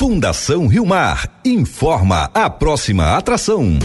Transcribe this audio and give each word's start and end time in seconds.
Fundação 0.00 0.66
Rio 0.66 0.86
Mar 0.86 1.28
informa 1.44 2.30
a 2.32 2.48
próxima 2.48 3.18
atração. 3.18 3.78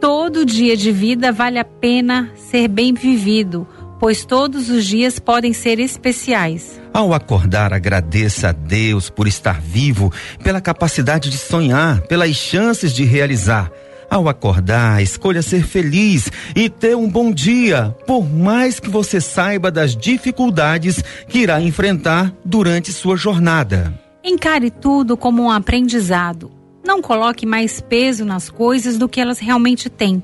Todo 0.00 0.46
dia 0.46 0.76
de 0.76 0.92
vida 0.92 1.32
vale 1.32 1.58
a 1.58 1.64
pena 1.64 2.30
ser 2.36 2.68
bem 2.68 2.94
vivido 2.94 3.66
pois 3.98 4.24
todos 4.24 4.68
os 4.68 4.84
dias 4.84 5.18
podem 5.18 5.52
ser 5.52 5.78
especiais. 5.78 6.80
Ao 6.92 7.12
acordar, 7.12 7.72
agradeça 7.72 8.48
a 8.48 8.52
Deus 8.52 9.10
por 9.10 9.26
estar 9.26 9.60
vivo, 9.60 10.12
pela 10.42 10.60
capacidade 10.60 11.30
de 11.30 11.38
sonhar, 11.38 12.02
pelas 12.02 12.34
chances 12.34 12.92
de 12.92 13.04
realizar. 13.04 13.70
Ao 14.08 14.28
acordar, 14.28 15.02
escolha 15.02 15.42
ser 15.42 15.64
feliz 15.64 16.30
e 16.54 16.70
ter 16.70 16.96
um 16.96 17.08
bom 17.08 17.32
dia, 17.32 17.94
por 18.06 18.24
mais 18.24 18.78
que 18.78 18.88
você 18.88 19.20
saiba 19.20 19.70
das 19.70 19.96
dificuldades 19.96 21.02
que 21.28 21.40
irá 21.40 21.60
enfrentar 21.60 22.32
durante 22.44 22.92
sua 22.92 23.16
jornada. 23.16 23.92
Encare 24.22 24.70
tudo 24.70 25.16
como 25.16 25.42
um 25.42 25.50
aprendizado. 25.50 26.50
Não 26.84 27.02
coloque 27.02 27.44
mais 27.44 27.80
peso 27.80 28.24
nas 28.24 28.48
coisas 28.48 28.96
do 28.96 29.08
que 29.08 29.20
elas 29.20 29.40
realmente 29.40 29.90
têm. 29.90 30.22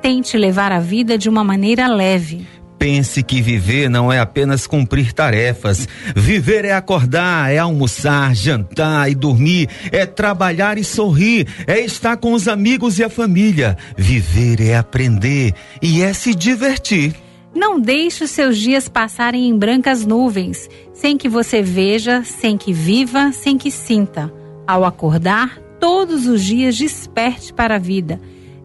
Tente 0.00 0.36
levar 0.36 0.72
a 0.72 0.80
vida 0.80 1.16
de 1.16 1.28
uma 1.28 1.44
maneira 1.44 1.86
leve 1.86 2.44
pense 2.82 3.22
que 3.22 3.40
viver 3.40 3.88
não 3.88 4.12
é 4.12 4.18
apenas 4.18 4.66
cumprir 4.66 5.12
tarefas. 5.12 5.86
Viver 6.16 6.64
é 6.64 6.72
acordar, 6.72 7.52
é 7.52 7.58
almoçar, 7.58 8.34
jantar 8.34 9.08
e 9.08 9.14
dormir, 9.14 9.68
é 9.92 10.04
trabalhar 10.04 10.76
e 10.76 10.82
sorrir, 10.82 11.46
é 11.64 11.78
estar 11.78 12.16
com 12.16 12.32
os 12.32 12.48
amigos 12.48 12.98
e 12.98 13.04
a 13.04 13.08
família. 13.08 13.78
Viver 13.96 14.60
é 14.60 14.76
aprender 14.76 15.54
e 15.80 16.02
é 16.02 16.12
se 16.12 16.34
divertir. 16.34 17.14
Não 17.54 17.78
deixe 17.78 18.24
os 18.24 18.32
seus 18.32 18.58
dias 18.58 18.88
passarem 18.88 19.48
em 19.48 19.56
brancas 19.56 20.04
nuvens, 20.04 20.68
sem 20.92 21.16
que 21.16 21.28
você 21.28 21.62
veja, 21.62 22.24
sem 22.24 22.58
que 22.58 22.72
viva, 22.72 23.30
sem 23.30 23.56
que 23.56 23.70
sinta. 23.70 24.32
Ao 24.66 24.84
acordar, 24.84 25.56
todos 25.78 26.26
os 26.26 26.42
dias 26.42 26.76
desperte 26.76 27.52
para 27.52 27.76
a 27.76 27.78
vida 27.78 28.18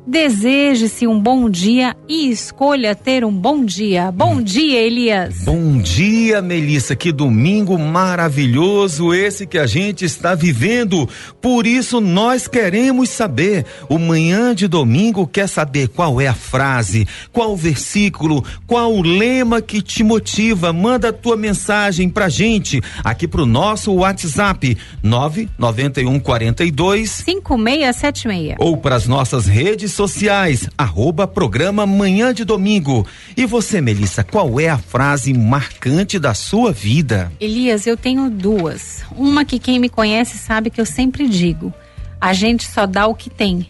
Deseje-se 0.07 1.05
um 1.05 1.19
bom 1.19 1.49
dia 1.49 1.93
e 2.07 2.29
escolha 2.29 2.95
ter 2.95 3.25
um 3.25 3.31
bom 3.31 3.65
dia. 3.65 4.09
Bom 4.09 4.41
dia, 4.41 4.79
Elias. 4.79 5.43
Bom 5.43 5.79
dia, 5.79 6.41
Melissa. 6.41 6.95
Que 6.95 7.11
domingo 7.11 7.77
maravilhoso 7.77 9.13
esse 9.13 9.45
que 9.45 9.57
a 9.57 9.67
gente 9.67 10.05
está 10.05 10.33
vivendo. 10.33 11.09
Por 11.41 11.67
isso 11.67 11.99
nós 11.99 12.47
queremos 12.47 13.09
saber. 13.09 13.65
O 13.89 13.99
manhã 13.99 14.55
de 14.55 14.65
domingo 14.65 15.27
quer 15.27 15.49
saber 15.49 15.89
qual 15.89 16.21
é 16.21 16.27
a 16.27 16.33
frase, 16.33 17.05
qual 17.33 17.51
o 17.51 17.57
versículo, 17.57 18.41
qual 18.65 18.93
o 18.93 19.01
lema 19.01 19.61
que 19.61 19.81
te 19.81 20.05
motiva. 20.05 20.71
Manda 20.71 21.09
a 21.09 21.13
tua 21.13 21.35
mensagem 21.35 22.09
pra 22.09 22.29
gente 22.29 22.81
aqui 23.03 23.27
pro 23.27 23.45
nosso 23.45 23.93
WhatsApp 23.93 24.77
99142 25.03 27.11
5676 27.11 28.55
ou 28.57 28.77
para 28.77 28.95
as 28.95 29.05
nossas 29.05 29.47
redes 29.47 29.96
sociais, 29.97 30.69
arroba 30.77 31.27
programa 31.27 31.83
Manhã 31.87 32.31
de 32.31 32.45
Domingo. 32.45 33.03
E 33.35 33.47
você, 33.47 33.81
Melissa, 33.81 34.23
qual 34.23 34.59
é 34.59 34.69
a 34.69 34.77
frase 34.77 35.33
marcante 35.33 36.19
da 36.19 36.35
sua 36.35 36.71
vida? 36.71 37.31
Elias, 37.39 37.87
eu 37.87 37.97
tenho 37.97 38.29
duas. 38.29 39.03
Uma 39.15 39.43
que 39.43 39.57
quem 39.57 39.79
me 39.79 39.89
conhece 39.89 40.37
sabe 40.37 40.69
que 40.69 40.79
eu 40.79 40.85
sempre 40.85 41.27
digo: 41.27 41.73
a 42.21 42.31
gente 42.31 42.67
só 42.67 42.85
dá 42.85 43.07
o 43.07 43.15
que 43.15 43.27
tem. 43.27 43.67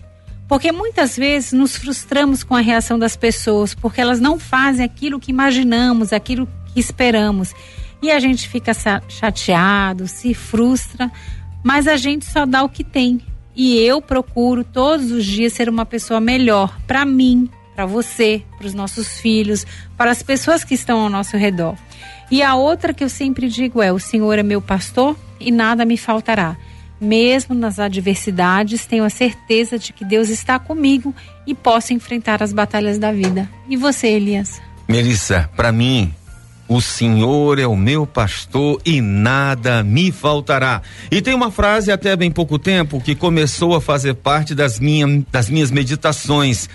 Porque 0.49 0.69
muitas 0.69 1.15
vezes 1.15 1.53
nos 1.53 1.77
frustramos 1.77 2.43
com 2.43 2.55
a 2.55 2.61
reação 2.61 2.99
das 2.99 3.15
pessoas, 3.15 3.73
porque 3.73 4.01
elas 4.01 4.19
não 4.19 4.37
fazem 4.37 4.83
aquilo 4.83 5.21
que 5.21 5.31
imaginamos, 5.31 6.11
aquilo 6.11 6.45
que 6.73 6.79
esperamos. 6.79 7.53
E 8.01 8.11
a 8.11 8.19
gente 8.19 8.49
fica 8.49 8.73
chateado, 9.07 10.09
se 10.09 10.33
frustra, 10.33 11.09
mas 11.63 11.87
a 11.87 11.95
gente 11.95 12.25
só 12.25 12.45
dá 12.45 12.63
o 12.63 12.69
que 12.69 12.83
tem. 12.83 13.21
E 13.57 13.79
eu 13.79 13.99
procuro 13.99 14.63
todos 14.63 15.11
os 15.11 15.25
dias 15.25 15.51
ser 15.51 15.67
uma 15.67 15.83
pessoa 15.83 16.21
melhor 16.21 16.79
para 16.85 17.03
mim, 17.03 17.49
para 17.75 17.87
você, 17.87 18.43
para 18.55 18.67
os 18.67 18.73
nossos 18.75 19.19
filhos, 19.19 19.65
para 19.97 20.11
as 20.11 20.21
pessoas 20.21 20.63
que 20.63 20.75
estão 20.75 20.99
ao 20.99 21.09
nosso 21.09 21.35
redor. 21.35 21.75
E 22.29 22.43
a 22.43 22.53
outra 22.53 22.93
que 22.93 23.03
eu 23.03 23.09
sempre 23.09 23.49
digo 23.49 23.81
é: 23.81 23.91
o 23.91 23.97
Senhor 23.97 24.37
é 24.37 24.43
meu 24.43 24.61
pastor 24.61 25.17
e 25.39 25.51
nada 25.51 25.85
me 25.85 25.97
faltará. 25.97 26.55
Mesmo 27.01 27.55
nas 27.55 27.79
adversidades, 27.79 28.85
tenho 28.85 29.03
a 29.03 29.09
certeza 29.09 29.79
de 29.79 29.91
que 29.91 30.05
Deus 30.05 30.29
está 30.29 30.59
comigo 30.59 31.13
e 31.45 31.55
posso 31.55 31.93
enfrentar 31.93 32.43
as 32.43 32.53
batalhas 32.53 32.99
da 32.99 33.11
vida. 33.11 33.49
E 33.67 33.75
você, 33.75 34.07
Elias? 34.07 34.61
Melissa, 34.87 35.49
para 35.55 35.71
mim, 35.71 36.13
o 36.67 36.81
Senhor 36.81 37.59
é 37.59 37.65
o 37.65 37.75
meu 37.75 38.05
pastor 38.05 38.81
e 38.85 38.99
nada 39.01 39.83
me 39.83 40.11
faltará. 40.11 40.81
E 41.09 41.21
tem 41.21 41.33
uma 41.33 41.51
frase 41.51 41.91
até 41.91 42.15
bem 42.15 42.29
pouco 42.29 42.59
tempo 42.59 42.99
que 42.99 43.15
começou 43.15 43.75
a 43.75 43.81
fazer 43.81 44.15
parte 44.15 44.53
das, 44.53 44.79
minha, 44.79 45.23
das 45.31 45.49
minhas 45.49 45.71
meditações. 45.71 46.69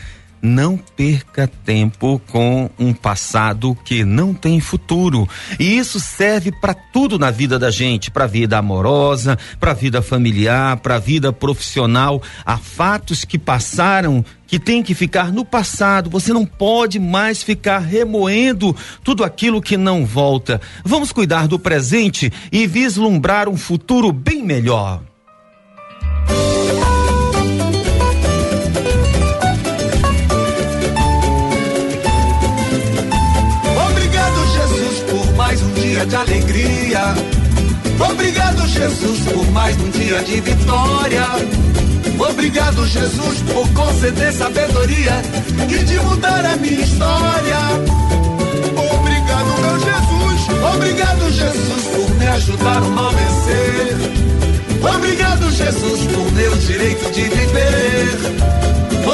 Não 0.45 0.77
perca 0.77 1.47
tempo 1.47 2.21
com 2.27 2.69
um 2.77 2.93
passado 2.93 3.79
que 3.85 4.05
não 4.05 4.35
tem 4.35 4.59
futuro. 4.59 5.29
E 5.57 5.79
isso 5.79 6.01
serve 6.01 6.51
para 6.51 6.75
tudo 6.75 7.17
na 7.17 7.31
vida 7.31 7.61
da 7.61 7.71
gente, 7.71 8.11
para 8.11 8.25
a 8.25 8.27
vida 8.27 8.59
amorosa, 8.59 9.39
para 9.61 9.71
a 9.71 9.75
vida 9.75 10.03
familiar, 10.03 10.79
para 10.79 10.97
a 10.97 10.99
vida 10.99 11.33
profissional. 11.33 12.21
Há 12.45 12.59
fatos 12.59 13.25
que 13.25 13.39
passaram 13.39 14.25
que 14.49 14.59
tem 14.59 14.83
que 14.83 14.97
ficar 14.97 15.33
no 15.33 15.45
passado. 15.45 16.11
Você 16.11 16.33
não 16.33 16.45
pode 16.45 16.99
mais 16.99 17.41
ficar 17.41 17.79
remoendo 17.79 18.75
tudo 19.05 19.23
aquilo 19.23 19.63
que 19.63 19.77
não 19.77 20.05
volta. 20.05 20.61
Vamos 20.85 21.13
cuidar 21.13 21.47
do 21.47 21.57
presente 21.57 22.33
e 22.51 22.67
vislumbrar 22.67 23.49
um 23.49 23.57
futuro 23.57 24.13
bem 24.13 24.43
melhor. 24.43 25.12
Dia 36.03 36.07
de 36.07 36.17
alegria. 36.17 37.15
Obrigado, 38.11 38.67
Jesus, 38.67 39.21
por 39.21 39.47
mais 39.53 39.77
um 39.81 39.91
dia 39.91 40.23
de 40.23 40.41
vitória. 40.41 41.27
Obrigado, 42.19 42.87
Jesus, 42.87 43.39
por 43.53 43.69
conceder 43.71 44.33
sabedoria 44.33 45.23
e 45.69 45.85
de 45.85 46.01
mudar 46.01 46.45
a 46.45 46.57
minha 46.57 46.81
história. 46.81 47.59
Obrigado, 48.95 49.53
meu 49.61 49.79
Jesus. 49.85 50.75
Obrigado, 50.75 51.31
Jesus, 51.31 51.85
por 51.95 52.11
me 52.17 52.27
ajudar 52.27 52.79
a 52.79 52.81
não 52.81 53.11
vencer. 53.11 53.97
Obrigado, 54.97 55.51
Jesus, 55.53 56.01
por 56.13 56.33
meu 56.33 56.57
direito 56.57 57.13
de 57.13 57.23
viver. 57.23 58.19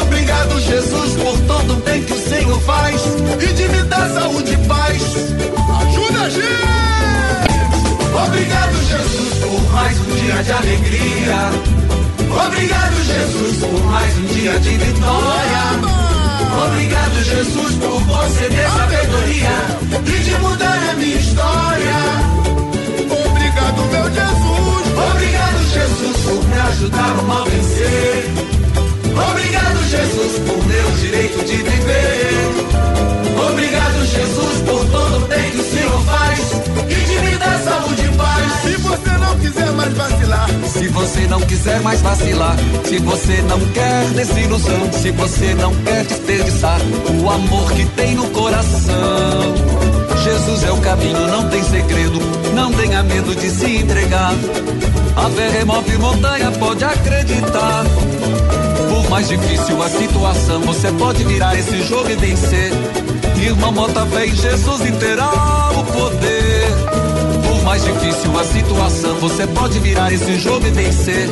Obrigado, 0.02 0.60
Jesus, 0.60 1.14
por 1.14 1.38
todo 1.40 1.74
o 1.74 1.76
bem 1.76 2.02
dá 3.84 4.08
saúde 4.08 4.52
e 4.52 4.68
paz. 4.68 5.02
Ajuda 5.80 6.07
gente! 6.30 7.58
Obrigado, 8.26 8.74
Jesus, 8.88 9.34
por 9.38 9.72
mais 9.72 9.98
um 10.00 10.04
dia 10.16 10.42
de 10.42 10.52
alegria. 10.52 11.50
Obrigado, 12.46 13.04
Jesus, 13.04 13.56
por 13.58 13.84
mais 13.84 14.16
um 14.18 14.24
dia 14.26 14.58
de 14.58 14.70
vitória. 14.70 16.08
Obrigado, 16.66 17.24
Jesus, 17.24 17.74
por 17.76 18.06
conceder 18.06 18.68
sabedoria 18.70 19.50
e 20.06 20.22
de 20.24 20.36
mudar 20.38 20.90
a 20.90 20.94
minha 20.94 21.16
história. 21.16 21.96
Obrigado, 23.26 23.84
meu 23.92 24.10
Jesus. 24.10 24.98
Obrigado, 25.10 25.58
Jesus, 25.72 26.16
por 26.24 26.44
me 26.44 26.58
ajudar 26.58 27.18
o 27.18 27.22
mal 27.24 27.44
vencer. 27.44 28.57
Obrigado, 29.30 29.84
Jesus, 29.88 30.38
por 30.46 30.66
meu 30.66 30.90
direito 30.92 31.44
de 31.44 31.56
viver. 31.56 32.28
Obrigado, 33.50 34.04
Jesus, 34.06 34.62
por 34.66 34.84
todo 34.86 35.16
o 35.16 35.26
bem 35.28 35.50
que 35.50 35.58
o 35.58 35.64
Senhor 35.64 36.00
faz 36.04 36.38
e 36.88 36.94
de 36.94 37.18
me 37.20 37.36
dar 37.38 37.58
saúde 37.60 38.02
e 38.04 38.16
paz. 38.16 38.62
Se 38.62 38.76
você 38.76 39.10
não 39.18 39.38
quiser 39.38 39.72
mais 39.72 39.94
vacilar, 39.94 40.48
Se 40.72 40.88
você 40.88 41.20
não 41.26 41.40
quiser 41.40 41.80
mais 41.80 42.00
vacilar, 42.02 42.56
se 42.84 42.98
você 42.98 43.42
não 43.42 43.58
quer 43.72 44.04
desilusão, 44.14 44.92
se 44.92 45.10
você 45.12 45.54
não 45.54 45.74
quer 45.82 46.04
desperdiçar 46.04 46.80
o 47.22 47.30
amor 47.30 47.72
que 47.72 47.84
tem 47.86 48.14
no 48.14 48.28
coração. 48.30 49.54
Jesus 50.22 50.62
é 50.64 50.72
o 50.72 50.76
caminho, 50.78 51.26
não 51.28 51.48
tem 51.48 51.62
segredo, 51.62 52.18
não 52.54 52.72
tenha 52.72 53.02
medo 53.02 53.34
de 53.34 53.50
se 53.50 53.76
entregar. 53.76 54.34
A 55.16 55.30
fé 55.30 55.48
remove 55.50 55.96
montanha, 55.98 56.50
pode 56.52 56.84
acreditar. 56.84 57.84
Mais 59.18 59.30
difícil 59.30 59.82
a 59.82 59.88
situação, 59.88 60.60
você 60.60 60.92
pode 60.92 61.24
virar 61.24 61.58
esse 61.58 61.82
jogo 61.82 62.08
e 62.08 62.14
vencer. 62.14 62.70
Irmão, 63.42 63.72
bota 63.72 64.06
fé 64.06 64.26
em 64.26 64.32
Jesus 64.32 64.80
e 64.86 64.92
terá 64.92 65.28
o 65.72 65.82
poder. 65.86 66.68
Por 67.42 67.60
mais 67.64 67.82
difícil 67.82 68.38
a 68.38 68.44
situação, 68.44 69.16
você 69.16 69.44
pode 69.48 69.80
virar 69.80 70.12
esse 70.12 70.38
jogo 70.38 70.64
e 70.68 70.70
vencer. 70.70 71.28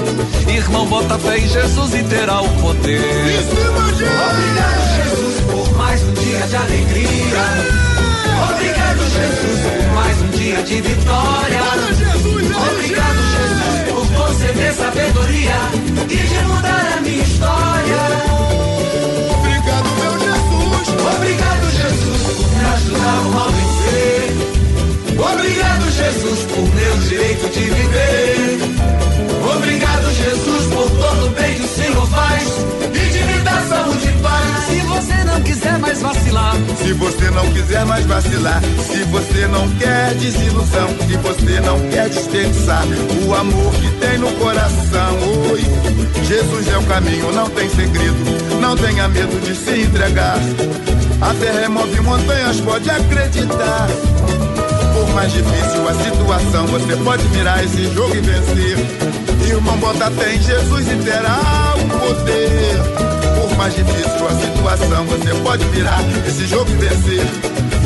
Irmão, 0.49 0.85
bota 0.87 1.17
fé 1.17 1.39
em 1.39 1.49
Jesus 1.49 1.95
e 1.95 2.03
terá 2.03 2.41
o 2.41 2.49
poder. 2.61 2.99
Obrigado, 3.79 4.97
Jesus, 4.97 5.41
por 5.49 5.77
mais 5.77 6.03
um 6.03 6.13
dia 6.13 6.41
de 6.41 6.57
alegria. 6.57 7.39
Obrigado, 8.51 8.99
Jesus, 8.99 9.61
por 9.61 9.95
mais 9.95 10.23
um 10.23 10.29
dia 10.31 10.63
de 10.65 10.81
vitória. 10.81 11.63
Obrigado, 11.63 11.95
Jesus, 11.95 13.26
conceder 14.47 14.73
sabedoria 14.75 15.57
e 16.09 16.17
de 16.17 16.45
mudar 16.47 16.99
a 16.99 17.01
minha 17.01 17.23
história. 17.23 18.26
Mais 38.37 38.47
vacilar, 38.47 38.63
se 38.63 39.03
você 39.05 39.47
não 39.47 39.69
quer 39.77 40.15
desilusão, 40.15 40.89
se 41.07 41.17
você 41.17 41.61
não 41.61 41.81
quer 41.89 42.09
desperdiçar 42.09 42.85
o 43.27 43.35
amor 43.35 43.73
que 43.75 43.91
tem 43.99 44.19
no 44.19 44.31
coração, 44.33 45.17
oi. 45.51 45.61
Jesus 46.25 46.69
é 46.69 46.79
o 46.79 46.83
caminho, 46.85 47.33
não 47.33 47.49
tem 47.51 47.69
segredo, 47.71 48.61
não 48.61 48.77
tenha 48.77 49.09
medo 49.09 49.41
de 49.41 49.55
se 49.55 49.83
entregar. 49.83 50.39
A 51.21 51.35
terra 51.35 51.61
remove 51.61 52.01
montanhas, 52.01 52.61
pode 52.61 52.91
acreditar. 52.91 53.89
Por 54.93 55.09
mais 55.15 55.33
difícil 55.33 55.89
a 55.89 55.95
situação, 55.95 56.67
você 56.67 56.97
pode 56.97 57.23
virar 57.29 57.63
esse 57.63 57.93
jogo 57.93 58.15
e 58.15 58.21
vencer. 58.21 58.79
Irmão, 59.49 59.77
bota 59.79 60.11
fé 60.11 60.35
em 60.35 60.43
Jesus 60.43 60.87
e 60.89 60.97
terá 61.05 61.75
o 61.77 61.99
poder. 61.99 63.06
Mais 63.57 63.75
difícil 63.75 64.29
a 64.29 64.35
situação, 64.35 65.05
você 65.07 65.35
pode 65.43 65.65
virar 65.67 66.01
esse 66.27 66.47
jogo 66.47 66.71
e 66.71 66.75
vencer. 66.75 67.27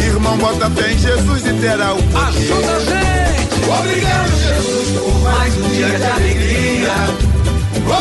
Irmão, 0.04 0.36
bota 0.38 0.68
fé 0.70 0.92
em 0.92 0.98
Jesus 0.98 1.46
e 1.46 1.52
terá 1.54 1.94
o 1.94 2.02
poder. 2.02 2.26
ajuda 2.26 2.76
a 2.76 2.80
gente. 2.80 3.40
Obrigado, 3.78 4.30
Jesus, 4.30 4.98
por 4.98 5.20
mais 5.20 5.56
um 5.56 5.68
dia 5.68 5.88
de 5.88 6.04
alegria. 6.04 6.92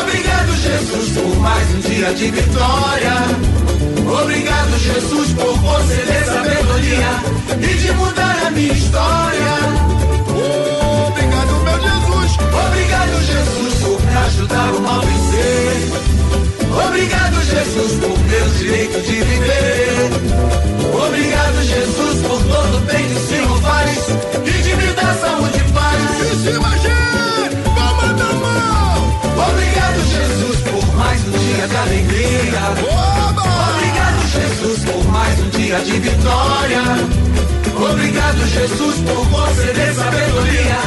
Obrigado, 0.02 0.56
Jesus, 0.56 1.12
por 1.12 1.36
mais 1.36 1.74
um 1.74 1.80
dia 1.80 2.14
de 2.14 2.30
vitória. 2.30 3.14
Obrigado, 4.22 4.78
Jesus, 4.78 5.32
por 5.34 5.60
conceder 5.60 6.24
sabedoria 6.24 7.08
e 7.60 7.74
de 7.74 7.92
mudar 7.92 8.46
a 8.46 8.50
minha 8.50 8.72
história. 8.72 9.54
Obrigado, 11.06 11.52
meu 11.64 11.80
Jesus. 11.80 12.38
Obrigado, 12.66 13.22
Jesus, 13.24 13.74
por 13.82 14.02
me 14.02 14.16
ajudar 14.16 14.74
o 14.74 14.80
mal 14.80 15.00
vencer. 15.02 16.39
Obrigado, 16.70 17.42
Jesus, 17.44 17.92
por 18.00 18.18
meu 18.18 18.48
direito 18.58 19.00
de 19.02 19.12
viver. 19.22 20.10
Obrigado, 21.06 21.62
Jesus, 21.62 22.22
por 22.26 22.42
todo 22.42 22.76
o 22.76 22.80
bem 22.80 23.08
que 23.08 23.14
o 23.14 23.26
Senhor 23.28 23.60
faz 23.62 23.98
e 24.46 24.62
de 24.62 24.76
me 24.76 24.92
dar 24.92 25.14
saúde 25.14 25.58
e 25.58 25.72
paz. 25.72 26.00
Cima, 26.44 26.70
gente! 26.78 27.56
Palma 27.74 28.12
da 28.14 28.32
mão! 28.34 29.20
Obrigado, 29.50 30.00
Jesus, 30.10 30.60
por 30.60 30.96
mais 30.96 31.20
um 31.26 31.30
dia 31.30 31.66
de 31.66 31.76
alegria. 31.76 32.60
Oba! 32.90 33.42
Obrigado, 33.70 34.28
Jesus, 34.28 34.84
por 34.84 35.04
mais 35.08 35.40
um 35.40 35.48
dia 35.50 35.78
de 35.80 35.98
vitória. 35.98 36.82
Obrigado, 37.90 38.46
Jesus, 38.46 38.96
por 39.00 39.26
conceder 39.30 39.94
sabedoria 39.94 40.78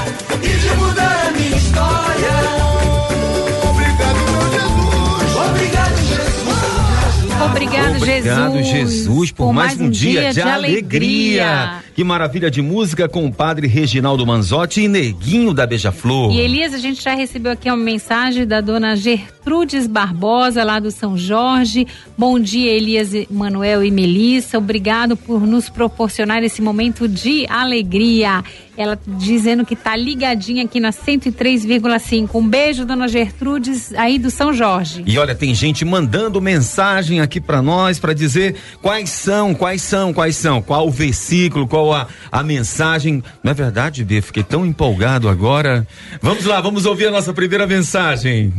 e 0.43 0.47
de 0.47 0.75
mudar 0.75 1.27
a 1.27 1.31
minha 1.31 1.57
história. 1.57 2.92
Obrigado, 7.45 7.97
Obrigado, 7.97 8.63
Jesus. 8.63 8.67
Jesus, 8.67 9.31
por, 9.31 9.51
mais 9.51 9.79
um 9.79 9.89
dia, 9.89 10.31
de, 10.31 10.41
alegria. 10.41 11.83
Que 11.93 12.03
maravilha 12.03 12.49
de 12.49 12.61
música 12.61 13.07
com 13.07 13.25
o 13.25 13.33
padre 13.33 13.67
Reginaldo 13.67 14.25
Manzotti 14.25 14.81
e 14.81 14.87
Neguinho 14.87 15.53
da 15.53 15.67
Beija-Flor. 15.67 16.31
E 16.31 16.39
Elias, 16.39 16.73
a 16.73 16.77
gente 16.77 17.03
já 17.03 17.13
recebeu 17.13 17.51
aqui 17.51 17.69
uma 17.69 17.77
mensagem 17.77 18.47
da 18.47 18.61
dona 18.61 18.95
Gertrudes 18.95 19.85
Barbosa, 19.87 20.63
lá 20.63 20.79
do 20.79 20.89
São 20.89 21.17
Jorge. 21.17 21.85
Bom 22.17 22.39
dia, 22.39 22.71
Elias, 22.71 23.11
Manuel 23.29 23.83
e 23.83 23.91
Melissa. 23.91 24.57
Obrigado 24.57 25.17
por 25.17 25.45
nos 25.45 25.69
proporcionar 25.69 26.43
esse 26.43 26.61
momento 26.61 27.07
de 27.07 27.45
alegria. 27.47 28.43
Ela 28.75 28.99
dizendo 29.05 29.65
que 29.65 29.75
tá 29.75 29.95
ligadinha 29.95 30.63
aqui 30.63 30.79
na 30.79 30.91
103,5. 30.91 32.29
Um 32.33 32.47
beijo, 32.47 32.85
dona 32.85 33.07
Gertrudes, 33.07 33.93
aí 33.93 34.17
do 34.17 34.31
São 34.31 34.51
Jorge. 34.53 35.03
E 35.05 35.17
olha, 35.17 35.35
tem 35.35 35.53
gente 35.53 35.85
mandando 35.85 36.41
mensagem 36.41 37.21
aqui 37.21 37.39
pra 37.39 37.61
nós 37.61 37.99
pra 37.99 38.13
dizer 38.13 38.55
quais 38.81 39.09
são, 39.09 39.53
quais 39.53 39.81
são, 39.81 40.13
quais 40.13 40.35
são, 40.35 40.61
qual 40.61 40.87
o 40.87 40.91
versículo, 40.91 41.67
qual 41.67 41.93
a, 41.93 42.07
a 42.31 42.41
mensagem. 42.41 43.23
Não 43.43 43.51
é 43.51 43.53
verdade, 43.53 44.03
B? 44.03 44.21
Fiquei 44.21 44.43
tão 44.43 44.65
empolgado 44.65 45.29
agora. 45.29 45.87
Vamos 46.21 46.45
lá, 46.45 46.59
vamos 46.59 46.85
ouvir 46.85 47.07
a 47.07 47.11
nossa 47.11 47.33
primeira 47.33 47.67
mensagem. 47.67 48.51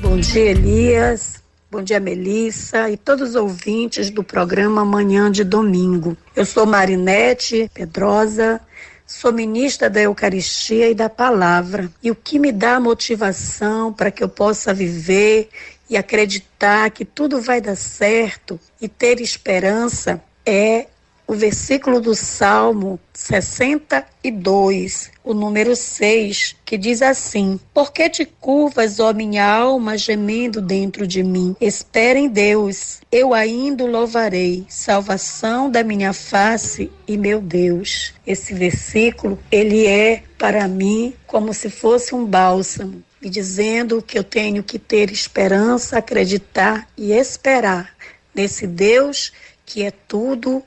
Bom 0.00 0.18
dia, 0.18 0.50
Elias. 0.50 1.42
Bom 1.74 1.82
dia, 1.82 1.98
Melissa 1.98 2.88
e 2.88 2.96
todos 2.96 3.30
os 3.30 3.34
ouvintes 3.34 4.08
do 4.08 4.22
programa 4.22 4.84
Manhã 4.84 5.28
de 5.28 5.42
Domingo. 5.42 6.16
Eu 6.36 6.46
sou 6.46 6.64
Marinete 6.64 7.68
Pedrosa, 7.74 8.60
sou 9.06 9.32
ministra 9.32 9.90
da 9.90 10.00
Eucaristia 10.00 10.88
e 10.88 10.94
da 10.94 11.08
Palavra. 11.08 11.90
E 12.02 12.10
o 12.10 12.14
que 12.14 12.38
me 12.38 12.50
dá 12.50 12.80
motivação 12.80 13.92
para 13.92 14.10
que 14.10 14.22
eu 14.22 14.28
possa 14.28 14.72
viver 14.72 15.48
e 15.88 15.96
acreditar 15.96 16.90
que 16.90 17.04
tudo 17.04 17.40
vai 17.40 17.60
dar 17.60 17.76
certo 17.76 18.58
e 18.80 18.88
ter 18.88 19.20
esperança 19.20 20.22
é 20.46 20.86
o 21.26 21.34
versículo 21.34 22.00
do 22.00 22.14
Salmo 22.14 23.00
62, 23.12 25.10
o 25.22 25.32
número 25.32 25.74
6, 25.74 26.54
que 26.64 26.76
diz 26.76 27.00
assim: 27.00 27.58
Por 27.72 27.92
que 27.92 28.10
te 28.10 28.24
curvas, 28.24 29.00
ó 29.00 29.12
minha 29.12 29.44
alma, 29.46 29.96
gemendo 29.96 30.60
dentro 30.60 31.06
de 31.06 31.22
mim? 31.22 31.56
Espera 31.60 32.18
em 32.18 32.28
Deus, 32.28 33.00
eu 33.10 33.32
ainda 33.32 33.84
o 33.84 33.90
louvarei, 33.90 34.66
salvação 34.68 35.70
da 35.70 35.82
minha 35.82 36.12
face 36.12 36.90
e 37.08 37.16
meu 37.16 37.40
Deus. 37.40 38.12
Esse 38.26 38.52
versículo, 38.52 39.38
ele 39.50 39.86
é 39.86 40.22
para 40.36 40.68
mim 40.68 41.14
como 41.26 41.54
se 41.54 41.70
fosse 41.70 42.14
um 42.14 42.26
bálsamo, 42.26 43.02
me 43.20 43.30
dizendo 43.30 44.02
que 44.02 44.18
eu 44.18 44.24
tenho 44.24 44.62
que 44.62 44.78
ter 44.78 45.10
esperança, 45.10 45.96
acreditar 45.96 46.86
e 46.96 47.12
esperar 47.12 47.94
nesse 48.34 48.66
Deus 48.66 49.32
que 49.66 49.82
é 49.82 49.90
tudo 49.90 50.62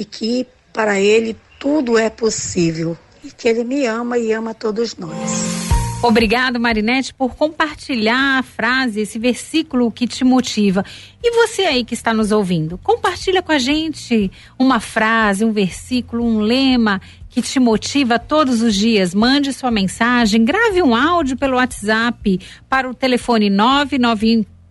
e 0.00 0.04
que 0.04 0.46
para 0.72 0.98
ele 0.98 1.36
tudo 1.58 1.98
é 1.98 2.08
possível 2.08 2.96
e 3.22 3.30
que 3.30 3.46
ele 3.46 3.62
me 3.62 3.84
ama 3.84 4.16
e 4.16 4.32
ama 4.32 4.54
todos 4.54 4.96
nós. 4.96 5.68
Obrigado, 6.02 6.58
Marinete, 6.58 7.12
por 7.12 7.34
compartilhar 7.34 8.38
a 8.38 8.42
frase, 8.42 9.02
esse 9.02 9.18
versículo 9.18 9.92
que 9.92 10.06
te 10.06 10.24
motiva. 10.24 10.82
E 11.22 11.30
você 11.30 11.66
aí 11.66 11.84
que 11.84 11.92
está 11.92 12.14
nos 12.14 12.32
ouvindo, 12.32 12.78
compartilha 12.78 13.42
com 13.42 13.52
a 13.52 13.58
gente 13.58 14.32
uma 14.58 14.80
frase, 14.80 15.44
um 15.44 15.52
versículo, 15.52 16.24
um 16.24 16.40
lema 16.40 17.02
que 17.28 17.42
te 17.42 17.60
motiva 17.60 18.18
todos 18.18 18.62
os 18.62 18.74
dias. 18.74 19.14
Mande 19.14 19.52
sua 19.52 19.70
mensagem, 19.70 20.42
grave 20.42 20.82
um 20.82 20.94
áudio 20.94 21.36
pelo 21.36 21.56
WhatsApp 21.56 22.40
para 22.66 22.88
o 22.88 22.94
telefone 22.94 23.50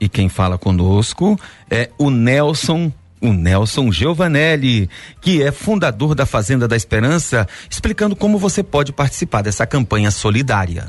e 0.00 0.08
quem 0.08 0.28
fala 0.28 0.56
conosco 0.56 1.36
é 1.68 1.90
o 1.98 2.10
Nelson 2.10 2.92
o 3.20 3.32
Nelson 3.32 3.90
Giovanelli, 3.90 4.88
que 5.20 5.42
é 5.42 5.50
fundador 5.50 6.14
da 6.14 6.26
Fazenda 6.26 6.68
da 6.68 6.76
Esperança, 6.76 7.48
explicando 7.68 8.14
como 8.14 8.38
você 8.38 8.62
pode 8.62 8.92
participar 8.92 9.42
dessa 9.42 9.66
campanha 9.66 10.12
solidária. 10.12 10.86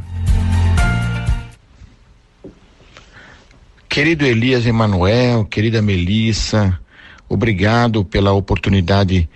Querido 3.98 4.27
Elias 4.27 4.68
Emanuel, 4.68 5.44
querida 5.44 5.82
Melissa, 5.82 6.80
obrigado 7.27 8.06
pela 8.06 8.32
oportunidade 8.32 9.27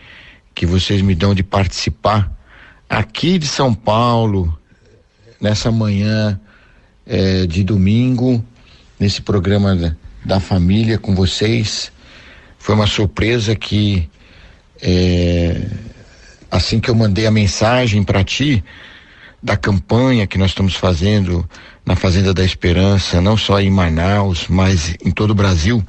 que 0.53 0.67
vocês 0.67 1.01
me 1.01 1.15
dão 1.15 1.33
de 1.33 1.41
participar 1.41 2.31
aqui 2.87 3.39
de 3.39 3.47
São 3.47 3.73
Paulo, 3.73 4.55
nessa 5.41 5.71
manhã 5.71 6.39
eh, 7.07 7.47
de 7.47 7.63
domingo, 7.63 8.45
nesse 8.99 9.23
programa 9.23 9.75
da, 9.75 9.95
da, 10.23 10.39
família 10.39 10.99
com 10.99 11.15
vocês. 11.15 11.91
Foi 12.59 12.75
uma 12.75 12.85
surpresa 12.85 13.55
que 13.55 14.07
eh, 14.79 15.59
assim 16.51 16.79
que 16.79 16.91
eu 16.91 16.93
mandei 16.93 17.25
a 17.25 17.31
mensagem 17.31 18.03
para 18.03 18.23
ti 18.23 18.63
da 19.41 19.57
campanha 19.57 20.27
que 20.27 20.37
nós 20.37 20.51
estamos 20.51 20.75
fazendo 20.75 21.49
na 21.91 21.95
Fazenda 21.97 22.33
da 22.33 22.45
Esperança, 22.45 23.19
não 23.19 23.35
só 23.35 23.59
em 23.59 23.69
Manaus, 23.69 24.47
mas 24.47 24.95
em 25.03 25.11
todo 25.11 25.31
o 25.31 25.35
Brasil, 25.35 25.85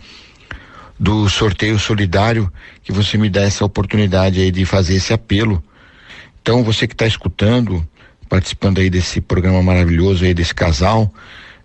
do 0.98 1.28
sorteio 1.28 1.78
solidário, 1.78 2.52
que 2.82 2.90
você 2.90 3.16
me 3.16 3.30
dá 3.30 3.42
essa 3.42 3.64
oportunidade 3.64 4.40
aí 4.40 4.50
de 4.50 4.64
fazer 4.64 4.96
esse 4.96 5.12
apelo. 5.12 5.62
Então, 6.40 6.64
você 6.64 6.88
que 6.88 6.94
está 6.94 7.06
escutando, 7.06 7.86
participando 8.28 8.80
aí 8.80 8.90
desse 8.90 9.20
programa 9.20 9.62
maravilhoso 9.62 10.24
aí 10.24 10.34
desse 10.34 10.52
casal, 10.52 11.08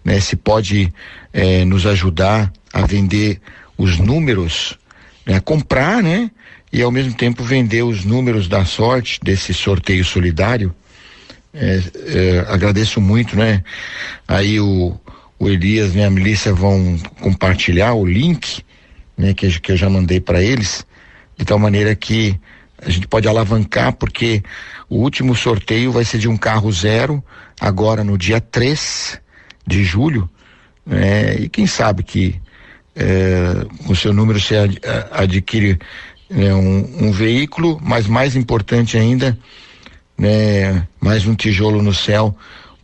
né, 0.06 0.20
se 0.20 0.36
pode 0.36 0.94
eh, 1.34 1.66
nos 1.66 1.88
ajudar 1.88 2.54
a 2.72 2.86
vender 2.86 3.42
os 3.76 3.98
números, 3.98 4.78
né, 5.26 5.40
comprar, 5.40 6.04
né, 6.04 6.30
e 6.72 6.84
ao 6.84 6.92
mesmo 6.92 7.16
tempo 7.16 7.44
vender 7.44 7.82
os 7.82 8.06
números 8.06 8.48
da 8.48 8.66
sorte 8.66 9.20
desse 9.20 9.52
sorteio 9.52 10.06
solidário 10.06 10.76
é, 11.60 11.82
é, 12.06 12.40
agradeço 12.48 13.02
muito, 13.02 13.36
né? 13.36 13.64
Aí 14.28 14.60
o, 14.60 14.96
o 15.40 15.50
Elias 15.50 15.96
e 15.96 16.04
a 16.04 16.10
Melissa 16.10 16.54
vão 16.54 17.00
compartilhar 17.20 17.94
o 17.94 18.06
link, 18.06 18.64
né? 19.18 19.34
Que, 19.34 19.60
que 19.60 19.72
eu 19.72 19.78
já 19.78 19.90
mandei 19.90 20.20
para 20.20 20.42
eles, 20.42 20.86
de 21.36 21.44
tal 21.44 21.58
maneira 21.58 21.96
que 21.96 22.40
a 22.80 22.90
gente 22.92 23.08
pode 23.08 23.28
alavancar, 23.28 23.94
porque 23.94 24.44
o 24.88 24.98
último 24.98 25.36
sorteio 25.36 25.92
vai 25.92 26.06
ser 26.06 26.20
de 26.20 26.28
um 26.28 26.38
carro 26.38 26.72
zero, 26.72 27.24
agora 27.60 28.04
no 28.04 28.18
dia 28.18 28.40
3 28.40 29.20
de 29.66 29.84
julho, 29.84 30.30
né? 30.86 31.36
E 31.38 31.50
quem 31.50 31.66
sabe 31.66 32.04
que 32.04 32.40
é, 32.96 33.66
com 33.86 33.96
seu 33.96 34.14
número 34.14 34.40
você 34.40 34.58
ad, 34.58 34.80
adquire 35.12 35.80
né, 36.30 36.54
um, 36.54 37.08
um 37.08 37.12
veículo, 37.12 37.80
mas 37.82 38.08
mais 38.08 38.36
importante 38.36 38.96
ainda, 38.96 39.38
né, 40.18 40.88
mais 41.00 41.26
um 41.26 41.36
tijolo 41.36 41.82
no 41.82 41.94
céu 41.94 42.36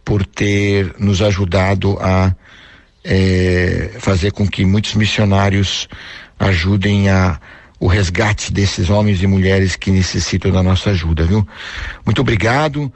por 0.06 0.26
ter 0.26 0.94
nos 1.00 1.22
ajudado 1.22 1.98
a 2.00 2.34
é, 3.04 3.92
fazer 4.00 4.32
com 4.32 4.48
que 4.48 4.64
muitos 4.66 4.94
missionários 4.94 5.88
ajudem 6.40 7.10
a 7.10 7.40
o 7.80 7.88
resgate 7.88 8.54
desses 8.54 8.90
homens 8.90 9.22
e 9.22 9.28
mulheres 9.28 9.76
que 9.76 9.92
necessitam 9.92 10.52
da 10.52 10.64
nossa 10.64 10.92
ajuda, 10.92 11.26
viu? 11.26 11.46
Muito 12.06 12.22
obrigado. 12.22 12.92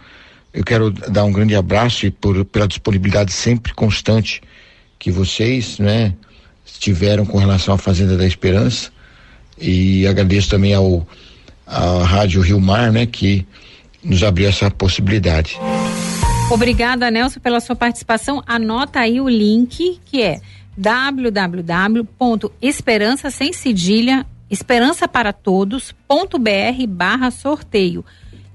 Eu 0.54 0.64
quero 0.64 0.92
dar 0.92 1.26
um 1.26 1.32
grande 1.32 1.56
abraço 1.56 2.06
e 2.06 2.12
por, 2.12 2.46
pela 2.46 2.66
disponibilidade 2.66 3.34
sempre 3.34 3.74
constante 3.74 4.42
que 4.98 5.12
vocês, 5.12 5.78
né, 5.78 6.14
tiveram 6.80 7.26
com 7.26 7.38
relação 7.38 7.74
à 7.74 7.78
Fazenda 7.78 8.16
da 8.16 8.26
Esperança 8.26 8.90
e 9.60 10.08
agradeço 10.08 10.50
também 10.50 10.74
ao 10.74 11.06
à 11.66 12.06
Rádio 12.06 12.42
Rio 12.42 12.62
Mar, 12.62 12.90
né, 12.94 13.06
que 13.06 13.46
nos 14.08 14.24
abriu 14.24 14.48
essa 14.48 14.72
possibilidade. 14.72 15.60
Obrigada, 16.50 17.12
Nelson, 17.12 17.40
pela 17.40 17.60
sua 17.60 17.76
participação. 17.76 18.42
Anota 18.48 19.02
aí 19.02 19.20
o 19.20 19.28
link 19.28 20.00
que 20.06 20.22
é 20.22 20.40
www.esperança 20.78 23.30
sem 23.30 23.52
cedilha 23.52 24.26
esperança 24.50 25.08
para 25.08 25.34
todos.br 25.34 26.88
barra 26.88 27.32
sorteio. 27.32 28.06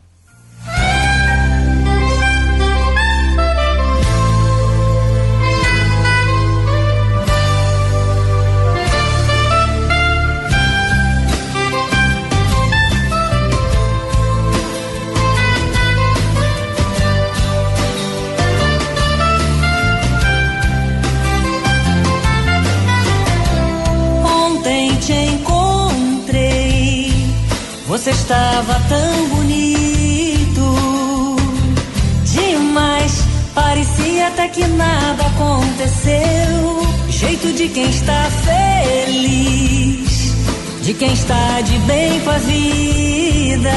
Você 28.03 28.11
estava 28.11 28.75
tão 28.89 29.29
bonito 29.29 30.77
demais. 32.25 33.23
Parecia 33.55 34.27
até 34.27 34.49
que 34.49 34.67
nada 34.67 35.25
aconteceu. 35.25 36.83
Jeito 37.09 37.53
de 37.53 37.69
quem 37.69 37.89
está 37.89 38.29
feliz, 38.45 40.35
de 40.83 40.95
quem 40.95 41.13
está 41.13 41.61
de 41.61 41.79
bem 41.79 42.19
com 42.23 42.31
a 42.31 42.39
vida. 42.39 43.71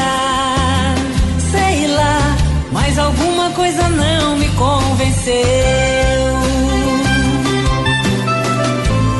Sei 1.51 1.88
lá, 1.89 2.36
mas 2.72 2.98
alguma 2.98 3.51
coisa 3.51 3.88
não 3.89 4.38
me 4.38 4.48
convenceu. 4.55 5.36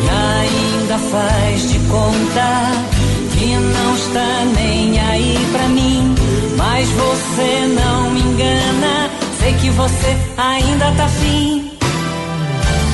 E 0.02 0.10
ainda 0.10 0.98
faz 0.98 1.70
de 1.70 1.78
conta 1.90 2.95
não 3.60 3.96
está 3.96 4.46
nem 4.56 5.00
aí 5.00 5.48
pra 5.52 5.68
mim. 5.70 6.16
Mas 6.58 6.90
você 6.90 7.68
não 7.80 8.12
me 8.12 8.22
engana, 8.22 9.10
sei 9.40 9.54
que 9.54 9.70
você 9.72 10.18
ainda 10.38 10.92
tá 10.92 11.08
fim. 11.08 11.72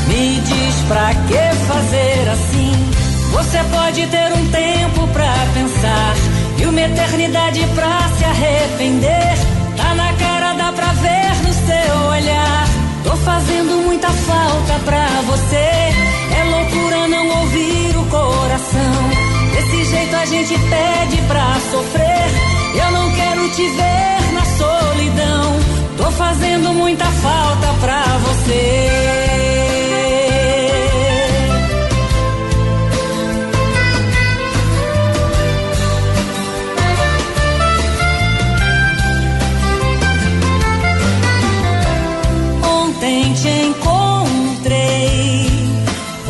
Me 0.08 0.42
diz 0.42 0.76
pra 0.88 1.14
que 1.14 1.56
fazer 1.68 2.30
assim? 2.30 2.92
Você 3.32 3.60
pode 3.72 4.06
ter 4.08 4.34
um 4.34 4.46
tempo 4.50 5.08
pra 5.14 5.34
pensar 5.54 6.16
e 6.58 6.66
uma 6.66 6.82
eternidade 6.82 7.66
pra 7.76 8.10
se 8.18 8.26
arrepender. 8.26 9.38
Tá 9.78 9.96
na 9.96 10.14
cara, 10.14 10.54
dá 10.54 10.72
pra 10.74 10.88
ver 10.94 11.48
no 11.48 11.54
seu 11.54 12.10
olhar. 12.10 12.68
Tô 13.04 13.16
fazendo 13.18 13.86
muita 13.86 14.10
falta 14.10 14.74
pra 14.86 15.08
você. 15.28 15.56
É 15.56 16.44
loucura 16.44 17.08
não 17.08 17.30
ouvir 17.40 17.98
o 17.98 18.06
coração. 18.06 19.41
Desse 19.62 19.86
jeito 19.86 20.16
a 20.16 20.26
gente 20.26 20.58
pede 20.58 21.22
pra 21.28 21.54
sofrer. 21.70 22.84
Eu 22.84 22.92
não 22.92 23.12
quero 23.12 23.48
te 23.52 23.68
ver 23.70 24.34
na 24.34 24.44
solidão. 24.44 25.60
Tô 25.98 26.12
fazendo 26.14 26.74
muita 26.74 27.06
falta 27.06 27.68
pra 27.80 28.04
você. 28.26 29.22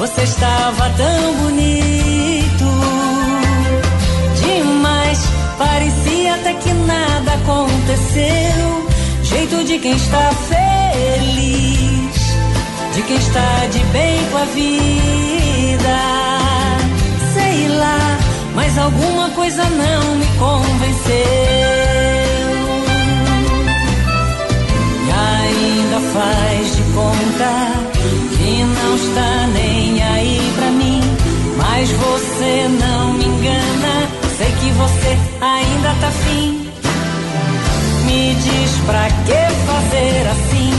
Você 0.02 0.24
estava 0.24 0.90
tão 0.98 1.41
aconteceu. 8.12 8.90
Jeito 9.24 9.64
de 9.64 9.80
quem 9.80 9.94
está 9.94 10.30
feliz, 10.50 12.16
de 12.94 13.02
quem 13.04 13.16
está 13.18 13.66
de 13.72 13.80
bem 13.86 14.18
com 14.32 14.38
a 14.38 14.46
vida. 14.46 15.98
Sei 17.34 17.70
lá, 17.70 18.18
mas 18.56 18.78
alguma 18.78 19.30
coisa 19.30 19.64
não 19.64 20.16
me 20.16 20.26
convenceu. 20.38 21.16
E 25.08 25.12
ainda 25.12 26.00
faz 26.14 26.76
de 26.76 26.84
conta 26.94 27.52
que 28.38 28.64
não 28.64 28.96
está 28.96 29.48
nem 29.54 30.04
aí 30.04 30.54
pra 30.58 30.72
mim. 30.72 31.02
Mas 31.58 31.90
você 31.90 32.68
não 32.80 33.14
me 33.14 33.26
engana, 33.26 34.10
sei 34.38 34.52
que 34.60 34.72
você 34.72 35.18
ainda 35.42 35.90
tá 36.02 36.12
fim. 36.12 36.71
Me 38.12 38.36
diz 38.36 38.72
pra 38.86 39.08
que 39.08 39.42
fazer 39.68 40.28
assim? 40.28 40.74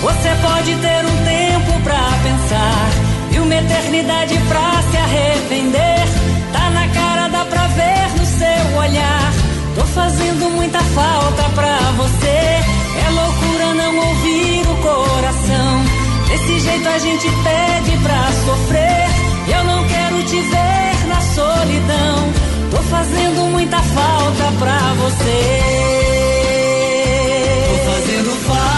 Você 0.00 0.30
pode 0.40 0.74
ter 0.76 1.04
um 1.04 1.16
tempo 1.22 1.80
pra 1.84 2.00
pensar 2.24 2.88
e 3.30 3.38
uma 3.40 3.54
eternidade 3.54 4.38
pra 4.48 4.82
se 4.90 4.96
arrepender. 4.96 6.08
Tá 6.50 6.70
na 6.70 6.88
cara, 6.88 7.28
dá 7.28 7.44
pra 7.44 7.66
ver 7.66 8.18
no 8.18 8.24
seu 8.24 8.78
olhar. 8.78 9.32
Tô 9.74 9.84
fazendo 9.84 10.50
muita 10.56 10.78
falta 10.80 11.42
pra 11.54 11.76
você. 11.98 12.26
É 12.26 13.10
loucura 13.10 13.74
não 13.74 14.08
ouvir 14.08 14.62
o 14.62 14.76
coração. 14.76 15.84
Desse 16.26 16.58
jeito 16.58 16.88
a 16.88 16.98
gente 16.98 17.28
pede 17.28 17.98
pra 18.02 18.32
sofrer. 18.46 19.08
Eu 19.46 19.64
não 19.64 19.86
quero 19.88 20.22
te 20.22 20.40
ver 20.40 21.06
na 21.06 21.20
solidão. 21.20 22.32
Tô 22.70 22.78
fazendo 22.84 23.50
muita 23.52 23.76
falta 23.76 24.52
pra 24.58 24.78
você. 25.02 26.07
Tô 28.48 28.54
fazendo 28.54 28.77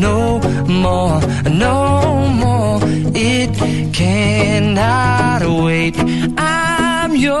no 0.00 0.40
more, 0.66 1.20
no 1.48 2.28
more. 2.42 2.80
It 3.14 3.50
cannot 3.92 5.42
wait. 5.64 5.96
I'm 6.38 7.14
yours. 7.16 7.40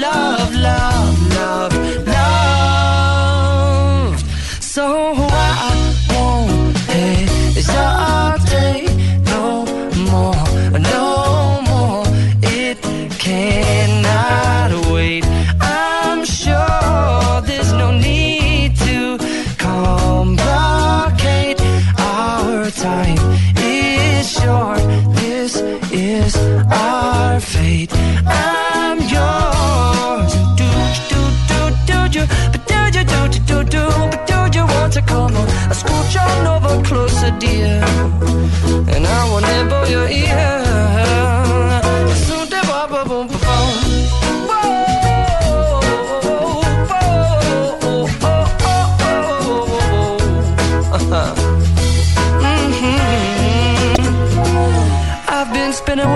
dear, 37.41 37.81
and 38.93 39.07
I 39.07 39.19
will 39.29 39.41
nibble 39.41 39.89
your 39.89 40.07
ear. 40.07 41.20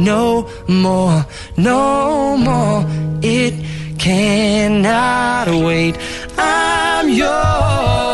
no 0.00 0.48
more, 0.68 1.24
no 1.56 2.36
more. 2.36 2.84
It 3.22 3.54
cannot 3.98 5.48
wait. 5.48 5.96
I'm 6.38 7.08
yours. 7.08 8.09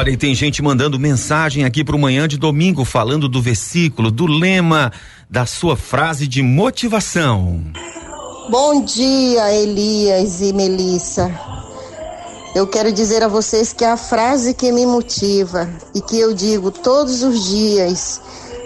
Olha, 0.00 0.12
e 0.12 0.16
tem 0.16 0.34
gente 0.34 0.62
mandando 0.62 0.98
mensagem 0.98 1.62
aqui 1.62 1.84
pro 1.84 1.98
manhã 1.98 2.26
de 2.26 2.38
domingo, 2.38 2.86
falando 2.86 3.28
do 3.28 3.42
versículo, 3.42 4.10
do 4.10 4.24
lema, 4.24 4.90
da 5.28 5.44
sua 5.44 5.76
frase 5.76 6.26
de 6.26 6.42
motivação. 6.42 7.60
Bom 8.48 8.82
dia, 8.82 9.52
Elias 9.52 10.40
e 10.40 10.54
Melissa. 10.54 11.30
Eu 12.54 12.66
quero 12.66 12.90
dizer 12.90 13.22
a 13.22 13.28
vocês 13.28 13.74
que 13.74 13.84
a 13.84 13.94
frase 13.94 14.54
que 14.54 14.72
me 14.72 14.86
motiva 14.86 15.68
e 15.94 16.00
que 16.00 16.18
eu 16.18 16.32
digo 16.32 16.70
todos 16.70 17.22
os 17.22 17.44
dias 17.44 18.22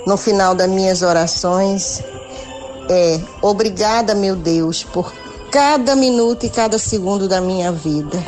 no 0.07 0.17
final 0.17 0.55
das 0.55 0.71
minhas 0.71 1.03
orações 1.03 2.01
é: 2.89 3.21
Obrigada, 3.43 4.15
meu 4.15 4.37
Deus, 4.37 4.85
por 4.85 5.13
cada 5.51 5.97
minuto 5.97 6.47
e 6.47 6.49
cada 6.49 6.79
segundo 6.79 7.27
da 7.27 7.41
minha 7.41 7.73
vida. 7.73 8.25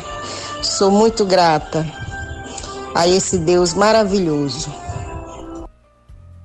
Sou 0.61 0.91
muito 0.91 1.23
grata 1.23 2.05
a 2.97 3.07
esse 3.07 3.37
Deus 3.37 3.73
maravilhoso. 3.73 4.73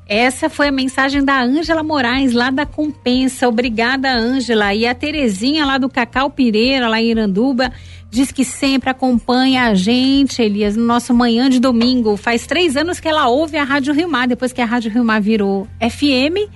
Essa 0.07 0.51
foi 0.51 0.69
a 0.69 0.73
mensagem 0.73 1.25
da 1.25 1.41
Ângela 1.41 1.83
Moraes, 1.83 2.33
lá 2.35 2.51
da 2.51 2.67
Compensa. 2.67 3.49
Obrigada, 3.49 4.13
Ângela. 4.13 4.75
E 4.75 4.87
a 4.87 4.95
Terezinha, 4.95 5.65
lá 5.65 5.79
do 5.79 5.89
Cacau 5.89 6.29
Pireira, 6.29 6.87
lá 6.89 7.01
em 7.01 7.07
Iranduba, 7.11 7.73
diz 8.11 8.31
que 8.31 8.45
sempre 8.45 8.91
acompanha 8.91 9.65
a 9.69 9.75
gente, 9.75 10.43
Elias, 10.43 10.77
no 10.77 10.85
nosso 10.85 11.15
manhã 11.15 11.49
de 11.49 11.59
domingo. 11.59 12.17
Faz 12.19 12.47
três 12.47 12.77
anos 12.77 13.01
que 13.01 13.09
ela 13.09 13.29
ouve 13.29 13.57
a 13.57 13.65
Rádio 13.65 13.95
Rio 13.95 14.09
Mar, 14.11 14.29
depois 14.29 14.53
que 14.53 14.61
a 14.61 14.67
Rádio 14.67 14.91
Rio 14.91 15.05
Mar 15.05 15.21
virou 15.21 15.67
FM. 15.81 16.51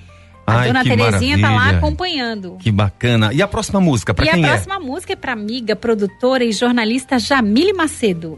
A 0.45 0.59
Ai, 0.59 0.67
dona 0.67 0.83
Terezinha 0.83 1.39
tá 1.41 1.49
lá 1.49 1.55
maravilha. 1.55 1.77
acompanhando. 1.79 2.57
Que 2.59 2.71
bacana. 2.71 3.33
E 3.33 3.41
a 3.41 3.47
próxima 3.47 3.81
música, 3.81 4.13
pra 4.13 4.25
e 4.25 4.29
quem 4.29 4.43
a 4.45 4.47
é? 4.47 4.51
próxima 4.51 4.79
música 4.79 5.13
é 5.13 5.15
pra 5.15 5.33
amiga, 5.33 5.75
produtora 5.75 6.43
e 6.43 6.51
jornalista 6.51 7.17
Jamile 7.17 7.73
Macedo. 7.73 8.37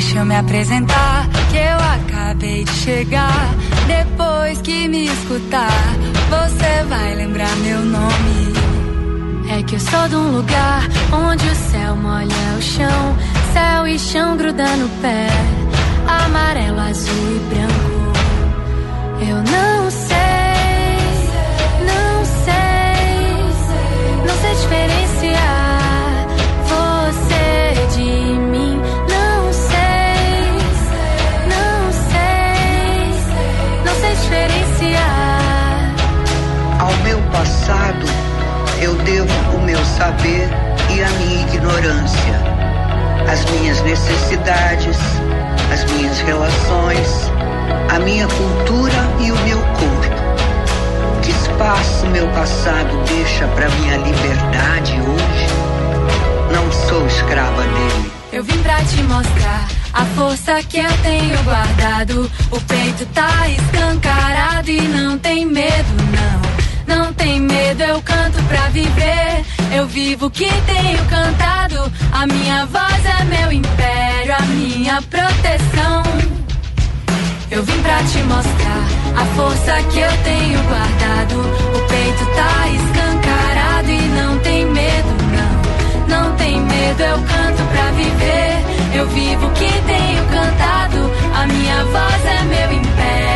Deixa 0.00 0.20
eu 0.20 0.24
me 0.24 0.36
apresentar, 0.36 1.26
que 1.50 1.56
eu 1.56 1.76
acabei 1.76 2.62
de 2.62 2.70
chegar. 2.70 3.48
Depois 3.88 4.62
que 4.62 4.86
me 4.86 5.06
escutar, 5.06 5.72
você 6.30 6.84
vai 6.88 7.16
lembrar 7.16 7.50
meu 7.56 7.80
nome. 7.80 8.52
É 9.50 9.60
que 9.64 9.74
eu 9.74 9.80
sou 9.80 10.08
de 10.08 10.14
um 10.14 10.36
lugar 10.36 10.82
onde 11.12 11.44
o 11.48 11.54
céu 11.56 11.96
molha 11.96 12.56
o 12.56 12.62
chão, 12.62 13.16
céu 13.52 13.88
e 13.88 13.98
chão 13.98 14.36
gruda 14.36 14.68
no 14.76 14.88
pé, 15.00 15.26
amarelo, 16.06 16.78
azul 16.78 17.34
e 17.34 17.40
branco. 17.52 18.12
Eu 19.28 19.36
não 19.38 19.90
sei, 19.90 21.08
não 21.90 22.24
sei, 22.44 22.64
não 24.24 24.36
sei 24.42 24.54
diferenciar 24.54 25.67
saber 39.98 40.48
e 40.94 41.02
a 41.02 41.10
minha 41.18 41.42
ignorância, 41.42 42.40
as 43.30 43.44
minhas 43.50 43.82
necessidades, 43.82 44.96
as 45.72 45.84
minhas 45.90 46.20
relações, 46.20 47.08
a 47.92 47.98
minha 47.98 48.28
cultura 48.28 48.94
e 49.18 49.32
o 49.32 49.36
meu 49.40 49.58
corpo. 49.58 51.20
Que 51.20 51.32
espaço 51.32 52.06
meu 52.06 52.28
passado 52.28 53.04
deixa 53.08 53.48
para 53.48 53.68
minha 53.70 53.96
liberdade 53.96 54.92
hoje? 55.00 55.48
Não 56.54 56.70
sou 56.88 57.04
escrava 57.08 57.62
dele. 57.62 58.12
Eu 58.32 58.44
vim 58.44 58.58
pra 58.62 58.76
te 58.76 59.02
mostrar 59.02 59.66
a 59.92 60.04
força 60.04 60.62
que 60.62 60.78
eu 60.78 60.92
tenho 61.02 61.42
guardado. 61.42 62.30
O 62.52 62.60
peito 62.60 63.04
tá 63.06 63.48
escancarado 63.48 64.70
e 64.70 64.80
não 64.80 65.18
tem 65.18 65.44
medo, 65.44 65.88
não. 66.12 66.96
Não 66.96 67.12
tem 67.12 67.40
medo, 67.40 67.82
eu 67.82 68.00
canto 68.00 68.40
pra 68.44 68.68
viver. 68.68 69.44
Eu 69.74 69.86
vivo 69.86 70.30
que 70.30 70.46
tenho 70.46 70.98
cantado. 71.06 71.92
A 72.12 72.26
minha 72.26 72.66
voz 72.66 73.04
é 73.04 73.24
meu 73.24 73.52
império, 73.52 74.34
a 74.36 74.42
minha 74.42 75.02
proteção. 75.02 76.02
Eu 77.50 77.62
vim 77.62 77.82
pra 77.82 78.02
te 78.04 78.18
mostrar 78.24 78.84
a 79.16 79.24
força 79.36 79.82
que 79.90 80.00
eu 80.00 80.10
tenho 80.24 80.62
guardado. 80.64 81.40
O 81.74 81.88
peito 81.88 82.26
tá 82.34 82.68
escancarado 82.68 83.90
e 83.90 84.00
não 84.08 84.38
tem 84.40 84.66
medo, 84.66 85.08
não. 85.32 86.22
Não 86.22 86.36
tem 86.36 86.60
medo, 86.60 87.02
eu 87.02 87.16
canto 87.16 87.62
pra 87.70 87.90
viver. 87.92 88.98
Eu 88.98 89.06
vivo 89.08 89.50
que 89.50 89.70
tenho 89.86 90.24
cantado. 90.28 91.10
A 91.34 91.46
minha 91.46 91.84
voz 91.84 92.24
é 92.24 92.42
meu 92.44 92.72
império, 92.72 93.27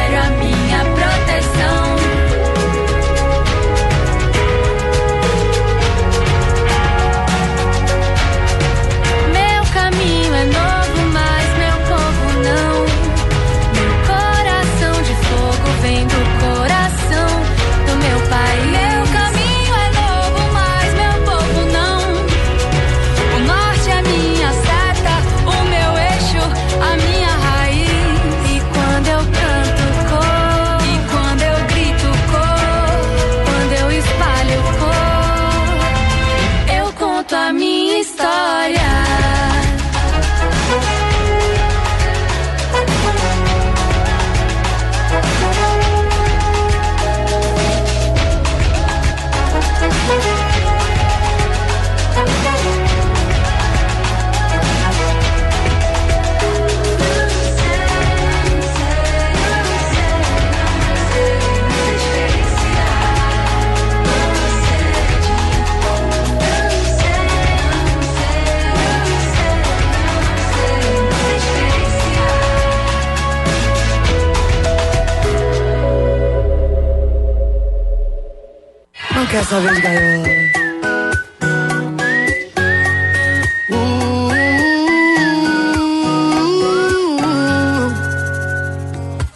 quer 79.43 79.49
saber 79.49 79.75
de 79.75 79.81
gaiola. 79.81 80.29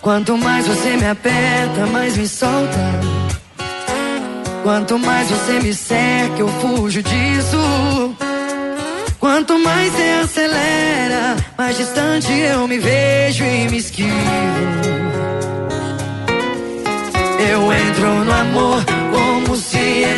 Quanto 0.01 0.39
mais 0.39 0.67
você 0.67 0.97
me 0.97 1.07
aperta, 1.07 1.87
mais 1.93 2.17
me 2.17 2.29
solta. 2.29 3.01
Quanto 4.63 4.99
mais 4.99 5.29
você 5.29 5.61
me 5.61 5.75
cerca, 5.75 6.39
eu 6.39 6.49
fujo 6.49 7.03
disso. 7.03 8.15
Quanto 9.19 9.59
mais 9.59 9.93
você 9.93 10.21
acelera, 10.25 11.37
mais 11.59 11.77
distante 11.77 12.33
eu 12.33 12.69
me 12.69 12.79
vejo 12.79 13.45
e 13.45 13.69
me 13.69 13.79
esquivo. 13.79 14.17
Eu 17.51 17.73
entro 17.73 18.25
no 18.25 18.33
amor 18.33 18.96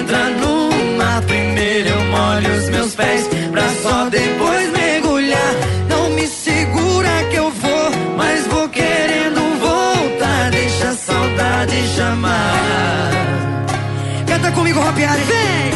entra 0.09 0.31
no 0.31 0.97
mar. 0.97 1.23
Primeiro 1.23 1.89
eu 1.91 2.01
molho 2.05 2.53
os 2.57 2.69
meus 2.71 2.95
pés 2.95 3.29
pra 3.53 3.69
só 3.83 4.09
depois 4.09 4.71
mergulhar. 4.71 5.55
Não 5.89 6.11
me 6.11 6.27
segura 6.27 7.25
que 7.31 7.37
eu 7.37 7.51
vou, 7.51 7.91
mas 8.17 8.47
vou 8.47 8.69
querendo 8.71 9.41
voltar. 9.61 10.51
Deixa 10.51 10.89
a 10.89 10.95
saudade 10.95 11.89
chamar. 11.95 13.11
Canta 14.27 14.51
comigo, 14.53 14.81
Rapiari, 14.81 15.23
vem! 15.23 15.69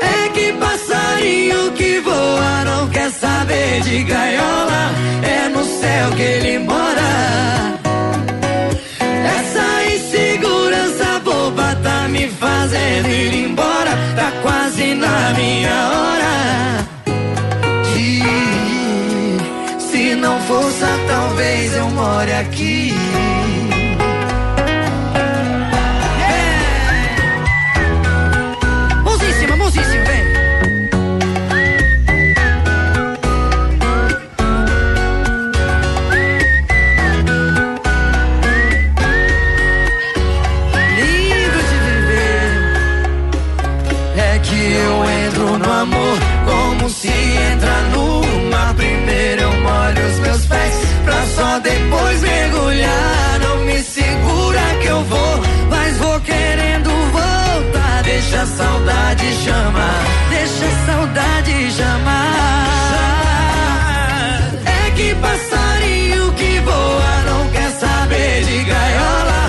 É 0.00 0.28
que 0.30 0.52
passarinho 0.54 1.72
que 1.72 2.00
voa 2.00 2.64
não 2.64 2.88
quer 2.88 3.10
saber 3.10 3.80
de 3.82 4.02
gaiola. 4.02 4.90
É 5.22 5.48
no 5.48 5.64
céu 5.64 6.10
que 6.16 6.22
ele 6.22 6.58
mora. 6.58 7.77
Fazendo 12.98 13.08
ir 13.08 13.34
embora. 13.34 13.90
Tá 14.16 14.32
quase 14.42 14.94
na 14.94 15.32
minha 15.34 15.88
hora. 15.88 16.84
De 17.92 18.00
ir. 18.00 19.80
Se 19.80 20.14
não 20.14 20.40
fosse, 20.42 20.84
talvez 21.06 21.74
eu 21.74 21.88
more 21.90 22.32
aqui. 22.32 22.92
Saudade 58.58 59.26
chamar, 59.44 60.02
deixa 60.30 60.66
a 60.66 60.86
saudade 60.86 61.70
chamar. 61.70 62.88
É 64.66 64.90
que 64.96 65.14
passarinho 65.14 66.32
que 66.32 66.58
voa 66.68 67.14
não 67.28 67.48
quer 67.50 67.70
saber 67.70 68.42
de 68.48 68.64
gaiola. 68.64 69.40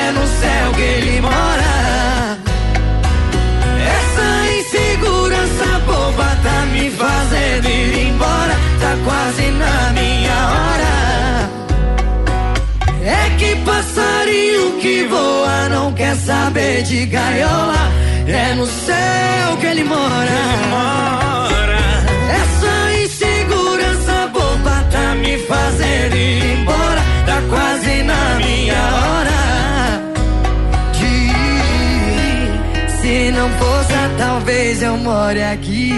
É 0.00 0.12
no 0.16 0.26
céu 0.40 0.72
que 0.74 0.80
ele 0.80 1.20
mora. 1.20 1.74
Essa 3.96 4.28
insegurança 4.58 5.68
boba 5.86 6.28
tá 6.42 6.58
me 6.72 6.90
fazendo 6.90 7.68
ir 7.68 8.08
embora. 8.08 8.54
Tá 8.80 8.92
quase 9.04 9.46
na 9.62 9.92
minha 9.98 10.38
hora. 10.54 10.96
É 13.04 13.30
que 13.38 13.50
passarinho 13.64 14.72
que 14.80 15.04
voa 15.04 15.68
não 15.68 15.92
quer 15.92 16.16
saber 16.16 16.82
de 16.82 17.06
gaiola. 17.06 17.88
É 18.28 18.54
no 18.54 18.66
céu 18.66 19.56
que 19.60 19.66
ele 19.66 19.84
mora. 19.84 20.38
Essa 22.40 23.02
insegurança 23.04 24.26
boba 24.32 24.84
tá 24.90 25.14
me 25.14 25.38
fazendo 25.38 26.14
ir 26.16 26.60
embora. 26.60 27.00
Tá 27.26 27.40
quase 27.48 28.02
na 28.02 28.34
minha 28.36 28.74
hora. 28.74 30.12
De 30.92 31.06
ir. 31.06 32.90
Se 33.00 33.30
não 33.32 33.48
fosse, 33.52 33.92
talvez 34.18 34.82
eu 34.82 34.96
more 34.98 35.42
aqui. 35.42 35.92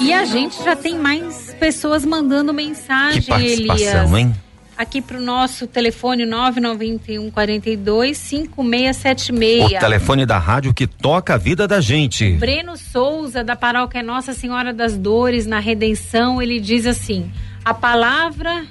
E 0.00 0.12
a 0.12 0.24
gente 0.24 0.62
já 0.62 0.76
tem 0.76 0.98
mais 0.98 1.54
pessoas 1.58 2.04
mandando 2.04 2.52
mensagem, 2.52 3.22
Que 3.22 3.28
participação, 3.28 3.86
Elias. 4.04 4.12
hein? 4.14 4.34
Aqui 4.76 5.00
pro 5.00 5.20
nosso 5.20 5.68
telefone 5.68 6.26
991 6.26 7.30
42 7.30 8.16
5676. 8.18 9.76
O 9.76 9.78
telefone 9.78 10.26
da 10.26 10.38
rádio 10.38 10.74
que 10.74 10.86
toca 10.86 11.34
a 11.34 11.36
vida 11.36 11.68
da 11.68 11.80
gente. 11.80 12.32
Breno 12.32 12.76
Souza, 12.76 13.44
da 13.44 13.54
paróquia 13.54 14.02
Nossa 14.02 14.34
Senhora 14.34 14.72
das 14.72 14.98
Dores, 14.98 15.46
na 15.46 15.60
Redenção, 15.60 16.42
ele 16.42 16.58
diz 16.58 16.86
assim: 16.86 17.30
a 17.64 17.72
palavra 17.72 18.66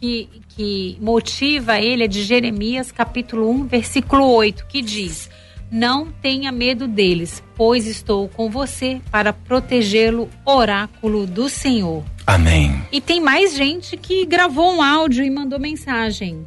que, 0.00 0.28
que 0.56 0.98
motiva 1.00 1.78
ele 1.78 2.04
é 2.04 2.08
de 2.08 2.22
Jeremias, 2.22 2.90
capítulo 2.90 3.50
1, 3.50 3.66
versículo 3.66 4.26
8, 4.26 4.66
que 4.66 4.80
diz: 4.80 5.28
Não 5.76 6.06
tenha 6.22 6.52
medo 6.52 6.86
deles, 6.86 7.42
pois 7.56 7.84
estou 7.88 8.28
com 8.28 8.48
você 8.48 9.00
para 9.10 9.32
protegê-lo, 9.32 10.30
oráculo 10.46 11.26
do 11.26 11.48
Senhor. 11.48 12.04
Amém. 12.24 12.80
E 12.92 13.00
tem 13.00 13.20
mais 13.20 13.56
gente 13.56 13.96
que 13.96 14.24
gravou 14.24 14.72
um 14.72 14.80
áudio 14.80 15.24
e 15.24 15.30
mandou 15.30 15.58
mensagem. 15.58 16.46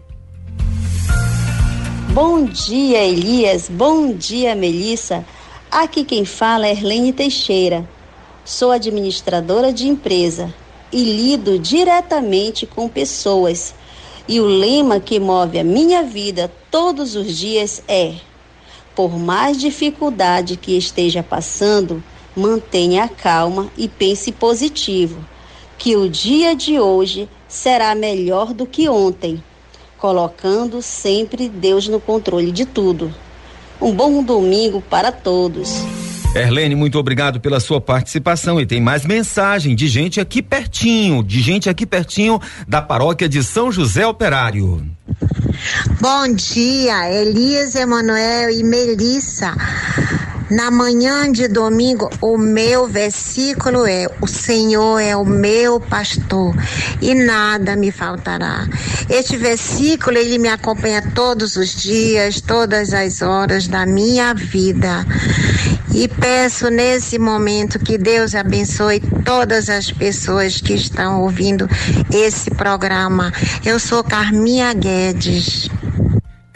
Bom 2.13 2.45
dia, 2.45 3.03
Elias. 3.03 3.67
Bom 3.69 4.13
dia, 4.13 4.55
Melissa. 4.55 5.25
Aqui 5.69 6.05
quem 6.05 6.23
fala 6.23 6.65
é 6.65 6.71
Erlene 6.71 7.11
Teixeira. 7.11 7.85
Sou 8.45 8.71
administradora 8.71 9.73
de 9.73 9.89
empresa 9.89 10.53
e 10.89 11.03
lido 11.03 11.59
diretamente 11.59 12.65
com 12.65 12.87
pessoas. 12.87 13.75
E 14.25 14.39
o 14.39 14.45
lema 14.45 15.01
que 15.01 15.19
move 15.19 15.59
a 15.59 15.65
minha 15.65 16.01
vida 16.01 16.49
todos 16.71 17.13
os 17.13 17.37
dias 17.37 17.83
é: 17.89 18.15
por 18.97 19.19
mais 19.19 19.60
dificuldade 19.60 20.57
que 20.57 20.75
esteja 20.75 21.21
passando, 21.21 22.03
mantenha 22.36 23.03
a 23.03 23.07
calma 23.07 23.69
e 23.77 23.88
pense 23.88 24.31
positivo, 24.31 25.23
que 25.77 25.95
o 25.95 26.10
dia 26.10 26.55
de 26.55 26.79
hoje 26.79 27.29
será 27.47 27.93
melhor 27.93 28.55
do 28.55 28.65
que 28.65 28.89
ontem 28.89 29.41
colocando 29.99 30.81
sempre 30.81 31.47
Deus 31.47 31.88
no 31.88 31.99
controle 31.99 32.51
de 32.51 32.65
tudo. 32.65 33.13
Um 33.79 33.91
bom 33.91 34.23
domingo 34.23 34.81
para 34.81 35.12
todos. 35.12 35.83
Erlene, 36.36 36.75
muito 36.75 36.99
obrigado 36.99 37.39
pela 37.39 37.60
sua 37.60 37.79
participação. 37.79 38.60
E 38.60 38.65
tem 38.65 38.81
mais 38.81 39.05
mensagem 39.05 39.75
de 39.75 39.88
gente 39.88 40.19
aqui 40.19 40.41
pertinho, 40.41 41.23
de 41.23 41.39
gente 41.39 41.69
aqui 41.69 41.86
pertinho 41.86 42.39
da 42.67 42.81
paróquia 42.81 43.29
de 43.29 43.43
São 43.43 43.71
José 43.71 44.05
Operário. 44.05 44.83
Bom 45.99 46.33
dia, 46.33 47.09
Elias, 47.09 47.75
Emanuel 47.75 48.49
e 48.49 48.63
Melissa. 48.63 49.55
Na 50.49 50.71
manhã 50.71 51.29
de 51.29 51.49
domingo, 51.49 52.10
o 52.21 52.38
meu 52.38 52.88
versículo 52.88 53.86
é: 53.86 54.07
O 54.21 54.27
Senhor 54.27 54.97
é 54.97 55.13
o 55.13 55.25
meu 55.25 55.77
pastor 55.77 56.55
e 57.01 57.13
nada 57.13 57.75
me 57.75 57.91
faltará. 57.91 58.65
Este 59.10 59.36
versículo 59.36 60.17
ele 60.17 60.38
me 60.38 60.47
acompanha 60.47 61.01
todos 61.13 61.57
os 61.57 61.75
dias, 61.75 62.39
todas 62.39 62.93
as 62.93 63.21
horas 63.21 63.67
da 63.67 63.86
minha 63.86 64.33
vida. 64.33 65.05
E 65.93 66.07
peço 66.07 66.69
nesse 66.69 67.19
momento 67.19 67.77
que 67.77 67.97
Deus 67.97 68.33
abençoe 68.33 69.01
todas 69.25 69.69
as 69.69 69.91
pessoas 69.91 70.62
que 70.62 70.73
estão 70.73 71.23
ouvindo 71.23 71.67
esse 72.13 72.51
programa. 72.51 73.33
Eu 73.65 73.79
sou 73.79 74.01
Carminha 74.01 74.73
Guedes. 74.73 75.69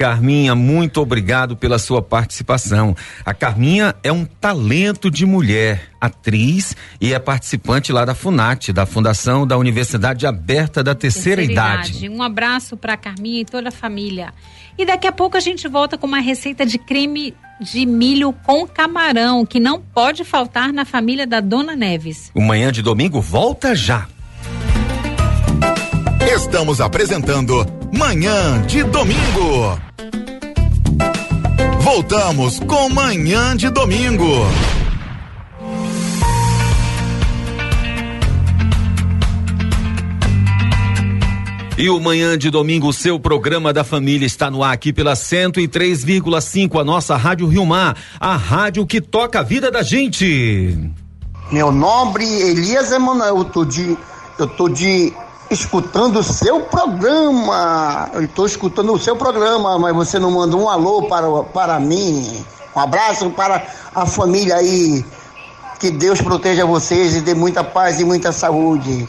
Carminha, 0.01 0.55
muito 0.55 0.99
obrigado 0.99 1.55
pela 1.55 1.77
sua 1.77 2.01
participação. 2.01 2.95
A 3.23 3.35
Carminha 3.35 3.93
é 4.03 4.11
um 4.11 4.25
talento 4.25 5.11
de 5.11 5.27
mulher, 5.27 5.91
atriz 6.01 6.75
e 6.99 7.13
é 7.13 7.19
participante 7.19 7.91
lá 7.91 8.03
da 8.03 8.15
FUNAT, 8.15 8.73
da 8.73 8.87
Fundação 8.87 9.45
da 9.45 9.59
Universidade 9.59 10.25
Aberta 10.25 10.83
da 10.83 10.95
Terceira, 10.95 11.43
Idade. 11.43 12.09
Um 12.09 12.23
abraço 12.23 12.75
para 12.75 12.97
Carminha 12.97 13.41
e 13.41 13.45
toda 13.45 13.69
a 13.69 13.71
família. 13.71 14.33
E 14.75 14.87
daqui 14.87 15.05
a 15.05 15.11
pouco 15.11 15.37
a 15.37 15.39
gente 15.39 15.67
volta 15.67 15.99
com 15.99 16.07
uma 16.07 16.19
receita 16.19 16.65
de 16.65 16.79
creme 16.79 17.35
de 17.59 17.85
milho 17.85 18.33
com 18.43 18.65
camarão, 18.65 19.45
que 19.45 19.59
não 19.59 19.79
pode 19.79 20.23
faltar 20.23 20.73
na 20.73 20.83
família 20.83 21.27
da 21.27 21.39
Dona 21.39 21.75
Neves. 21.75 22.31
O 22.33 22.41
Manhã 22.41 22.71
de 22.71 22.81
Domingo 22.81 23.21
volta 23.21 23.75
já. 23.75 24.07
Estamos 26.27 26.79
apresentando 26.79 27.65
Manhã 27.91 28.62
de 28.67 28.84
domingo. 28.84 29.79
Voltamos 31.81 32.60
com 32.60 32.89
Manhã 32.89 33.55
de 33.57 33.69
domingo. 33.69 34.25
E 41.77 41.89
o 41.89 41.99
Manhã 41.99 42.38
de 42.38 42.51
Domingo, 42.51 42.88
o 42.88 42.93
seu 42.93 43.19
programa 43.19 43.73
da 43.73 43.84
família 43.84 44.27
está 44.27 44.51
no 44.51 44.63
ar 44.63 44.71
aqui 44.71 44.93
pela 44.93 45.13
103,5, 45.13 46.79
a 46.79 46.84
nossa 46.84 47.17
Rádio 47.17 47.47
Rio 47.47 47.65
Mar, 47.65 47.97
a 48.19 48.36
rádio 48.36 48.86
que 48.86 49.01
toca 49.01 49.39
a 49.39 49.43
vida 49.43 49.71
da 49.71 49.81
gente. 49.81 50.77
Meu 51.51 51.71
nobre 51.71 52.23
Elias 52.23 52.91
Emanuel, 52.91 53.39
eu 53.39 53.45
tô 53.45 53.65
de, 53.65 53.97
eu 54.38 54.47
tô 54.47 54.69
de 54.69 55.12
escutando 55.51 56.19
o 56.19 56.23
seu 56.23 56.61
programa. 56.61 58.09
Eu 58.13 58.23
estou 58.23 58.45
escutando 58.45 58.93
o 58.93 58.99
seu 58.99 59.15
programa, 59.15 59.77
mas 59.77 59.93
você 59.93 60.17
não 60.17 60.31
manda 60.31 60.55
um 60.55 60.69
alô 60.69 61.03
para, 61.03 61.43
para 61.43 61.79
mim. 61.79 62.43
Um 62.75 62.79
abraço 62.79 63.29
para 63.31 63.67
a 63.93 64.05
família 64.05 64.55
aí. 64.55 65.05
Que 65.79 65.91
Deus 65.91 66.21
proteja 66.21 66.65
vocês 66.65 67.15
e 67.15 67.21
dê 67.21 67.33
muita 67.33 67.63
paz 67.63 67.99
e 67.99 68.05
muita 68.05 68.31
saúde. 68.31 69.07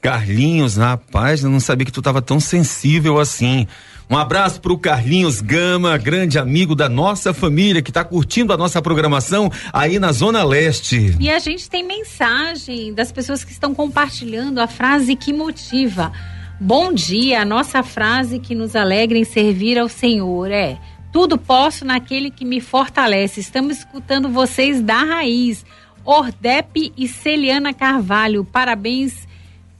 Carlinhos, 0.00 0.76
rapaz, 0.76 1.42
eu 1.42 1.48
não 1.48 1.60
sabia 1.60 1.86
que 1.86 1.92
tu 1.92 2.00
estava 2.00 2.20
tão 2.20 2.38
sensível 2.38 3.18
assim. 3.18 3.66
Um 4.08 4.18
abraço 4.18 4.60
pro 4.60 4.76
Carlinhos 4.76 5.40
Gama, 5.40 5.96
grande 5.96 6.38
amigo 6.38 6.74
da 6.74 6.90
nossa 6.90 7.32
família 7.32 7.80
que 7.80 7.90
está 7.90 8.04
curtindo 8.04 8.52
a 8.52 8.56
nossa 8.56 8.82
programação 8.82 9.50
aí 9.72 9.98
na 9.98 10.12
Zona 10.12 10.44
Leste. 10.44 11.16
E 11.18 11.30
a 11.30 11.38
gente 11.38 11.70
tem 11.70 11.82
mensagem 11.82 12.92
das 12.92 13.10
pessoas 13.10 13.42
que 13.42 13.50
estão 13.50 13.74
compartilhando 13.74 14.60
a 14.60 14.66
frase 14.66 15.16
que 15.16 15.32
motiva. 15.32 16.12
Bom 16.60 16.92
dia, 16.92 17.40
a 17.40 17.44
nossa 17.44 17.82
frase 17.82 18.38
que 18.38 18.54
nos 18.54 18.76
alegra 18.76 19.16
em 19.16 19.24
servir 19.24 19.78
ao 19.78 19.88
Senhor 19.88 20.50
é: 20.50 20.78
tudo 21.10 21.38
posso 21.38 21.84
naquele 21.84 22.30
que 22.30 22.44
me 22.44 22.60
fortalece. 22.60 23.40
Estamos 23.40 23.78
escutando 23.78 24.28
vocês 24.28 24.82
da 24.82 24.98
raiz. 24.98 25.64
Ordep 26.04 26.92
e 26.94 27.08
Celiana 27.08 27.72
Carvalho, 27.72 28.44
parabéns 28.44 29.26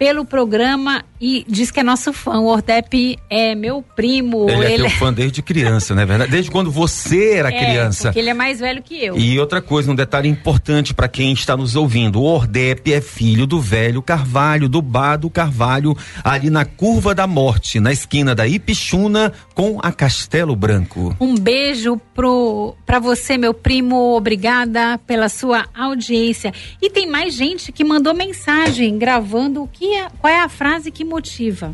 pelo 0.05 0.27
programa 0.27 1.03
e 1.19 1.47
diz 1.49 1.71
que 1.71 1.81
é 1.81 1.83
nosso 1.83 2.13
fã. 2.13 2.39
O 2.41 2.45
Ordep 2.45 3.19
é 3.31 3.55
meu 3.55 3.83
primo. 3.97 4.51
Ele, 4.51 4.65
ele 4.65 4.75
é 4.75 4.77
teu 4.77 4.91
fã 4.91 5.11
desde 5.11 5.41
criança, 5.41 5.95
não 5.95 6.03
é 6.03 6.05
verdade? 6.05 6.31
Desde 6.31 6.51
quando 6.51 6.71
você 6.71 7.37
era 7.37 7.49
é, 7.51 7.59
criança. 7.59 8.09
Porque 8.09 8.19
ele 8.19 8.29
é 8.29 8.35
mais 8.35 8.61
velho 8.61 8.83
que 8.83 9.03
eu. 9.03 9.17
E 9.17 9.41
outra 9.41 9.63
coisa, 9.63 9.91
um 9.91 9.95
detalhe 9.95 10.29
importante 10.29 10.93
para 10.93 11.09
quem 11.09 11.33
está 11.33 11.57
nos 11.57 11.75
ouvindo: 11.75 12.21
o 12.21 12.25
Ordep 12.25 12.93
é 12.93 13.01
filho 13.01 13.47
do 13.47 13.63
velho 13.63 14.03
Carvalho, 14.03 14.69
do 14.69 14.83
Bado 14.83 15.31
Carvalho, 15.31 15.97
ali 16.23 16.51
na 16.51 16.67
curva 16.67 17.15
da 17.15 17.27
morte, 17.27 17.81
na 17.81 17.91
esquina 17.91 18.35
da 18.35 18.47
Ipixuna 18.47 19.33
com 19.55 19.79
a 19.83 19.91
Castelo 19.91 20.55
Branco. 20.55 21.17
Um 21.19 21.35
beijo 21.35 21.99
pro 22.15 22.75
para 22.85 22.99
você, 22.99 23.39
meu 23.39 23.55
primo. 23.55 24.15
Obrigada 24.15 24.99
pela 25.07 25.31
sua 25.31 25.65
audiência. 25.75 26.53
E 26.83 26.91
tem 26.91 27.11
mais 27.11 27.33
gente 27.33 27.73
que 27.73 27.83
mandou 27.83 28.13
mensagem 28.13 28.99
gravando 28.99 29.63
o 29.63 29.69
que 29.69 29.94
qual 30.21 30.33
é 30.33 30.41
a 30.41 30.49
frase 30.49 30.91
que 30.91 31.05
motiva. 31.05 31.73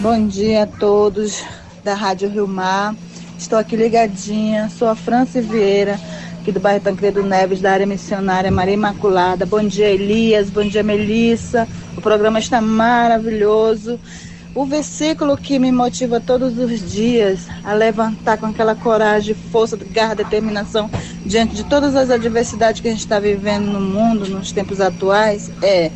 Bom 0.00 0.26
dia 0.26 0.64
a 0.64 0.66
todos 0.66 1.42
da 1.82 1.94
Rádio 1.94 2.28
Rio 2.28 2.48
Mar. 2.48 2.94
Estou 3.38 3.58
aqui 3.58 3.76
ligadinha. 3.76 4.68
Sou 4.68 4.88
a 4.88 4.94
Franci 4.94 5.40
Vieira, 5.40 5.98
aqui 6.40 6.50
do 6.50 6.60
bairro 6.60 6.82
Tancredo 6.82 7.22
Neves, 7.22 7.60
da 7.60 7.72
área 7.72 7.86
missionária 7.86 8.50
Maria 8.50 8.74
Imaculada. 8.74 9.46
Bom 9.46 9.62
dia, 9.62 9.88
Elias. 9.88 10.50
Bom 10.50 10.66
dia, 10.66 10.82
Melissa. 10.82 11.68
O 11.96 12.00
programa 12.00 12.38
está 12.38 12.60
maravilhoso. 12.60 13.98
O 14.54 14.64
versículo 14.64 15.36
que 15.36 15.58
me 15.58 15.72
motiva 15.72 16.20
todos 16.20 16.56
os 16.56 16.92
dias 16.92 17.48
a 17.64 17.72
levantar 17.72 18.38
com 18.38 18.46
aquela 18.46 18.76
coragem, 18.76 19.34
força, 19.50 19.76
garra, 19.76 20.14
determinação 20.14 20.88
diante 21.26 21.56
de 21.56 21.64
todas 21.64 21.96
as 21.96 22.08
adversidades 22.08 22.80
que 22.80 22.86
a 22.86 22.92
gente 22.92 23.00
está 23.00 23.18
vivendo 23.18 23.66
no 23.66 23.80
mundo, 23.80 24.28
nos 24.28 24.52
tempos 24.52 24.80
atuais, 24.80 25.50
é: 25.60 25.90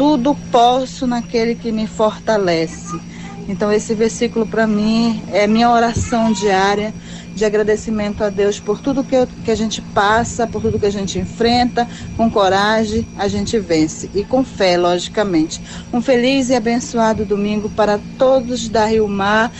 tudo 0.00 0.34
posso 0.50 1.06
naquele 1.06 1.54
que 1.54 1.70
me 1.70 1.86
fortalece. 1.86 2.98
Então, 3.46 3.70
esse 3.70 3.94
versículo 3.94 4.46
para 4.46 4.66
mim 4.66 5.22
é 5.30 5.46
minha 5.46 5.68
oração 5.68 6.32
diária 6.32 6.94
de 7.34 7.44
agradecimento 7.44 8.24
a 8.24 8.30
Deus 8.30 8.58
por 8.58 8.80
tudo 8.80 9.04
que, 9.04 9.14
que 9.44 9.50
a 9.50 9.54
gente 9.54 9.82
passa, 9.82 10.46
por 10.46 10.62
tudo 10.62 10.78
que 10.78 10.86
a 10.86 10.90
gente 10.90 11.18
enfrenta. 11.18 11.86
Com 12.16 12.30
coragem, 12.30 13.06
a 13.18 13.28
gente 13.28 13.58
vence. 13.58 14.08
E 14.14 14.24
com 14.24 14.42
fé, 14.42 14.78
logicamente. 14.78 15.60
Um 15.92 16.00
feliz 16.00 16.48
e 16.48 16.54
abençoado 16.54 17.26
domingo 17.26 17.68
para 17.68 18.00
todos 18.16 18.70
da 18.70 18.86
Rio 18.86 19.06
Mar. 19.06 19.52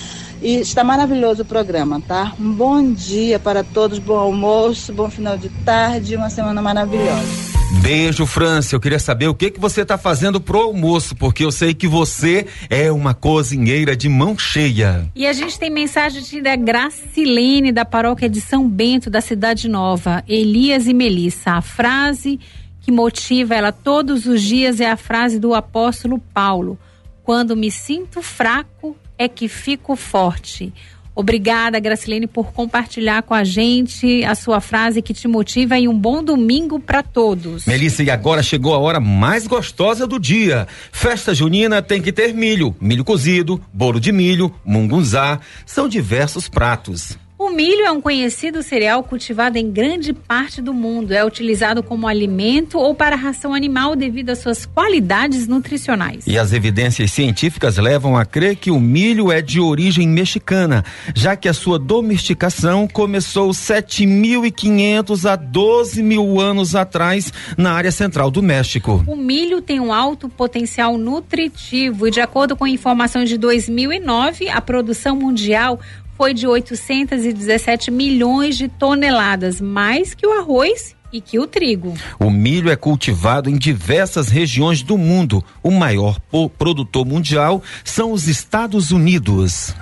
E 0.43 0.57
está 0.57 0.83
maravilhoso 0.83 1.43
o 1.43 1.45
programa, 1.45 2.01
tá? 2.01 2.35
Um 2.41 2.53
bom 2.53 2.93
dia 2.93 3.39
para 3.39 3.63
todos, 3.63 3.99
bom 3.99 4.17
almoço, 4.17 4.93
bom 4.93 5.11
final 5.11 5.37
de 5.37 5.51
tarde, 5.65 6.17
uma 6.17 6.31
semana 6.31 6.63
maravilhosa. 6.63 7.51
Beijo, 7.83 8.27
França. 8.27 8.75
Eu 8.75 8.81
queria 8.81 8.99
saber 8.99 9.29
o 9.29 9.35
que 9.35 9.51
que 9.51 9.61
você 9.61 9.83
está 9.83 9.97
fazendo 9.97 10.41
pro 10.41 10.61
almoço, 10.61 11.15
porque 11.15 11.45
eu 11.45 11.53
sei 11.53 11.73
que 11.73 11.87
você 11.87 12.47
é 12.69 12.91
uma 12.91 13.15
cozinheira 13.15 13.97
de 13.97 14.09
mão 14.09 14.37
cheia. 14.37 15.09
E 15.15 15.27
a 15.27 15.33
gente 15.33 15.59
tem 15.59 15.71
mensagem 15.71 16.43
da 16.43 16.57
Gracilene, 16.57 17.71
da 17.71 17.85
paróquia 17.85 18.29
de 18.29 18.41
São 18.41 18.69
Bento, 18.69 19.09
da 19.09 19.21
Cidade 19.21 19.69
Nova. 19.69 20.25
Elias 20.29 20.87
e 20.87 20.95
Melissa. 20.95 21.53
A 21.53 21.63
frase 21.63 22.41
que 22.81 22.91
motiva 22.91 23.55
ela 23.55 23.73
todos 23.73 24.27
os 24.27 24.43
dias 24.43 24.81
é 24.81 24.91
a 24.91 24.97
frase 24.97 25.39
do 25.39 25.55
apóstolo 25.55 26.19
Paulo: 26.19 26.79
Quando 27.23 27.57
me 27.57 27.71
sinto 27.71 28.21
fraco, 28.21 28.97
é 29.21 29.29
que 29.29 29.49
fico 29.49 29.95
forte. 29.97 30.73
Obrigada, 31.15 31.79
Gracilene, 31.79 32.27
por 32.27 32.55
compartilhar 32.55 33.23
com 33.23 33.35
a 33.35 33.45
gente 33.45 34.25
a 34.25 34.35
sua 34.35 34.63
frase 34.63 35.03
que 35.03 35.13
te 35.13 35.29
motiva 35.29 35.79
e 35.79 35.87
um 35.87 35.99
bom 35.99 36.25
domingo 36.25 36.81
para 36.81 37.03
todos. 37.03 37.67
Melissa, 37.67 38.03
e 38.03 38.09
agora 38.09 38.43
chegou 38.43 38.73
a 38.73 38.79
hora 38.79 38.99
mais 38.99 39.47
gostosa 39.47 40.07
do 40.07 40.19
dia. 40.19 40.67
Festa 40.91 41.35
junina 41.35 41.83
tem 41.83 42.01
que 42.01 42.11
ter 42.11 42.33
milho, 42.33 42.75
milho 42.81 43.05
cozido, 43.05 43.61
bolo 43.71 44.01
de 44.01 44.11
milho, 44.11 44.55
mungunzá, 44.65 45.39
são 45.67 45.87
diversos 45.87 46.49
pratos. 46.49 47.19
O 47.41 47.49
milho 47.49 47.87
é 47.87 47.91
um 47.91 48.03
conhecido 48.03 48.63
cereal 48.63 49.03
cultivado 49.03 49.57
em 49.57 49.71
grande 49.71 50.13
parte 50.13 50.61
do 50.61 50.75
mundo. 50.75 51.13
É 51.13 51.25
utilizado 51.25 51.83
como 51.83 52.07
alimento 52.07 52.77
ou 52.79 52.95
para 52.95 53.17
ração 53.17 53.55
animal 53.55 53.97
devido 53.97 54.29
às 54.29 54.41
suas 54.41 54.67
qualidades 54.67 55.49
nutricionais. 55.49 56.27
E 56.27 56.37
as 56.37 56.53
evidências 56.53 57.11
científicas 57.13 57.79
levam 57.79 58.15
a 58.15 58.27
crer 58.27 58.57
que 58.57 58.71
o 58.71 58.79
milho 58.79 59.33
é 59.33 59.41
de 59.41 59.59
origem 59.59 60.07
mexicana, 60.07 60.85
já 61.15 61.35
que 61.35 61.49
a 61.49 61.55
sua 61.55 61.79
domesticação 61.79 62.87
começou 62.87 63.49
7.500 63.53 65.25
a 65.25 65.35
12 65.35 66.03
mil 66.03 66.39
anos 66.39 66.75
atrás 66.75 67.33
na 67.57 67.73
área 67.73 67.91
central 67.91 68.31
do 68.31 68.43
México. 68.43 69.03
O 69.07 69.17
milho 69.17 69.63
tem 69.63 69.81
um 69.81 69.95
alto 69.95 70.29
potencial 70.29 70.99
nutritivo 70.99 72.07
e, 72.07 72.11
de 72.11 72.21
acordo 72.21 72.55
com 72.55 72.67
informações 72.67 73.31
de 73.31 73.39
2009, 73.39 74.51
a 74.51 74.61
produção 74.61 75.17
mundial 75.17 75.81
foi 76.21 76.35
de 76.35 76.47
817 76.47 77.91
milhões 77.91 78.55
de 78.55 78.69
toneladas, 78.69 79.59
mais 79.59 80.13
que 80.13 80.27
o 80.27 80.39
arroz 80.39 80.95
e 81.11 81.19
que 81.19 81.39
o 81.39 81.47
trigo. 81.47 81.95
O 82.19 82.29
milho 82.29 82.71
é 82.71 82.77
cultivado 82.77 83.49
em 83.49 83.57
diversas 83.57 84.29
regiões 84.29 84.83
do 84.83 84.99
mundo. 84.99 85.43
O 85.63 85.71
maior 85.71 86.19
produtor 86.59 87.07
mundial 87.07 87.63
são 87.83 88.13
os 88.13 88.29
Estados 88.29 88.91
Unidos. 88.91 89.75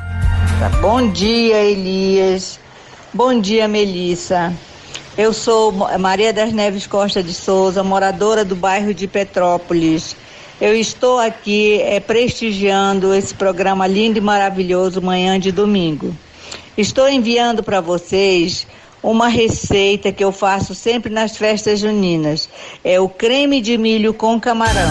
Bom 0.81 1.11
dia, 1.11 1.57
Elias. 1.57 2.61
Bom 3.13 3.41
dia, 3.41 3.67
Melissa. 3.67 4.55
Eu 5.17 5.33
sou 5.33 5.73
Maria 5.99 6.33
das 6.33 6.53
Neves 6.53 6.87
Costa 6.87 7.21
de 7.21 7.35
Souza, 7.35 7.83
moradora 7.83 8.45
do 8.45 8.55
bairro 8.55 8.95
de 8.95 9.09
Petrópolis. 9.09 10.15
Eu 10.61 10.77
estou 10.77 11.19
aqui 11.19 11.83
é, 11.83 11.99
prestigiando 11.99 13.13
esse 13.13 13.35
programa 13.35 13.89
lindo 13.89 14.19
e 14.19 14.21
maravilhoso 14.21 15.03
Manhã 15.03 15.37
de 15.41 15.51
Domingo. 15.51 16.15
Estou 16.79 17.09
enviando 17.09 17.61
para 17.61 17.81
vocês 17.81 18.65
uma 19.03 19.27
receita 19.27 20.13
que 20.13 20.23
eu 20.23 20.31
faço 20.31 20.77
sempre 20.77 21.13
nas 21.13 21.37
festas 21.37 21.81
juninas. 21.81 22.49
É 22.85 23.01
o 23.01 23.09
creme 23.09 23.61
de 23.61 23.77
milho 23.77 24.15
com 24.15 24.39
camarão. 24.39 24.89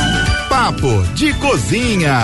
Papo 0.50 1.02
de 1.16 1.34
cozinha. 1.36 2.20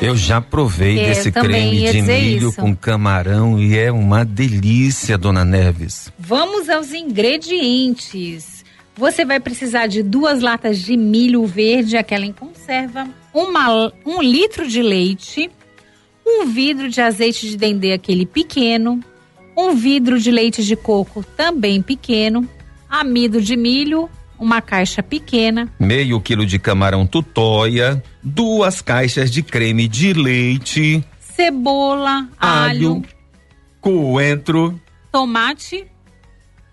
Eu 0.00 0.16
já 0.16 0.40
provei 0.40 0.96
É, 1.00 1.08
desse 1.08 1.30
eu 1.30 1.32
também 1.32 1.70
creme 1.82 1.90
de 1.92 2.02
milho 2.02 2.48
isso. 2.50 2.60
com 2.60 2.72
camarão 2.76 3.58
e 3.58 3.76
é 3.76 3.90
uma 3.90 4.24
delícia, 4.24 5.18
dona 5.18 5.44
Neves. 5.44 6.12
Vamos 6.16 6.68
aos 6.68 6.92
ingredientes. 6.92 8.62
Você 8.96 9.24
vai 9.24 9.40
precisar 9.40 9.88
de 9.88 10.04
duas 10.04 10.40
latas 10.40 10.78
de 10.78 10.96
milho 10.96 11.44
verde, 11.46 11.96
aquela 11.96 12.24
em 12.24 12.32
conserva, 12.32 13.08
uma, 13.32 13.92
um 14.06 14.22
litro 14.22 14.68
de 14.68 14.80
leite, 14.80 15.50
um 16.26 16.46
vidro 16.46 16.88
de 16.88 17.00
azeite 17.00 17.48
de 17.48 17.56
dendê, 17.56 17.92
aquele 17.92 18.24
pequeno, 18.26 19.00
um 19.56 19.74
vidro 19.74 20.18
de 20.18 20.30
leite 20.30 20.62
de 20.64 20.74
coco, 20.76 21.22
também 21.36 21.80
pequeno, 21.82 22.48
amido 22.88 23.40
de 23.40 23.56
milho, 23.56 24.08
uma 24.38 24.60
caixa 24.60 25.02
pequena, 25.02 25.72
Meio 25.78 26.20
quilo 26.20 26.44
de 26.44 26.58
camarão 26.58 27.06
tutóia, 27.06 28.02
duas 28.22 28.80
caixas 28.82 29.30
de 29.30 29.42
creme 29.42 29.86
de 29.86 30.12
leite, 30.12 31.04
cebola, 31.20 32.28
alho, 32.38 32.92
alho, 32.94 33.02
coentro 33.80 34.80
tomate. 35.12 35.86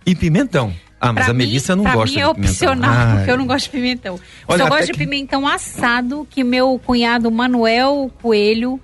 e 0.06 0.16
pimentão. 0.16 0.74
Ah, 1.00 1.12
mas 1.12 1.26
Pra 1.26 1.32
a 1.32 1.36
Melissa 1.36 1.76
mim, 1.76 1.78
não 1.78 1.84
pra 1.84 1.94
gosta 2.00 2.16
mim 2.16 2.22
é 2.22 2.28
de 2.28 2.34
pimentão. 2.36 2.52
opcional, 2.52 2.92
Ai. 2.94 3.16
porque 3.18 3.32
eu 3.32 3.38
não 3.38 3.48
gosto 3.48 3.66
de 3.66 3.70
pimentão. 3.72 4.16
Eu 4.16 4.22
Olha, 4.48 4.64
só 4.64 4.70
gosto 4.70 4.86
de 4.86 4.92
que- 4.92 4.98
pimentão 5.00 5.48
assado, 5.48 6.28
que 6.30 6.44
meu 6.44 6.80
cunhado 6.86 7.32
Manuel 7.32 8.12
Coelho, 8.22 8.80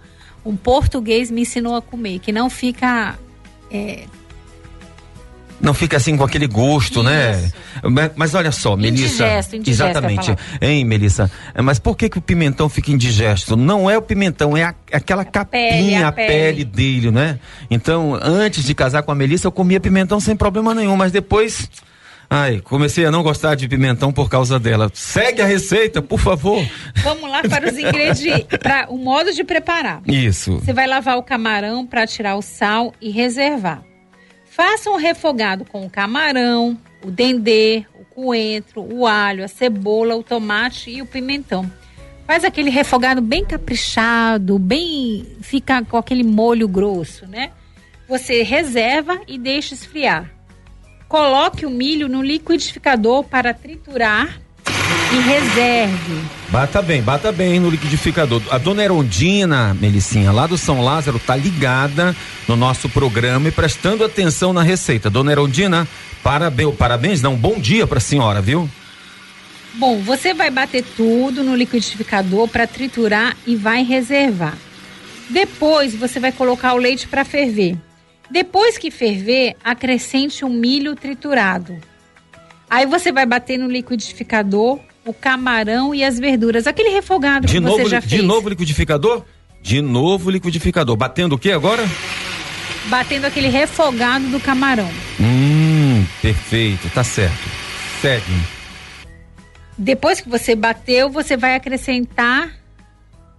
um 0.47 0.55
português, 0.55 1.29
me 1.31 1.41
ensinou 1.41 1.75
a 1.75 1.81
comer, 1.81 2.19
que 2.19 2.31
não 2.31 2.49
fica 2.49 3.17
é, 3.71 4.05
Não 5.59 5.73
fica 5.73 5.97
assim 5.97 6.15
com 6.15 6.23
aquele 6.23 6.45
gosto, 6.47 7.01
né? 7.01 7.51
Mas, 7.83 8.11
mas 8.15 8.35
olha 8.35 8.51
só, 8.51 8.75
Melissa. 8.77 9.23
Indigesto, 9.25 9.55
indigesto 9.55 9.81
é 9.81 9.85
a 9.85 9.89
Exatamente. 9.89 10.35
Hein, 10.61 10.85
Melissa? 10.85 11.31
Mas 11.63 11.79
por 11.79 11.97
que 11.97 12.09
que 12.09 12.17
o 12.19 12.21
pimentão 12.21 12.69
fica 12.69 12.91
indigesto? 12.91 13.55
Não 13.57 13.89
é 13.89 13.97
o 13.97 14.01
pimentão, 14.01 14.55
é 14.55 14.63
a- 14.63 14.75
aquela 14.93 15.25
capinha, 15.25 15.59
pele, 15.71 15.95
a 16.03 16.07
a 16.07 16.11
pele. 16.11 16.63
dele, 16.63 17.09
né? 17.11 17.39
Então, 17.71 18.17
antes 18.21 18.63
de 18.63 18.75
casar 18.75 19.01
com 19.01 19.11
a 19.11 19.15
Melissa, 19.15 19.47
eu 19.47 19.51
comia 19.51 19.79
pimentão 19.79 20.19
sem 20.19 20.35
problema 20.35 20.73
nenhum, 20.75 20.95
mas 20.95 21.11
depois. 21.11 21.69
Ai, 22.29 22.59
comecei 22.59 23.05
a 23.05 23.11
não 23.11 23.23
gostar 23.23 23.55
de 23.55 23.67
pimentão 23.67 24.11
por 24.11 24.29
causa 24.29 24.59
dela. 24.59 24.91
Segue 24.93 25.41
a 25.41 25.45
receita, 25.45 26.01
por 26.01 26.19
favor. 26.19 26.61
Vamos 26.97 27.29
lá 27.29 27.41
para 27.41 27.69
os 27.69 27.77
ingredientes, 27.77 28.47
para 28.59 28.87
o 28.89 28.97
modo 28.97 29.33
de 29.33 29.43
preparar. 29.43 30.01
Isso. 30.05 30.57
Você 30.57 30.73
vai 30.73 30.87
lavar 30.87 31.17
o 31.17 31.23
camarão 31.23 31.85
para 31.85 32.05
tirar 32.05 32.35
o 32.35 32.41
sal 32.41 32.93
e 32.99 33.09
reservar. 33.09 33.81
Faça 34.45 34.89
um 34.89 34.97
refogado 34.97 35.63
com 35.63 35.85
o 35.85 35.89
camarão, 35.89 36.77
o 37.03 37.11
dendê, 37.11 37.85
o 37.93 38.03
coentro, 38.03 38.81
o 38.81 39.07
alho, 39.07 39.45
a 39.45 39.47
cebola, 39.47 40.15
o 40.15 40.23
tomate 40.23 40.89
e 40.89 41.01
o 41.01 41.05
pimentão. 41.05 41.69
Faz 42.25 42.43
aquele 42.43 42.69
refogado 42.69 43.21
bem 43.21 43.45
caprichado, 43.45 44.59
bem 44.59 45.25
fica 45.41 45.81
com 45.85 45.95
aquele 45.95 46.23
molho 46.23 46.67
grosso, 46.67 47.25
né? 47.25 47.51
Você 48.09 48.43
reserva 48.43 49.21
e 49.27 49.37
deixa 49.37 49.73
esfriar. 49.73 50.36
Coloque 51.07 51.65
o 51.65 51.69
milho 51.69 52.09
no 52.09 52.21
liquidificador 52.21 53.23
para 53.23 53.53
triturar 53.53 54.39
e 55.13 55.19
reserve. 55.19 56.21
Bata 56.49 56.81
bem, 56.81 57.01
bata 57.01 57.31
bem 57.31 57.59
no 57.59 57.69
liquidificador. 57.69 58.41
A 58.51 58.57
dona 58.57 58.83
Erondina, 58.83 59.73
Melicinha, 59.73 60.31
lá 60.31 60.47
do 60.47 60.57
São 60.57 60.81
Lázaro, 60.81 61.17
tá 61.19 61.35
ligada 61.35 62.15
no 62.47 62.55
nosso 62.55 62.89
programa 62.89 63.47
e 63.47 63.51
prestando 63.51 64.03
atenção 64.03 64.51
na 64.51 64.61
receita. 64.61 65.09
Dona 65.09 65.31
Erondina, 65.31 65.87
parabéns, 66.21 66.75
parabéns, 66.75 67.21
não, 67.21 67.35
bom 67.35 67.57
dia 67.59 67.87
pra 67.87 67.99
senhora, 67.99 68.41
viu? 68.41 68.69
Bom, 69.75 70.01
você 70.01 70.33
vai 70.33 70.49
bater 70.49 70.83
tudo 70.95 71.43
no 71.43 71.55
liquidificador 71.55 72.47
para 72.47 72.67
triturar 72.67 73.37
e 73.45 73.55
vai 73.55 73.83
reservar. 73.83 74.57
Depois 75.29 75.93
você 75.93 76.19
vai 76.19 76.31
colocar 76.31 76.73
o 76.73 76.77
leite 76.77 77.07
para 77.07 77.23
ferver. 77.23 77.77
Depois 78.29 78.77
que 78.77 78.91
ferver, 78.91 79.55
acrescente 79.63 80.43
o 80.43 80.49
milho 80.49 80.95
triturado. 80.95 81.77
Aí 82.69 82.85
você 82.85 83.11
vai 83.11 83.25
bater 83.25 83.57
no 83.57 83.67
liquidificador 83.69 84.79
o 85.05 85.13
camarão 85.13 85.95
e 85.95 86.03
as 86.03 86.19
verduras, 86.19 86.67
aquele 86.67 86.89
refogado 86.89 87.47
De 87.47 87.53
que 87.53 87.59
novo, 87.61 87.77
você 87.77 87.89
já 87.89 87.99
de 88.01 88.09
fez. 88.09 88.23
novo 88.23 88.49
liquidificador? 88.49 89.23
De 89.61 89.81
novo 89.81 90.29
liquidificador. 90.29 90.97
Batendo 90.97 91.35
o 91.35 91.39
que 91.39 91.51
agora? 91.51 91.85
Batendo 92.87 93.25
aquele 93.25 93.47
refogado 93.47 94.27
do 94.27 94.39
camarão. 94.39 94.89
Hum, 95.19 96.05
perfeito, 96.21 96.89
tá 96.89 97.03
certo. 97.03 97.49
Segue. 98.01 98.23
Depois 99.77 100.19
que 100.19 100.27
você 100.29 100.55
bateu, 100.55 101.09
você 101.09 101.37
vai 101.37 101.55
acrescentar 101.55 102.51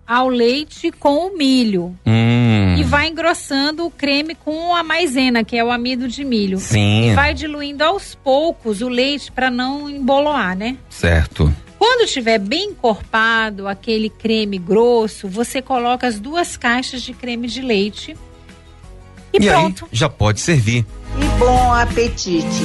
ao 0.06 0.28
leite 0.28 0.90
com 0.90 1.26
o 1.26 1.36
milho. 1.36 1.94
Hum. 2.06 2.57
E 2.78 2.84
vai 2.84 3.08
engrossando 3.08 3.84
o 3.86 3.90
creme 3.90 4.34
com 4.36 4.74
a 4.74 4.82
maisena, 4.84 5.42
que 5.42 5.56
é 5.56 5.64
o 5.64 5.70
amido 5.70 6.06
de 6.06 6.24
milho. 6.24 6.58
Sim. 6.58 7.10
E 7.10 7.14
vai 7.14 7.34
diluindo 7.34 7.82
aos 7.82 8.14
poucos 8.14 8.80
o 8.82 8.88
leite 8.88 9.32
para 9.32 9.50
não 9.50 9.90
emboloar, 9.90 10.56
né? 10.56 10.76
Certo. 10.88 11.52
Quando 11.78 12.02
estiver 12.04 12.38
bem 12.38 12.70
encorpado, 12.70 13.66
aquele 13.66 14.08
creme 14.08 14.58
grosso, 14.58 15.26
você 15.28 15.60
coloca 15.60 16.06
as 16.06 16.20
duas 16.20 16.56
caixas 16.56 17.02
de 17.02 17.12
creme 17.12 17.48
de 17.48 17.62
leite. 17.62 18.16
E, 19.32 19.42
E, 19.44 19.48
aí, 19.48 19.54
pronto. 19.54 19.88
já 19.90 20.08
pode 20.08 20.40
servir. 20.40 20.86
E 21.20 21.38
bom 21.38 21.72
apetite. 21.72 22.64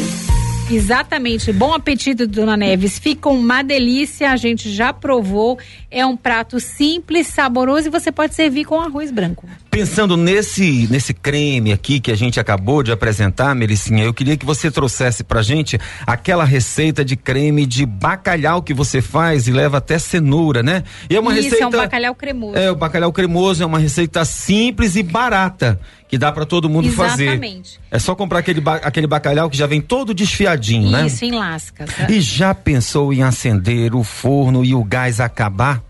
Exatamente. 0.72 1.52
Bom 1.52 1.74
apetite, 1.74 2.26
dona 2.26 2.56
Neves. 2.56 2.98
Fica 2.98 3.30
uma 3.30 3.62
delícia, 3.62 4.32
a 4.32 4.36
gente 4.36 4.72
já 4.72 4.94
provou. 4.94 5.60
É 5.92 6.06
um 6.06 6.16
prato 6.16 6.60
simples, 6.60 7.28
saboroso 7.28 7.88
e 7.88 7.92
você 7.92 8.12
pode 8.12 8.34
servir 8.34 8.66
com 8.66 8.80
arroz 8.80 9.12
branco. 9.12 9.48
Pensando 9.74 10.16
nesse 10.16 10.88
nesse 10.90 11.16
creme 11.16 11.74
aqui 11.74 12.00
que 12.00 12.12
a 12.12 12.16
gente 12.16 12.40
acabou 12.40 12.84
de 12.84 12.92
apresentar, 12.92 13.56
Melicinha, 13.56 14.04
eu 14.04 14.14
queria 14.14 14.38
que 14.38 14.46
você 14.46 14.70
trouxesse 14.70 15.24
pra 15.24 15.42
gente 15.42 15.80
aquela 16.06 16.46
receita 16.46 17.04
de 17.04 17.16
creme 17.16 17.66
de 17.66 17.84
bacalhau 17.84 18.62
que 18.62 18.72
você 18.72 19.02
faz 19.02 19.48
e 19.48 19.52
leva 19.52 19.80
até 19.80 19.98
cenoura, 19.98 20.62
né? 20.62 20.84
E 21.10 21.16
é 21.16 21.20
uma 21.20 21.32
Isso, 21.34 21.44
receita 21.46 21.64
é 21.64 21.68
um 21.68 21.72
bacalhau 21.72 22.14
cremoso. 22.14 22.56
É, 22.56 22.70
o 22.72 22.76
bacalhau 22.76 23.12
cremoso 23.12 23.64
é 23.64 23.66
uma 23.66 23.80
receita 23.80 24.24
simples 24.24 24.96
e 24.96 25.02
barata 25.02 25.80
que 26.08 26.20
dá 26.20 26.32
pra 26.32 26.46
todo 26.46 26.70
mundo 26.70 26.92
fazer. 26.92 27.24
Exatamente. 27.30 27.80
É 27.90 27.98
só 27.98 28.14
comprar 28.14 28.40
aquele, 28.40 28.62
ba- 28.62 28.76
aquele 28.84 29.08
bacalhau 29.08 29.50
que 29.50 29.58
já 29.58 29.66
vem 29.66 29.82
todo 29.82 30.14
desfiadinho, 30.14 30.92
né? 30.92 31.08
Isso, 31.08 31.26
em 31.26 31.32
lascas. 31.32 31.90
E 32.08 32.22
já 32.22 32.54
pensou 32.54 33.12
em 33.12 33.24
acender 33.24 33.96
o 33.96 34.04
forno 34.04 34.64
e 34.64 34.76
o 34.76 34.84
gás 34.84 35.20
acabar? 35.20 35.82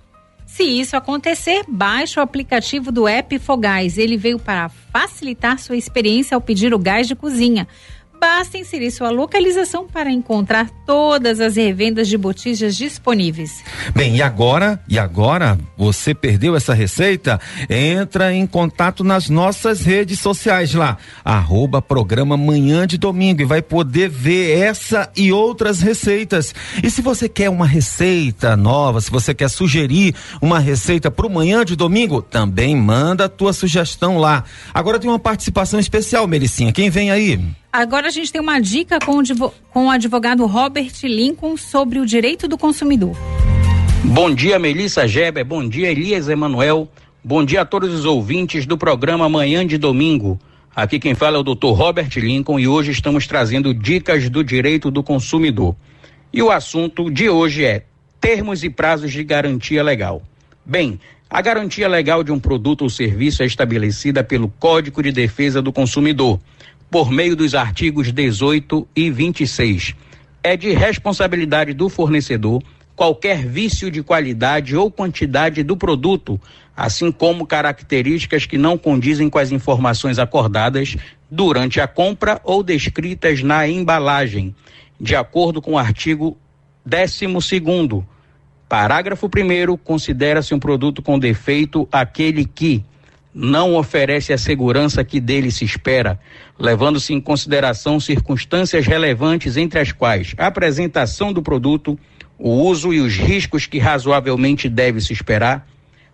Se 0.54 0.62
isso 0.62 0.96
acontecer, 0.96 1.66
baixe 1.68 2.20
o 2.20 2.22
aplicativo 2.22 2.92
do 2.92 3.08
app 3.08 3.40
Fogás. 3.40 3.98
Ele 3.98 4.16
veio 4.16 4.38
para 4.38 4.70
facilitar 4.70 5.58
sua 5.58 5.76
experiência 5.76 6.36
ao 6.36 6.42
pedir 6.42 6.76
o 6.76 6.78
gás 6.78 7.08
de 7.08 7.16
cozinha. 7.16 7.68
Basta 8.24 8.58
inserir 8.58 8.90
sua 8.90 9.10
localização 9.10 9.86
para 9.86 10.10
encontrar 10.10 10.70
todas 10.86 11.42
as 11.42 11.58
revendas 11.58 12.08
de 12.08 12.18
botijas 12.18 12.74
disponíveis. 12.74 13.62
Bem, 13.94 14.16
e 14.16 14.22
agora, 14.22 14.82
e 14.88 14.98
agora, 14.98 15.60
você 15.78 16.14
perdeu 16.14 16.56
essa 16.56 16.74
receita? 16.74 17.38
Entra 17.70 18.34
em 18.34 18.48
contato 18.48 19.04
nas 19.04 19.30
nossas 19.30 19.82
redes 19.82 20.22
sociais 20.22 20.74
lá, 20.74 20.98
arroba 21.26 21.82
programa 21.82 22.38
Manhã 22.38 22.88
de 22.88 22.98
Domingo 22.98 23.42
e 23.42 23.46
vai 23.46 23.62
poder 23.62 24.08
ver 24.08 24.58
essa 24.58 25.12
e 25.18 25.34
outras 25.34 25.82
receitas. 25.82 26.56
E 26.82 26.90
se 26.90 27.02
você 27.02 27.28
quer 27.28 27.50
uma 27.50 27.68
receita 27.68 28.56
nova, 28.56 29.02
se 29.02 29.12
você 29.12 29.34
quer 29.34 29.50
sugerir 29.50 30.16
uma 30.42 30.60
receita 30.60 31.12
para 31.12 31.28
o 31.28 31.30
Manhã 31.30 31.66
de 31.66 31.76
Domingo, 31.76 32.22
também 32.22 32.74
manda 32.74 33.26
a 33.26 33.30
tua 33.30 33.52
sugestão 33.52 34.18
lá. 34.18 34.46
Agora 34.74 34.98
tem 34.98 35.10
uma 35.10 35.20
participação 35.20 35.78
especial, 35.78 36.26
Melicinha. 36.26 36.72
Quem 36.72 36.90
vem 36.90 37.12
aí? 37.12 37.38
Agora 37.74 38.10
a 38.10 38.12
gente 38.12 38.32
tem 38.32 38.40
uma 38.40 38.60
dica 38.60 39.00
com 39.04 39.18
o, 39.18 39.52
com 39.72 39.88
o 39.88 39.90
advogado 39.90 40.46
Robert 40.46 40.94
Lincoln 41.02 41.58
sobre 41.58 41.98
o 41.98 42.06
direito 42.06 42.48
do 42.48 42.56
consumidor. 42.56 43.18
Bom 44.04 44.32
dia, 44.32 44.60
Melissa 44.60 45.08
Geber. 45.08 45.44
Bom 45.44 45.68
dia, 45.68 45.90
Elias 45.90 46.30
Emanuel. 46.30 46.88
Bom 47.24 47.44
dia 47.44 47.62
a 47.62 47.66
todos 47.66 47.92
os 47.92 48.06
ouvintes 48.06 48.68
do 48.68 48.78
programa 48.78 49.28
Manhã 49.28 49.66
de 49.66 49.80
Domingo. 49.80 50.40
Aqui 50.76 51.00
quem 51.00 51.16
fala 51.16 51.38
é 51.38 51.40
o 51.40 51.44
Dr. 51.44 51.70
Robert 51.70 52.12
Lincoln 52.16 52.60
e 52.60 52.68
hoje 52.68 52.92
estamos 52.92 53.26
trazendo 53.26 53.74
dicas 53.74 54.30
do 54.30 54.44
direito 54.44 54.92
do 54.92 55.02
consumidor. 55.02 55.76
E 56.32 56.44
o 56.44 56.52
assunto 56.52 57.10
de 57.10 57.28
hoje 57.28 57.66
é 57.66 57.86
termos 58.22 58.64
e 58.64 58.70
prazos 58.70 59.12
de 59.12 59.24
garantia 59.24 59.82
legal. 59.82 60.22
Bem, 60.64 61.00
a 61.28 61.42
garantia 61.42 61.88
legal 61.88 62.24
de 62.24 62.32
um 62.32 62.40
produto 62.40 62.84
ou 62.84 62.90
serviço 62.92 63.42
é 63.42 63.48
estabelecida 63.48 64.24
pelo 64.24 64.48
Código 64.60 65.02
de 65.02 65.12
Defesa 65.12 65.60
do 65.60 65.74
Consumidor, 65.74 66.40
por 66.94 67.10
meio 67.10 67.36
dos 67.36 67.56
artigos 67.56 68.12
18 68.12 68.88
e 68.96 69.10
26. 69.10 69.96
É 70.44 70.56
de 70.56 70.74
responsabilidade 70.74 71.74
do 71.74 71.90
fornecedor 71.90 72.62
qualquer 72.96 73.48
vício 73.48 73.90
de 73.90 74.04
qualidade 74.04 74.76
ou 74.76 74.92
quantidade 74.92 75.64
do 75.64 75.76
produto, 75.76 76.40
assim 76.78 77.12
como 77.12 77.48
características 77.48 78.46
que 78.46 78.60
não 78.60 78.78
condizem 78.78 79.28
com 79.28 79.40
as 79.40 79.52
informações 79.52 80.20
acordadas 80.20 80.96
durante 81.32 81.82
a 81.82 81.88
compra 81.88 82.40
ou 82.44 82.62
descritas 82.62 83.42
na 83.42 83.68
embalagem, 83.68 84.56
de 85.02 85.16
acordo 85.16 85.64
com 85.64 85.72
o 85.72 85.80
artigo 85.80 86.38
12 86.86 87.26
Parágrafo 88.70 89.26
1 89.26 89.78
considera-se 89.78 90.54
um 90.54 90.60
produto 90.60 91.02
com 91.02 91.18
defeito 91.18 91.90
aquele 91.92 92.46
que 92.46 92.86
não 93.34 93.76
oferece 93.76 94.32
a 94.32 94.38
segurança 94.38 95.04
que 95.04 95.20
dele 95.20 95.50
se 95.50 95.66
espera, 95.66 96.20
levando-se 96.60 97.14
em 97.14 97.20
consideração 97.20 98.00
circunstâncias 98.00 98.86
relevantes 98.86 99.58
entre 99.58 99.80
as 99.80 99.92
quais 99.92 100.36
a 100.38 100.48
apresentação 100.48 101.34
do 101.34 101.42
produto, 101.42 101.98
o 102.38 102.50
uso 102.50 102.94
e 102.94 103.00
os 103.00 103.16
riscos 103.16 103.66
que 103.66 103.80
razoavelmente 103.80 104.70
deve 104.70 105.02
se 105.02 105.14
esperar, 105.14 105.68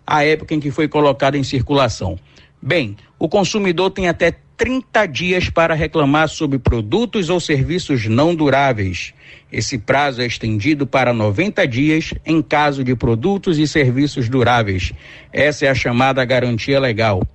a 0.06 0.24
época 0.24 0.54
em 0.54 0.60
que 0.60 0.70
foi 0.70 0.88
colocado 0.88 1.36
em 1.36 1.44
circulação. 1.44 2.18
Bem, 2.60 2.96
o 3.18 3.28
consumidor 3.28 3.90
tem 3.90 4.08
até 4.08 4.34
30 4.60 5.06
dias 5.06 5.48
para 5.48 5.72
reclamar 5.72 6.28
sobre 6.28 6.58
produtos 6.58 7.30
ou 7.30 7.40
serviços 7.40 8.06
não 8.06 8.34
duráveis. 8.34 9.14
Esse 9.50 9.78
prazo 9.78 10.20
é 10.20 10.26
estendido 10.26 10.86
para 10.86 11.14
90 11.14 11.66
dias 11.66 12.12
em 12.26 12.42
caso 12.42 12.84
de 12.84 12.94
produtos 12.94 13.58
e 13.58 13.66
serviços 13.66 14.28
duráveis. 14.28 14.92
Essa 15.32 15.64
é 15.64 15.70
a 15.70 15.74
chamada 15.74 16.22
garantia 16.26 16.78
legal. 16.78 17.26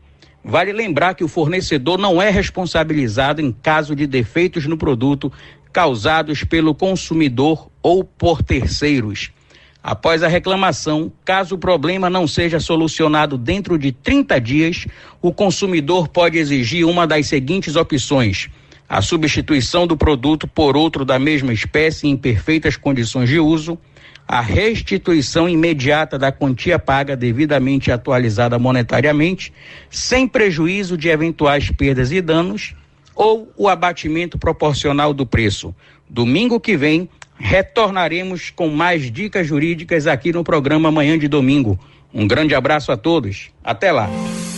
Vale 0.44 0.72
lembrar 0.72 1.16
que 1.16 1.24
o 1.24 1.28
fornecedor 1.28 1.98
não 1.98 2.22
é 2.22 2.30
responsabilizado 2.30 3.42
em 3.42 3.52
caso 3.52 3.96
de 3.96 4.06
defeitos 4.06 4.68
no 4.68 4.78
produto 4.78 5.34
causados 5.74 6.44
pelo 6.44 6.76
consumidor 6.76 7.72
ou 7.82 8.04
por 8.04 8.44
terceiros. 8.44 9.32
Após 9.88 10.24
a 10.24 10.28
reclamação, 10.28 11.12
caso 11.24 11.54
o 11.54 11.60
problema 11.60 12.10
não 12.10 12.28
seja 12.28 12.60
solucionado 12.60 13.38
dentro 13.38 13.78
de 13.78 13.92
30 13.92 14.42
dias, 14.42 14.88
o 15.22 15.32
consumidor 15.32 16.08
pode 16.08 16.40
exigir 16.40 16.88
uma 16.88 17.06
das 17.06 17.28
seguintes 17.28 17.76
opções: 17.76 18.50
a 18.90 19.00
substituição 19.00 19.86
do 19.86 19.96
produto 19.96 20.48
por 20.48 20.76
outro 20.76 21.06
da 21.06 21.20
mesma 21.20 21.54
espécie 21.54 22.08
em 22.08 22.18
perfeitas 22.18 22.76
condições 22.76 23.30
de 23.30 23.40
uso, 23.40 23.78
a 24.28 24.42
restituição 24.42 25.48
imediata 25.48 26.18
da 26.18 26.32
quantia 26.32 26.80
paga 26.80 27.16
devidamente 27.16 27.92
atualizada 27.92 28.58
monetariamente, 28.58 29.54
sem 29.88 30.28
prejuízo 30.28 30.98
de 30.98 31.10
eventuais 31.10 31.70
perdas 31.70 32.12
e 32.12 32.22
danos, 32.22 32.74
ou 33.14 33.54
o 33.56 33.70
abatimento 33.70 34.40
proporcional 34.40 35.14
do 35.14 35.28
preço. 35.28 35.76
Domingo 36.10 36.60
que 36.60 36.76
vem, 36.76 37.08
retornaremos 37.38 38.50
com 38.50 38.70
mais 38.70 39.12
dicas 39.12 39.48
jurídicas 39.48 40.08
aqui 40.08 40.32
no 40.32 40.44
programa 40.44 40.92
Manhã 40.92 41.18
de 41.18 41.28
Domingo. 41.28 41.80
Um 42.14 42.28
grande 42.28 42.56
abraço 42.56 42.92
a 42.92 42.98
todos. 42.98 43.50
Até 43.64 43.92
lá. 43.92 44.10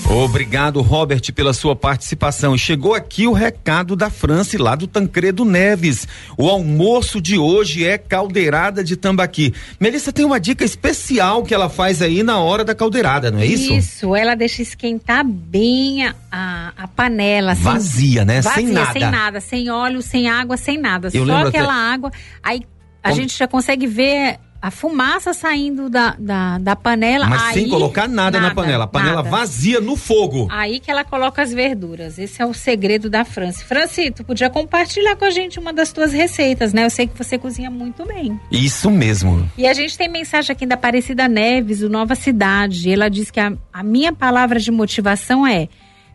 Obrigado, 0.10 0.82
Robert, 0.82 1.22
pela 1.34 1.53
sua 1.53 1.76
participação. 1.76 2.55
E 2.55 2.60
chegou 2.60 2.93
aqui 2.95 3.28
o 3.28 3.34
recado 3.34 3.93
da 3.93 4.10
França 4.10 4.62
lá 4.62 4.74
do 4.74 4.88
Tancredo 4.88 5.43
Neves. 5.43 6.08
O 6.38 6.47
almoço 6.49 7.20
de 7.20 7.38
hoje 7.38 7.86
é 7.86 7.97
caldeirada 7.97 8.84
de 8.86 8.95
tambaqui. 8.95 9.53
Melissa 9.80 10.14
tem 10.14 10.24
uma 10.24 10.39
dica 10.39 10.64
especial 10.64 11.43
que 11.43 11.53
ela 11.53 11.68
faz 11.70 12.01
aí 12.01 12.24
na 12.24 12.39
hora 12.39 12.64
da 12.64 12.74
caldeirada, 12.74 13.30
não 13.30 13.39
é 13.39 13.45
isso? 13.45 13.74
Isso, 13.74 14.16
ela 14.16 14.34
deixa 14.34 14.62
esquentar 14.62 15.26
bem 15.26 16.08
a, 16.32 16.72
a, 16.78 16.88
panela. 16.88 17.51
Assim, 17.51 17.64
vazia, 17.64 18.24
né? 18.26 18.41
Vazia, 18.41 18.64
sem 18.64 18.74
nada. 18.74 18.93
Sem 18.93 19.01
nada, 19.12 19.39
sem 19.41 19.70
óleo, 19.70 20.01
sem 20.01 20.30
água, 20.30 20.55
sem 20.55 20.78
nada. 20.80 21.10
Eu 21.14 21.26
Só 21.26 21.47
aquela 21.47 21.74
até- 21.74 21.93
água. 21.93 22.12
Aí 22.41 22.62
a 23.03 23.10
Como- 23.10 23.22
gente 23.22 23.38
já 23.38 23.47
consegue 23.47 23.86
ver 23.86 24.38
a 24.68 24.72
fumaça 24.72 25.34
saindo 25.34 25.89
da, 25.89 26.15
da, 26.20 26.57
da 26.57 26.76
panela. 26.76 27.26
Mas 27.28 27.53
sem 27.53 27.63
aí- 27.63 27.70
colocar 27.70 28.07
nada, 28.07 28.39
na 28.39 28.53
panela. 28.53 28.84
A 28.84 28.88
panela 28.88 29.15
nada. 29.18 29.30
vazia 29.30 29.80
no 29.80 29.95
fogo. 29.95 30.47
Aí 30.51 30.80
que 30.80 30.91
ela 30.91 31.03
coloca 31.03 31.41
as 31.41 31.53
verduras. 31.53 32.20
Esse 32.20 32.41
é 32.41 32.45
o 32.45 32.53
segredo 32.53 33.09
da 33.09 33.24
Franci. 33.24 33.63
Franci, 33.63 34.11
tu 34.11 34.24
podia 34.24 34.49
compartilhar 34.49 35.15
com 35.15 35.26
a 35.26 35.30
gente 35.30 35.57
uma 35.57 35.72
das 35.72 35.91
tuas 35.91 36.11
receitas, 36.11 36.74
né? 36.74 36.84
Eu 36.86 36.89
sei 36.89 37.07
que 37.07 37.18
você 37.18 37.38
cozinha 37.38 37.70
muito 37.72 38.05
bem. 38.05 38.39
Isso 38.51 38.91
mesmo. 38.91 39.49
E 39.57 39.65
a 39.65 39.74
gente 39.74 39.97
tem 39.97 40.09
mensagem 40.09 40.51
aqui 40.51 40.65
da 40.65 40.76
Aparecida 40.76 41.28
Neves, 41.28 41.80
do 41.80 41.89
Nova 41.89 42.13
Cidade. 42.15 42.91
Ela 42.91 43.09
diz 43.09 43.32
que 43.32 43.39
a, 43.39 43.53
a 43.72 43.84
minha 43.84 44.11
palavra 44.11 44.59
de 44.59 44.70
motivação 44.70 45.47
é: 45.47 45.70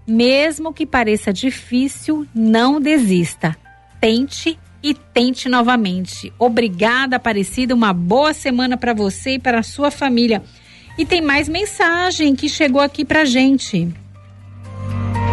mesmo 0.07 0.73
que 0.75 0.85
pareça 0.85 1.33
difícil, 1.33 2.27
não 2.35 2.81
desista. 2.81 3.57
Tente 4.01 4.59
e 4.83 4.95
tente 4.95 5.49
novamente. 5.49 6.33
Obrigada, 6.39 7.17
Aparecida. 7.17 7.75
Uma 7.75 7.93
boa 7.93 8.35
semana 8.35 8.77
para 8.77 8.93
você 8.93 9.33
e 9.35 9.39
para 9.39 9.61
a 9.61 9.63
sua 9.63 9.91
família. 9.91 10.43
E 10.99 11.07
tem 11.07 11.23
mais 11.23 11.49
mensagem 11.49 12.35
que 12.35 12.49
chegou 12.49 12.81
aqui 12.81 13.05
pra 13.05 13.25
gente. 13.25 13.89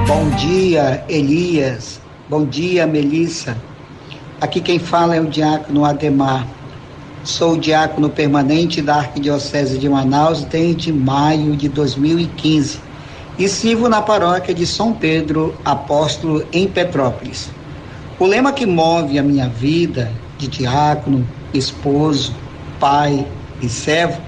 Bom 0.08 0.30
dia, 0.38 1.04
Elias. 1.10 2.00
Bom 2.30 2.46
dia, 2.46 2.86
Melissa. 2.88 3.58
Aqui 4.40 4.62
quem 4.62 4.80
fala 4.80 5.16
é 5.16 5.22
o 5.22 5.26
diácono 5.26 5.84
Ademar. 5.84 6.48
Sou 7.24 7.58
diácono 7.58 8.10
permanente 8.10 8.82
da 8.82 8.96
Arquidiocese 8.96 9.78
de 9.78 9.90
Manaus 9.90 10.44
desde 10.46 10.94
maio 10.94 11.56
de 11.56 11.68
2015 11.68 12.80
e 13.38 13.48
sirvo 13.48 13.90
na 13.90 14.02
paróquia 14.02 14.54
de 14.54 14.66
São 14.66 14.94
Pedro 14.94 15.54
Apóstolo 15.66 16.46
em 16.54 16.68
Petrópolis. 16.68 17.50
O 18.20 18.26
lema 18.26 18.52
que 18.52 18.66
move 18.66 19.18
a 19.18 19.24
minha 19.24 19.48
vida 19.48 20.12
de 20.38 20.50
diácono, 20.50 21.26
esposo, 21.54 22.36
pai 22.78 23.26
e 23.62 23.70
servo 23.70 24.22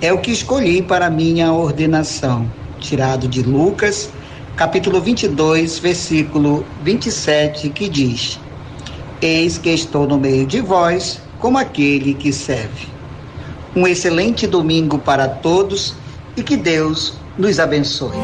é 0.00 0.10
o 0.10 0.18
que 0.18 0.30
escolhi 0.30 0.80
para 0.80 1.10
minha 1.10 1.52
ordenação, 1.52 2.50
tirado 2.80 3.28
de 3.28 3.42
Lucas, 3.42 4.08
capítulo 4.56 4.98
22, 5.02 5.78
versículo 5.78 6.64
27, 6.82 7.68
que 7.68 7.86
diz: 7.90 8.40
Eis 9.20 9.58
que 9.58 9.68
estou 9.68 10.06
no 10.06 10.18
meio 10.18 10.46
de 10.46 10.62
vós, 10.62 11.20
como 11.38 11.58
aquele 11.58 12.14
que 12.14 12.32
serve. 12.32 12.88
Um 13.76 13.86
excelente 13.86 14.46
domingo 14.46 14.98
para 14.98 15.28
todos 15.28 15.94
e 16.34 16.42
que 16.42 16.56
Deus 16.56 17.12
nos 17.36 17.60
abençoe. 17.60 18.16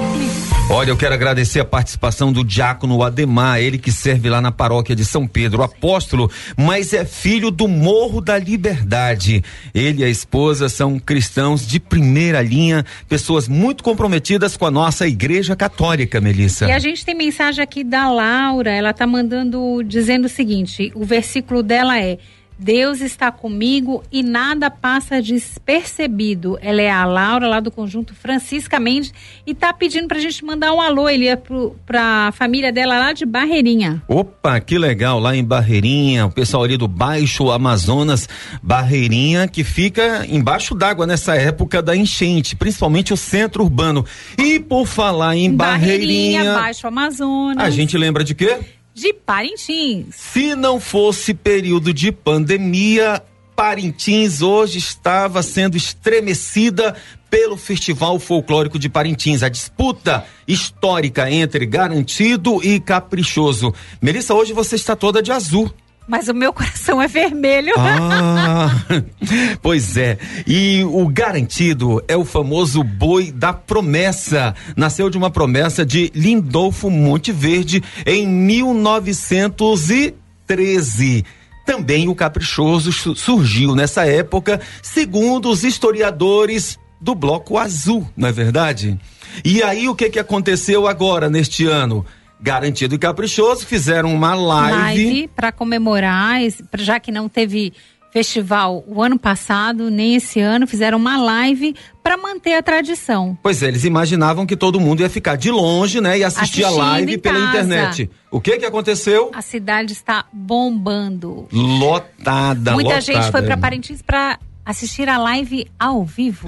Olha, 0.70 0.90
eu 0.90 0.96
quero 0.96 1.12
agradecer 1.12 1.60
a 1.60 1.64
participação 1.64 2.32
do 2.32 2.42
diácono 2.42 3.02
Ademar, 3.02 3.60
ele 3.60 3.76
que 3.76 3.92
serve 3.92 4.30
lá 4.30 4.40
na 4.40 4.50
paróquia 4.50 4.96
de 4.96 5.04
São 5.04 5.26
Pedro, 5.26 5.62
apóstolo, 5.62 6.30
mas 6.56 6.94
é 6.94 7.04
filho 7.04 7.50
do 7.50 7.68
Morro 7.68 8.18
da 8.18 8.38
Liberdade. 8.38 9.44
Ele 9.74 10.00
e 10.00 10.04
a 10.04 10.08
esposa 10.08 10.70
são 10.70 10.98
cristãos 10.98 11.66
de 11.66 11.78
primeira 11.78 12.40
linha, 12.40 12.84
pessoas 13.06 13.46
muito 13.46 13.84
comprometidas 13.84 14.56
com 14.56 14.64
a 14.64 14.70
nossa 14.70 15.06
igreja 15.06 15.54
católica, 15.54 16.18
Melissa. 16.18 16.66
E 16.66 16.72
a 16.72 16.78
gente 16.78 17.04
tem 17.04 17.14
mensagem 17.14 17.62
aqui 17.62 17.84
da 17.84 18.10
Laura, 18.10 18.72
ela 18.72 18.94
tá 18.94 19.06
mandando 19.06 19.82
dizendo 19.84 20.24
o 20.24 20.30
seguinte: 20.30 20.90
o 20.94 21.04
versículo 21.04 21.62
dela 21.62 22.00
é: 22.00 22.18
Deus 22.58 23.00
está 23.00 23.32
comigo 23.32 24.02
e 24.12 24.22
nada 24.22 24.70
passa 24.70 25.20
despercebido. 25.20 26.58
Ela 26.60 26.82
é 26.82 26.90
a 26.90 27.04
Laura, 27.04 27.48
lá 27.48 27.60
do 27.60 27.70
conjunto 27.70 28.14
Francisca 28.14 28.78
Mendes, 28.78 29.12
e 29.46 29.54
tá 29.54 29.72
pedindo 29.72 30.08
pra 30.08 30.18
gente 30.18 30.44
mandar 30.44 30.72
um 30.72 30.80
alô, 30.80 31.08
ele 31.08 31.26
é 31.26 31.36
pro, 31.36 31.76
pra 31.84 32.32
família 32.32 32.72
dela 32.72 32.98
lá 32.98 33.12
de 33.12 33.26
Barreirinha. 33.26 34.02
Opa, 34.08 34.60
que 34.60 34.78
legal, 34.78 35.18
lá 35.18 35.34
em 35.34 35.44
Barreirinha, 35.44 36.26
o 36.26 36.30
pessoal 36.30 36.64
ali 36.64 36.76
do 36.76 36.86
Baixo 36.86 37.50
Amazonas, 37.50 38.28
Barreirinha, 38.62 39.48
que 39.48 39.64
fica 39.64 40.24
embaixo 40.28 40.74
d'água 40.74 41.06
nessa 41.06 41.34
época 41.34 41.82
da 41.82 41.96
enchente, 41.96 42.56
principalmente 42.56 43.12
o 43.12 43.16
centro 43.16 43.64
urbano. 43.64 44.04
E 44.38 44.60
por 44.60 44.86
falar 44.86 45.36
em 45.36 45.52
Barreirinha, 45.54 46.54
Baixo 46.54 46.86
Amazonas. 46.86 47.64
a 47.64 47.70
gente 47.70 47.98
lembra 47.98 48.22
de 48.22 48.34
quê? 48.34 48.58
De 48.94 49.12
Parintins. 49.12 50.14
Se 50.14 50.54
não 50.54 50.78
fosse 50.78 51.34
período 51.34 51.92
de 51.92 52.12
pandemia, 52.12 53.20
Parintins 53.56 54.40
hoje 54.40 54.78
estava 54.78 55.42
sendo 55.42 55.76
estremecida 55.76 56.94
pelo 57.28 57.56
Festival 57.56 58.20
Folclórico 58.20 58.78
de 58.78 58.88
Parintins, 58.88 59.42
a 59.42 59.48
disputa 59.48 60.24
histórica 60.46 61.28
entre 61.28 61.66
garantido 61.66 62.60
e 62.62 62.78
caprichoso. 62.78 63.74
Melissa, 64.00 64.32
hoje 64.32 64.52
você 64.52 64.76
está 64.76 64.94
toda 64.94 65.20
de 65.20 65.32
azul. 65.32 65.74
Mas 66.06 66.28
o 66.28 66.34
meu 66.34 66.52
coração 66.52 67.00
é 67.00 67.08
vermelho. 67.08 67.72
Ah, 67.78 68.70
pois 69.62 69.96
é. 69.96 70.18
E 70.46 70.84
o 70.84 71.08
garantido 71.08 72.02
é 72.06 72.14
o 72.16 72.26
famoso 72.26 72.84
boi 72.84 73.32
da 73.32 73.54
promessa. 73.54 74.54
Nasceu 74.76 75.08
de 75.08 75.16
uma 75.16 75.30
promessa 75.30 75.82
de 75.84 76.12
Lindolfo 76.14 76.90
Monteverde 76.90 77.82
em 78.04 78.26
1913. 78.26 81.24
Também 81.66 82.08
o 82.08 82.14
caprichoso 82.14 82.92
su- 82.92 83.16
surgiu 83.16 83.74
nessa 83.74 84.06
época, 84.06 84.60
segundo 84.82 85.48
os 85.48 85.64
historiadores 85.64 86.78
do 87.00 87.14
Bloco 87.14 87.56
Azul, 87.58 88.06
não 88.16 88.28
é 88.28 88.32
verdade? 88.32 88.98
E 89.44 89.62
aí 89.62 89.88
o 89.88 89.94
que 89.94 90.10
que 90.10 90.18
aconteceu 90.18 90.86
agora 90.86 91.30
neste 91.30 91.66
ano? 91.66 92.04
Garantido 92.44 92.94
e 92.94 92.98
Caprichoso 92.98 93.64
fizeram 93.66 94.14
uma 94.14 94.34
live 94.34 95.30
para 95.34 95.50
comemorar, 95.50 96.40
já 96.76 97.00
que 97.00 97.10
não 97.10 97.26
teve 97.26 97.72
festival 98.12 98.84
o 98.86 99.02
ano 99.02 99.18
passado, 99.18 99.90
nem 99.90 100.14
esse 100.14 100.40
ano, 100.40 100.66
fizeram 100.66 100.98
uma 100.98 101.16
live 101.16 101.74
para 102.02 102.18
manter 102.18 102.52
a 102.52 102.62
tradição. 102.62 103.36
Pois 103.42 103.62
é, 103.62 103.68
eles 103.68 103.84
imaginavam 103.84 104.44
que 104.44 104.56
todo 104.56 104.78
mundo 104.78 105.00
ia 105.00 105.08
ficar 105.08 105.36
de 105.36 105.50
longe, 105.50 106.02
né, 106.02 106.18
e 106.18 106.22
assistir 106.22 106.64
a 106.64 106.70
live 106.70 107.16
pela 107.16 107.38
casa. 107.38 107.48
internet. 107.48 108.10
O 108.30 108.42
que 108.42 108.58
que 108.58 108.66
aconteceu? 108.66 109.30
A 109.34 109.40
cidade 109.40 109.94
está 109.94 110.26
bombando. 110.30 111.48
Lotada, 111.50 112.72
Muita 112.72 112.90
lotada. 112.90 113.00
gente 113.00 113.30
foi 113.30 113.40
para 113.40 113.56
Parintins 113.56 114.02
para 114.02 114.38
assistir 114.64 115.08
a 115.08 115.18
live 115.18 115.66
ao 115.78 116.04
vivo. 116.04 116.46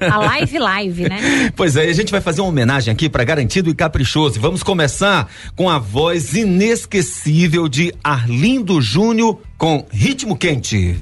a 0.00 0.18
live 0.18 0.58
live, 0.58 1.08
né? 1.08 1.52
Pois 1.56 1.76
é, 1.76 1.88
a 1.88 1.92
gente 1.92 2.10
vai 2.10 2.20
fazer 2.20 2.40
uma 2.40 2.50
homenagem 2.50 2.92
aqui 2.92 3.08
para 3.08 3.24
Garantido 3.24 3.70
e 3.70 3.74
Caprichoso. 3.74 4.38
E 4.38 4.40
Vamos 4.40 4.62
começar 4.62 5.28
com 5.54 5.68
a 5.68 5.78
voz 5.78 6.34
inesquecível 6.34 7.68
de 7.68 7.94
Arlindo 8.02 8.80
Júnior 8.80 9.40
com 9.56 9.86
Ritmo 9.90 10.36
Quente. 10.36 10.96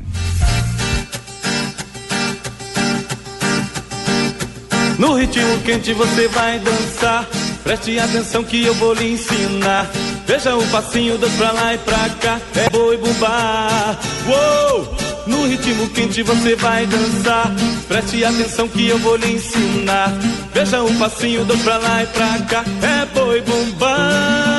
No 4.98 5.14
ritmo 5.14 5.58
quente 5.64 5.92
você 5.92 6.28
vai 6.28 6.58
dançar. 6.60 7.28
Preste 7.64 7.98
atenção 7.98 8.44
que 8.44 8.64
eu 8.64 8.74
vou 8.74 8.94
lhe 8.94 9.12
ensinar. 9.12 9.90
Veja 10.26 10.54
o 10.56 10.66
passinho, 10.68 11.18
dois 11.18 11.32
pra 11.34 11.52
lá 11.52 11.74
e 11.74 11.78
pra 11.78 12.08
cá. 12.20 12.40
É 12.54 12.70
boi 12.70 12.96
bumbá. 12.96 13.98
Uou! 14.26 15.13
No 15.26 15.46
ritmo 15.46 15.88
quente 15.90 16.22
você 16.22 16.54
vai 16.56 16.86
dançar. 16.86 17.50
Preste 17.88 18.24
atenção 18.24 18.68
que 18.68 18.88
eu 18.88 18.98
vou 18.98 19.16
lhe 19.16 19.32
ensinar. 19.32 20.12
Veja 20.52 20.82
o 20.82 20.94
passinho, 20.94 21.44
dois 21.44 21.60
pra 21.62 21.78
lá 21.78 22.02
e 22.02 22.06
pra 22.06 22.38
cá. 22.40 22.64
É 22.82 23.06
boi 23.14 23.40
bumbá. 23.40 24.53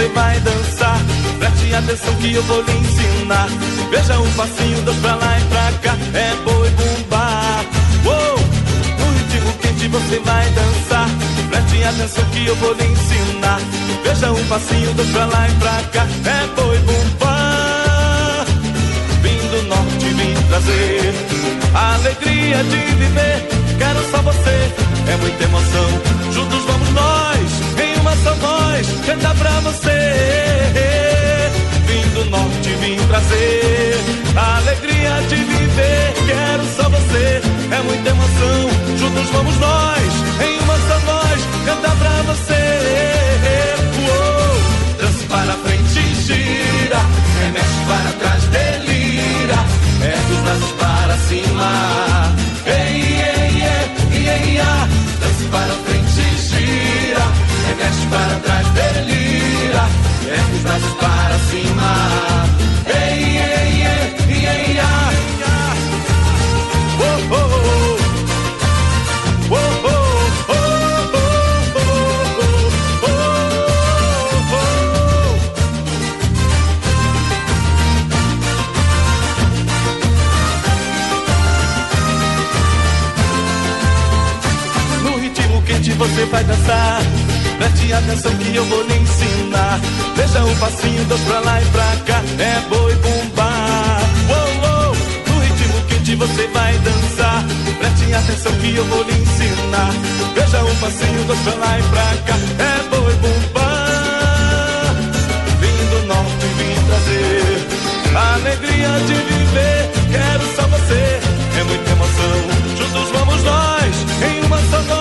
Você 0.00 0.08
vai 0.08 0.40
dançar. 0.40 0.98
Preste 1.38 1.74
atenção 1.74 2.14
que 2.14 2.32
eu 2.32 2.42
vou 2.44 2.62
lhe 2.62 2.72
ensinar. 2.72 3.48
Veja 3.90 4.18
um 4.18 4.32
passinho, 4.32 4.82
dois 4.82 4.96
pra 4.98 5.14
lá 5.14 5.38
e 5.38 5.44
pra 5.44 5.72
cá. 5.82 5.96
É 6.14 6.34
boi 6.44 6.70
bumbá. 6.70 7.64
Uou! 8.04 8.38
No 8.98 9.12
ritmo 9.18 9.52
quente 9.60 9.88
você 9.88 10.18
vai 10.20 10.48
dançar. 10.50 11.08
Preste 11.50 11.84
atenção 11.84 12.24
que 12.32 12.46
eu 12.46 12.56
vou 12.56 12.72
lhe 12.72 12.84
ensinar. 12.84 13.60
Veja 14.02 14.32
um 14.32 14.44
passinho, 14.44 14.94
dois 14.94 15.10
pra 15.10 15.26
lá 15.26 15.48
e 15.48 15.52
pra 15.52 15.82
cá. 15.92 16.06
É 16.24 16.46
boi 16.60 16.78
bumbá. 16.78 18.46
Vim 19.20 19.48
do 19.48 19.62
norte, 19.68 20.06
vim 20.06 20.34
trazer 20.48 21.14
a 21.74 21.94
alegria 21.96 22.64
de 22.64 22.76
viver. 22.94 23.48
Quero 23.76 24.10
só 24.10 24.22
você, 24.22 24.72
é 25.12 25.16
muita 25.20 25.44
emoção. 25.44 25.88
Juntos 26.32 26.64
vamos 26.64 26.88
nós 26.90 27.89
uma 28.10 28.16
só 28.16 28.34
voz 28.34 28.86
canta 29.06 29.34
pra 29.34 29.60
você. 29.60 29.90
Vim 31.86 32.08
do 32.14 32.24
norte, 32.30 32.70
vim 32.80 32.96
trazer 33.06 33.98
alegria 34.36 35.22
de 35.28 35.36
viver. 35.36 36.14
Quero 36.26 36.64
só 36.76 36.88
você, 36.88 37.40
é 37.70 37.82
muita 37.82 38.10
emoção. 38.10 38.70
Juntos 38.98 39.30
vamos 39.30 39.56
nós, 39.58 40.12
em 40.44 40.58
uma 40.58 40.76
só 40.88 40.98
voz, 40.98 41.40
canta 41.64 41.90
pra 41.90 42.22
você. 42.22 42.60
Dança 44.98 45.26
para 45.28 45.52
frente 45.52 46.14
gira, 46.26 47.00
remexe 47.42 47.80
para 47.86 48.12
trás, 48.18 48.42
delira, 48.44 49.58
ergue 50.02 50.32
os 50.32 50.40
braços 50.40 50.72
para 50.72 51.16
cima. 51.28 52.34
Ei, 52.66 52.72
ei, 52.72 53.62
ei, 53.62 54.28
ei, 54.28 54.56
ei, 54.56 54.62
dança 55.20 55.44
para 55.50 55.74
frente 55.84 56.20
e 56.20 56.29
gira 56.50 57.50
mexe 57.80 58.06
para 58.08 58.36
trás, 58.40 58.66
delira, 58.70 59.88
ergue 60.26 60.56
os 60.56 60.62
braços 60.62 60.94
para 60.94 61.38
cima. 61.50 62.46
Ei, 62.86 63.38
ei, 63.38 63.82
ei, 63.82 64.14
ei, 64.28 64.46
ei, 64.46 64.80
ah. 64.80 65.19
Você 86.20 86.26
vai 86.26 86.44
dançar 86.44 87.00
Preste 87.58 87.92
atenção 87.92 88.32
que 88.36 88.54
eu 88.56 88.64
vou 88.64 88.82
lhe 88.84 88.96
ensinar. 88.96 89.80
Veja 90.16 90.44
um 90.44 90.56
passinho, 90.56 91.04
dois 91.04 91.20
pra 91.22 91.40
lá 91.40 91.60
e 91.60 91.64
pra 91.66 91.96
cá. 92.06 92.22
É 92.38 92.60
boi 92.68 92.94
bumbá. 92.96 94.00
Uou, 94.28 94.86
uou. 94.86 94.96
No 95.26 95.40
ritmo 95.40 95.80
quente 95.88 96.16
você 96.16 96.46
vai 96.48 96.78
dançar. 96.78 97.44
Preste 97.78 98.14
atenção 98.14 98.52
que 98.52 98.74
eu 98.74 98.84
vou 98.86 99.02
lhe 99.02 99.12
ensinar. 99.12 99.92
Veja 100.34 100.64
um 100.64 100.76
passinho, 100.76 101.24
dois 101.26 101.40
pra 101.40 101.54
lá 101.54 101.78
e 101.78 101.82
pra 101.82 102.16
cá. 102.26 102.38
É 102.64 102.88
boi 102.88 103.14
bumbá. 103.16 103.70
Vim 105.60 105.90
do 105.90 106.06
norte, 106.06 106.46
vim 106.56 106.74
trazer 106.86 108.16
a 108.16 108.34
alegria 108.36 108.88
de 109.06 109.14
viver. 109.14 109.90
Quero 110.10 110.56
só 110.56 110.62
você. 110.62 111.20
É 111.60 111.64
muita 111.64 111.90
emoção. 111.90 112.40
Juntos 112.78 113.10
vamos 113.12 113.42
nós, 113.42 113.94
em 114.22 114.46
uma 114.46 114.58
só 114.70 114.80
voz. 114.80 114.99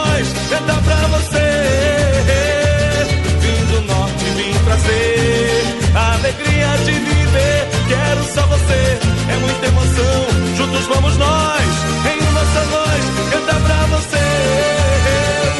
Prazer, 4.89 5.63
a 5.95 6.13
alegria 6.13 6.67
de 6.85 6.91
viver. 6.91 7.67
Quero 7.87 8.23
só 8.33 8.41
você, 8.47 8.99
é 9.29 9.35
muita 9.37 9.67
emoção. 9.67 10.55
Juntos 10.57 10.85
vamos 10.87 11.17
nós, 11.17 11.69
em 12.05 12.19
uma 12.27 12.41
só 12.53 12.63
voz, 12.65 13.03
cantar 13.31 13.59
pra 13.61 13.97
você. 13.97 14.27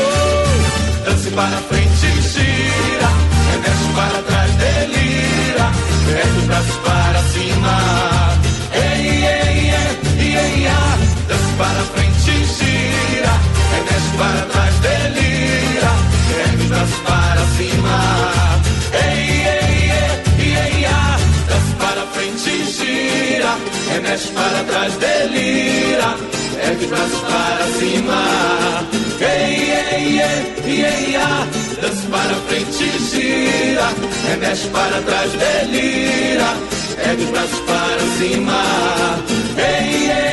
Oh, 0.02 1.06
dance 1.06 1.30
para 1.32 1.58
frente 1.70 2.22
gira, 2.22 3.10
remexe 3.52 3.94
para 3.96 4.22
trás, 4.24 4.52
delira. 4.56 5.72
Ergue 6.10 6.38
os 6.40 6.46
braços 6.46 6.76
para 6.78 7.22
cima. 7.34 7.76
Ei, 8.74 8.82
ei, 8.82 9.26
ei, 9.26 9.74
ei, 10.20 10.38
ei, 10.38 10.68
ah. 10.68 10.98
Dance 11.28 11.54
para 11.58 11.84
frente 11.94 12.46
gira, 12.58 13.34
remexe 13.74 14.18
para 14.18 14.46
trás, 14.52 14.76
delira. 14.80 15.92
Ergue 16.44 16.64
os 16.64 16.70
braços 16.70 17.00
para 17.06 17.46
cima. 17.58 18.39
Remexe 24.10 24.32
para 24.32 24.64
trás, 24.64 24.94
delira, 24.96 26.18
ergue 26.64 26.86
os 26.86 26.90
braços 26.90 27.22
para 27.22 27.66
cima. 27.78 28.88
Ei, 29.22 29.72
ei, 29.72 30.22
ei, 30.22 30.84
ei, 30.84 31.16
ah, 31.16 31.48
dança 31.80 32.08
para 32.10 32.36
frente 32.48 32.90
gira, 33.12 33.94
remexe 34.28 34.68
para 34.70 35.02
trás, 35.02 35.32
delira, 35.34 36.58
ergue 37.08 37.24
os 37.24 37.30
braços 37.30 37.60
para 37.60 38.00
cima. 38.18 38.64
Ei, 39.58 40.12
ei, 40.12 40.29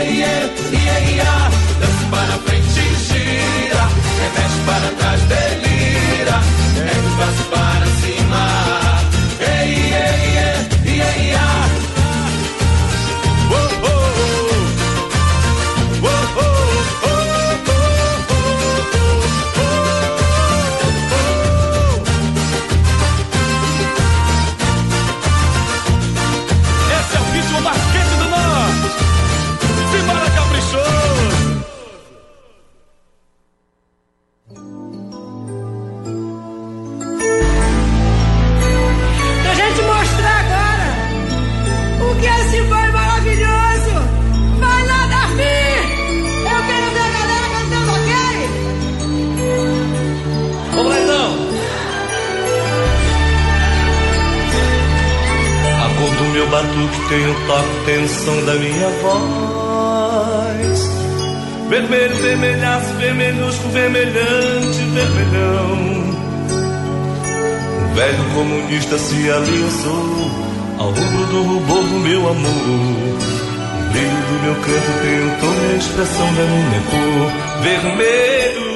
vermelho. 77.63 78.67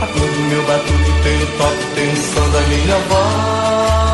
A 0.00 0.06
cor 0.06 0.28
do 0.28 0.40
meu 0.50 0.62
batuque 0.64 1.12
tem 1.22 1.42
o 1.42 1.46
toque, 1.58 1.84
tensão 1.94 2.50
da 2.50 2.60
minha 2.62 2.98
voz. 3.08 4.12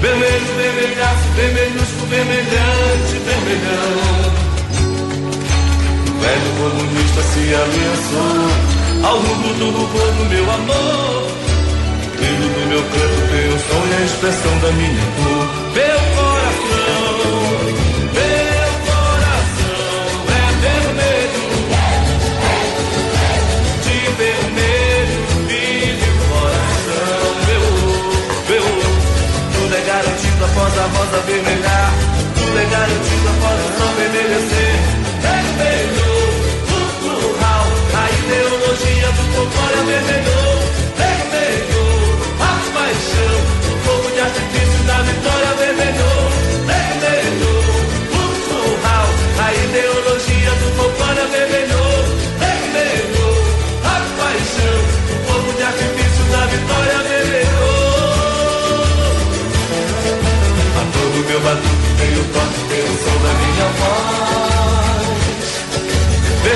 Vermelho, 0.00 0.46
vermelhaço, 0.56 1.28
vermelhusco, 1.34 2.06
vermelhante, 2.08 3.18
vermelhão. 3.24 4.46
O 6.08 6.12
velho 6.20 6.50
comunista 6.58 7.22
se 7.22 7.54
aliançou 7.54 8.50
ao 9.04 9.18
rumo 9.18 9.54
do 9.54 9.66
rubor 9.70 10.10
do 10.12 10.24
meu 10.26 10.50
amor. 10.50 11.46
Vem 12.18 12.34
do 12.40 12.68
meu 12.68 12.82
canto 12.82 13.20
tem 13.30 13.48
o 13.48 13.58
som 13.58 13.82
e 13.86 13.94
a 13.94 14.04
expressão 14.04 14.58
da 14.58 14.70
minha 14.72 15.06
cor. 15.16 15.44
Meu 15.74 16.00
cor 16.16 16.35
a 30.78 30.86
rosa 30.86 31.20
vermelhar. 31.26 31.92
Tudo 32.34 32.58
é 32.58 32.64
garantido 32.66 33.28
após 33.28 33.58
o 33.60 33.70
sol 33.78 33.94
envelhecer. 34.04 34.74
Vermelho, 35.22 36.12
o 36.68 36.80
plural, 37.00 37.64
a 37.94 38.04
ideologia 38.10 39.08
do 39.12 39.22
folclore 39.32 39.74
é 39.74 40.35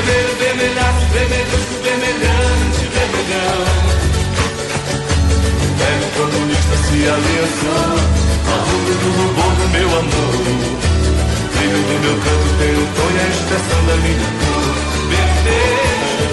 Vermelho, 0.01 0.34
vermelhaço, 0.38 1.05
vermelhusco, 1.12 1.76
vermelhante, 1.82 2.88
vermelhão. 2.88 3.61
Velho 5.76 6.09
comunista 6.16 6.76
se 6.88 6.98
aliançou 7.05 8.01
ao 8.48 8.61
rumo 8.64 8.92
do 8.96 9.09
rubor 9.12 9.53
do 9.61 9.66
meu 9.68 9.88
amor. 9.98 10.40
Brilho 11.53 11.82
do 11.84 11.96
meu 12.01 12.16
canto 12.16 12.48
tem 12.57 12.72
o 12.72 12.86
tom 12.96 13.09
e 13.12 13.20
a 13.20 13.28
expressão 13.28 13.80
da 13.84 13.96
minha 13.96 14.30
cor. 14.40 14.72
Vermelho, 15.11 16.32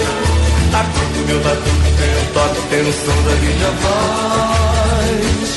a 0.72 0.82
cor 0.84 1.08
do 1.12 1.20
meu 1.28 1.40
batuque 1.40 1.90
tem 1.98 2.12
o 2.16 2.24
toque, 2.32 2.60
tem 2.70 2.80
o 2.80 2.92
som 2.92 3.18
da 3.28 3.34
minha 3.36 3.70
voz. 3.82 5.48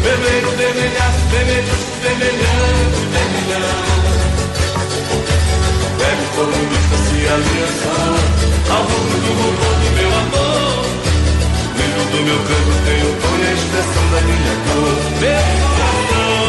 Vermelho, 0.00 0.50
vermelhaço, 0.56 1.22
vermelhusco, 1.32 1.92
vermelhante, 2.02 3.00
vermelhão. 3.10 4.05
Velho 6.06 6.26
comunista 6.36 6.96
se 6.98 7.18
aliançou 7.26 8.14
ao 8.70 8.82
rumo 8.84 9.16
do 9.18 9.30
rubor 9.42 9.74
do 9.82 9.88
meu 9.96 10.10
amor. 10.22 10.86
Brilho 11.74 12.04
do 12.12 12.18
meu 12.22 12.38
canto 12.46 12.74
tem 12.86 13.00
o 13.02 13.12
tom 13.20 13.34
e 13.38 13.44
a 13.44 13.52
expressão 13.52 14.06
da 14.12 14.20
minha 14.20 14.54
cor. 14.66 14.94
Meu 15.18 15.42
coração, 15.66 16.45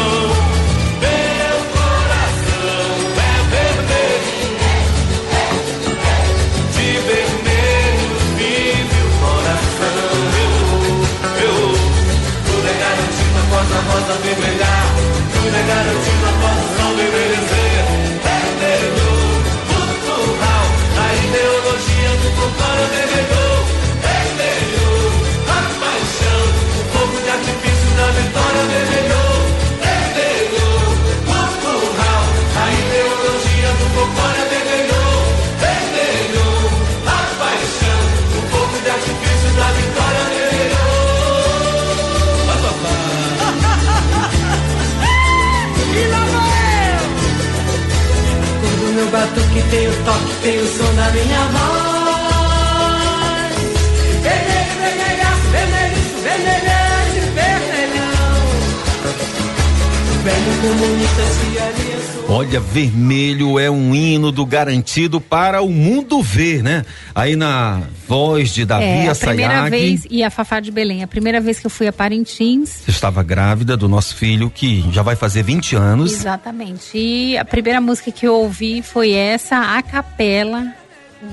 vermelho 62.78 63.58
é 63.58 63.68
um 63.68 63.92
hino 63.92 64.30
do 64.30 64.46
garantido 64.46 65.20
para 65.20 65.60
o 65.60 65.68
mundo 65.68 66.22
ver, 66.22 66.62
né? 66.62 66.84
Aí 67.12 67.34
na 67.34 67.82
voz 68.06 68.54
de 68.54 68.64
Davi 68.64 68.84
é, 68.84 69.08
a 69.08 69.14
primeira 69.16 69.68
vez, 69.68 70.06
e 70.08 70.22
a 70.22 70.30
Fafá 70.30 70.60
de 70.60 70.70
Belém, 70.70 71.02
a 71.02 71.08
primeira 71.08 71.40
vez 71.40 71.58
que 71.58 71.66
eu 71.66 71.70
fui 71.70 71.88
a 71.88 71.92
Parintins. 71.92 72.82
você 72.84 72.90
estava 72.92 73.22
grávida 73.24 73.76
do 73.76 73.88
nosso 73.88 74.14
filho, 74.14 74.48
que 74.48 74.84
já 74.92 75.02
vai 75.02 75.16
fazer 75.16 75.42
20 75.42 75.74
anos. 75.74 76.12
Exatamente. 76.12 76.96
E 76.96 77.36
a 77.36 77.44
primeira 77.44 77.80
música 77.80 78.12
que 78.12 78.26
eu 78.28 78.34
ouvi 78.34 78.80
foi 78.80 79.10
essa, 79.10 79.76
a 79.76 79.82
capela. 79.82 80.64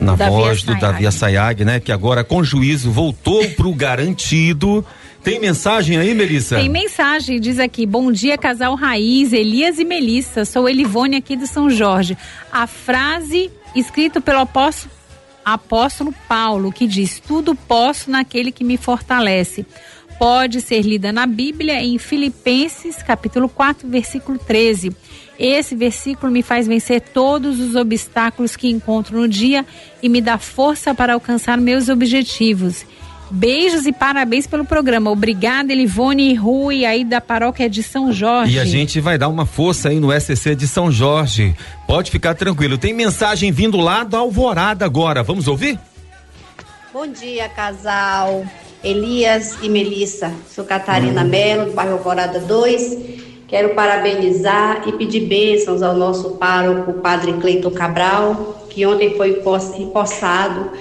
na 0.01 0.15
Davi 0.15 0.31
voz 0.31 0.63
do. 0.63 0.73
Davi 0.79 1.05
Assayag, 1.05 1.63
né? 1.63 1.79
Que 1.79 1.91
agora 1.91 2.23
com 2.23 2.43
juízo 2.43 2.89
voltou 2.89 3.47
pro 3.51 3.71
garantido. 3.71 4.83
Tem 5.25 5.39
mensagem 5.39 5.97
aí, 5.97 6.13
Melissa? 6.13 6.57
Tem 6.57 6.69
mensagem, 6.69 7.39
diz 7.39 7.57
aqui: 7.57 7.83
Bom 7.87 8.11
dia, 8.11 8.37
casal 8.37 8.75
Raiz, 8.75 9.33
Elias 9.33 9.79
e 9.79 9.83
Melissa. 9.83 10.45
Sou 10.45 10.69
Elivone 10.69 11.15
aqui 11.15 11.35
de 11.35 11.47
São 11.47 11.67
Jorge. 11.67 12.15
A 12.51 12.67
frase 12.67 13.49
escrita 13.75 14.21
pelo 14.21 14.41
apóstolo, 14.41 14.93
apóstolo 15.43 16.13
Paulo, 16.29 16.71
que 16.71 16.85
diz: 16.85 17.19
Tudo 17.19 17.55
posso 17.55 18.11
naquele 18.11 18.51
que 18.51 18.63
me 18.63 18.77
fortalece. 18.77 19.65
Pode 20.19 20.61
ser 20.61 20.83
lida 20.83 21.11
na 21.11 21.25
Bíblia 21.25 21.81
em 21.81 21.97
Filipenses, 21.97 23.01
capítulo 23.01 23.49
4, 23.49 23.89
versículo 23.89 24.37
13. 24.37 24.95
Esse 25.39 25.75
versículo 25.75 26.31
me 26.31 26.43
faz 26.43 26.67
vencer 26.67 27.01
todos 27.01 27.59
os 27.59 27.75
obstáculos 27.75 28.55
que 28.55 28.69
encontro 28.69 29.19
no 29.19 29.27
dia 29.27 29.65
e 30.03 30.07
me 30.07 30.21
dá 30.21 30.37
força 30.37 30.93
para 30.93 31.15
alcançar 31.15 31.57
meus 31.57 31.89
objetivos. 31.89 32.85
Beijos 33.31 33.85
e 33.85 33.91
parabéns 33.91 34.45
pelo 34.45 34.63
programa. 34.65 35.09
Obrigada, 35.09 35.71
Elivone 35.73 36.29
e 36.31 36.33
Rui, 36.35 36.85
aí 36.85 37.03
da 37.03 37.19
paróquia 37.19 37.69
de 37.69 37.81
São 37.81 38.11
Jorge. 38.11 38.55
E 38.55 38.59
a 38.59 38.65
gente 38.65 38.99
vai 39.01 39.17
dar 39.17 39.27
uma 39.29 39.45
força 39.45 39.89
aí 39.89 39.99
no 39.99 40.11
SCC 40.11 40.55
de 40.55 40.67
São 40.67 40.91
Jorge. 40.91 41.55
Pode 41.87 42.11
ficar 42.11 42.35
tranquilo. 42.35 42.77
Tem 42.77 42.93
mensagem 42.93 43.51
vindo 43.51 43.77
lá 43.77 44.03
da 44.03 44.19
Alvorada 44.19 44.85
agora. 44.85 45.23
Vamos 45.23 45.47
ouvir? 45.47 45.79
Bom 46.93 47.07
dia, 47.07 47.49
casal 47.49 48.45
Elias 48.83 49.57
e 49.63 49.69
Melissa. 49.69 50.31
Sou 50.47 50.63
Catarina 50.63 51.23
Melo, 51.23 51.65
do 51.65 51.71
bairro 51.73 51.93
Alvorada 51.93 52.39
2. 52.39 53.25
Quero 53.47 53.73
parabenizar 53.75 54.83
e 54.87 54.91
pedir 54.93 55.21
bênçãos 55.27 55.81
ao 55.81 55.95
nosso 55.95 56.31
pároco, 56.31 56.93
Padre 56.93 57.33
Cleiton 57.33 57.71
Cabral, 57.71 58.65
que 58.69 58.85
ontem 58.85 59.15
foi 59.17 59.33
pos- 59.35 59.73
empossado 59.79 60.71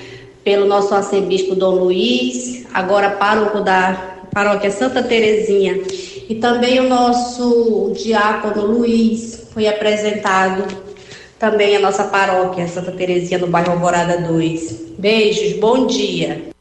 pelo 0.45 0.67
nosso 0.67 0.95
arcebispo 0.95 1.55
Dom 1.55 1.77
Luiz, 1.77 2.67
agora 2.73 3.11
pároco 3.11 3.63
da 3.63 4.19
paróquia 4.33 4.71
Santa 4.71 5.03
Terezinha. 5.03 5.81
E 6.29 6.35
também 6.35 6.81
o 6.81 6.89
nosso 6.89 7.93
diácono 7.97 8.67
Luiz 8.67 9.49
foi 9.53 9.67
apresentado 9.67 10.65
também 11.39 11.77
a 11.77 11.81
nossa 11.81 12.05
paróquia 12.05 12.69
Santa 12.69 12.93
Terezinha 12.93 13.39
no 13.39 13.47
bairro 13.47 13.73
Alvorada 13.73 14.19
2. 14.19 14.95
Beijos, 14.99 15.59
bom 15.59 15.87
dia. 15.87 16.55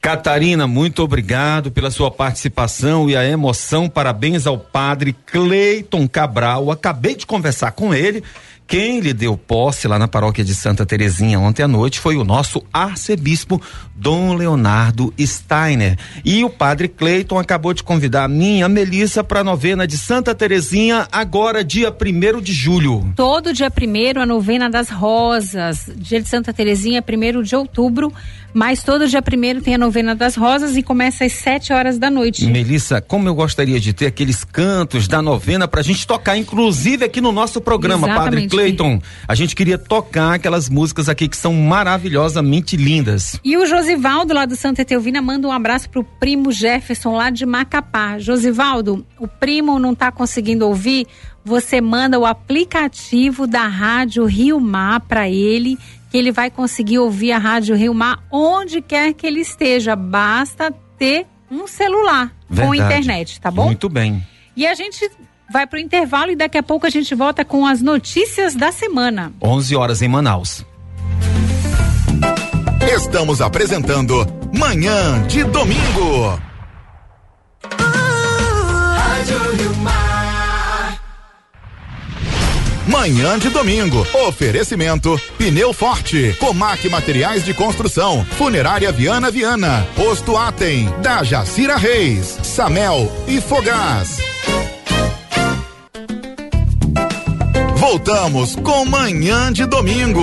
Catarina, 0.00 0.66
muito 0.66 1.02
obrigado 1.02 1.70
pela 1.70 1.90
sua 1.90 2.10
participação 2.10 3.10
e 3.10 3.14
a 3.14 3.24
emoção. 3.24 3.86
Parabéns 3.86 4.46
ao 4.46 4.58
padre 4.58 5.14
Cleiton 5.26 6.08
Cabral. 6.08 6.70
Acabei 6.70 7.14
de 7.14 7.26
conversar 7.26 7.72
com 7.72 7.92
ele. 7.92 8.24
Quem 8.70 9.00
lhe 9.00 9.12
deu 9.12 9.36
posse 9.36 9.88
lá 9.88 9.98
na 9.98 10.06
paróquia 10.06 10.44
de 10.44 10.54
Santa 10.54 10.86
Terezinha 10.86 11.40
ontem 11.40 11.60
à 11.60 11.66
noite 11.66 11.98
foi 11.98 12.16
o 12.16 12.22
nosso 12.22 12.62
arcebispo 12.72 13.60
Dom 13.96 14.34
Leonardo 14.34 15.12
Steiner. 15.18 15.98
E 16.24 16.44
o 16.44 16.48
padre 16.48 16.86
Cleiton 16.86 17.36
acabou 17.36 17.74
de 17.74 17.82
convidar 17.82 18.22
a 18.22 18.28
mim, 18.28 18.62
a 18.62 18.68
Melissa, 18.68 19.24
para 19.24 19.40
a 19.40 19.44
novena 19.44 19.88
de 19.88 19.98
Santa 19.98 20.36
Terezinha, 20.36 21.08
agora 21.10 21.64
dia 21.64 21.90
primeiro 21.90 22.40
de 22.40 22.52
julho. 22.52 23.12
Todo 23.16 23.52
dia 23.52 23.72
primeiro 23.72 24.22
a 24.22 24.24
novena 24.24 24.70
das 24.70 24.88
rosas. 24.88 25.90
Dia 25.96 26.22
de 26.22 26.28
Santa 26.28 26.52
Terezinha, 26.52 27.02
primeiro 27.02 27.42
de 27.42 27.56
outubro. 27.56 28.12
Mas 28.52 28.82
todo 28.82 29.06
dia 29.06 29.22
primeiro 29.22 29.60
tem 29.60 29.74
a 29.74 29.78
novena 29.78 30.14
das 30.14 30.34
rosas 30.34 30.76
e 30.76 30.82
começa 30.82 31.24
às 31.24 31.32
sete 31.32 31.72
horas 31.72 31.98
da 31.98 32.10
noite. 32.10 32.46
Melissa, 32.46 33.00
como 33.00 33.28
eu 33.28 33.34
gostaria 33.34 33.78
de 33.78 33.92
ter 33.92 34.06
aqueles 34.06 34.42
cantos 34.42 35.06
da 35.06 35.22
novena 35.22 35.68
pra 35.68 35.82
gente 35.82 36.04
tocar, 36.06 36.36
inclusive 36.36 37.04
aqui 37.04 37.20
no 37.20 37.30
nosso 37.30 37.60
programa, 37.60 38.08
Exatamente. 38.08 38.24
Padre 38.24 38.48
Cleiton, 38.48 38.59
a 39.26 39.34
gente 39.34 39.54
queria 39.54 39.78
tocar 39.78 40.34
aquelas 40.34 40.68
músicas 40.68 41.08
aqui 41.08 41.28
que 41.28 41.36
são 41.36 41.52
maravilhosamente 41.54 42.76
lindas. 42.76 43.38
E 43.44 43.56
o 43.56 43.66
Josivaldo 43.66 44.34
lá 44.34 44.46
do 44.46 44.56
Santa 44.56 44.82
Etelvina 44.82 45.22
manda 45.22 45.46
um 45.48 45.52
abraço 45.52 45.88
pro 45.88 46.04
primo 46.04 46.52
Jefferson 46.52 47.16
lá 47.16 47.30
de 47.30 47.46
Macapá. 47.46 48.18
Josivaldo, 48.18 49.06
o 49.18 49.26
primo 49.26 49.78
não 49.78 49.94
tá 49.94 50.10
conseguindo 50.10 50.66
ouvir, 50.66 51.06
você 51.44 51.80
manda 51.80 52.18
o 52.18 52.26
aplicativo 52.26 53.46
da 53.46 53.66
Rádio 53.66 54.24
Rio 54.24 54.60
Mar 54.60 55.00
para 55.00 55.28
ele, 55.28 55.78
que 56.10 56.18
ele 56.18 56.32
vai 56.32 56.50
conseguir 56.50 56.98
ouvir 56.98 57.32
a 57.32 57.38
Rádio 57.38 57.76
Rio 57.76 57.94
Mar 57.94 58.22
onde 58.30 58.82
quer 58.82 59.12
que 59.14 59.26
ele 59.26 59.40
esteja. 59.40 59.96
Basta 59.96 60.72
ter 60.98 61.26
um 61.50 61.66
celular 61.66 62.32
com 62.48 62.54
Verdade. 62.54 62.82
internet, 62.82 63.40
tá 63.40 63.50
bom? 63.50 63.66
Muito 63.66 63.88
bem. 63.88 64.24
E 64.56 64.66
a 64.66 64.74
gente 64.74 65.10
vai 65.50 65.66
pro 65.66 65.78
intervalo 65.78 66.30
e 66.30 66.36
daqui 66.36 66.56
a 66.56 66.62
pouco 66.62 66.86
a 66.86 66.90
gente 66.90 67.14
volta 67.14 67.44
com 67.44 67.66
as 67.66 67.82
notícias 67.82 68.54
da 68.54 68.70
semana. 68.70 69.32
11 69.42 69.76
horas 69.76 70.02
em 70.02 70.08
Manaus. 70.08 70.64
Estamos 72.94 73.40
apresentando 73.40 74.26
Manhã 74.56 75.26
de 75.26 75.44
Domingo. 75.44 76.40
Manhã 82.86 83.38
de 83.38 83.48
domingo. 83.50 84.04
Oferecimento: 84.26 85.18
Pneu 85.38 85.72
Forte, 85.72 86.36
Comac 86.40 86.88
Materiais 86.88 87.44
de 87.44 87.54
Construção, 87.54 88.24
Funerária 88.24 88.90
Viana 88.90 89.30
Viana, 89.30 89.86
Posto 89.94 90.36
Atem, 90.36 90.90
da 91.00 91.22
Jacira 91.22 91.76
Reis, 91.76 92.38
Samel 92.42 93.10
e 93.28 93.40
Fogás. 93.40 94.18
Voltamos 97.80 98.56
com 98.56 98.84
Manhã 98.84 99.50
de 99.50 99.64
Domingo. 99.64 100.20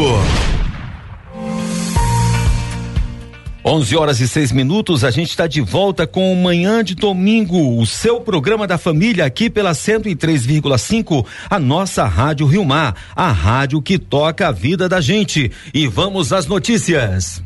11 3.65 3.97
horas 3.97 4.19
e 4.19 4.27
6 4.27 4.51
minutos, 4.51 5.03
a 5.03 5.09
gente 5.09 5.31
está 5.31 5.47
de 5.47 5.59
volta 5.59 6.05
com 6.05 6.31
o 6.31 6.35
Manhã 6.35 6.83
de 6.83 6.93
Domingo, 6.93 7.81
o 7.81 7.85
seu 7.87 8.21
programa 8.21 8.67
da 8.67 8.77
família 8.77 9.25
aqui 9.25 9.49
pela 9.49 9.71
103,5, 9.71 11.25
a 11.49 11.57
nossa 11.57 12.05
Rádio 12.05 12.45
Rio 12.45 12.63
Mar, 12.63 12.95
a 13.15 13.31
rádio 13.31 13.81
que 13.81 13.97
toca 13.97 14.49
a 14.49 14.51
vida 14.51 14.87
da 14.87 15.01
gente. 15.01 15.51
E 15.73 15.87
vamos 15.87 16.31
às 16.31 16.45
notícias. 16.45 17.41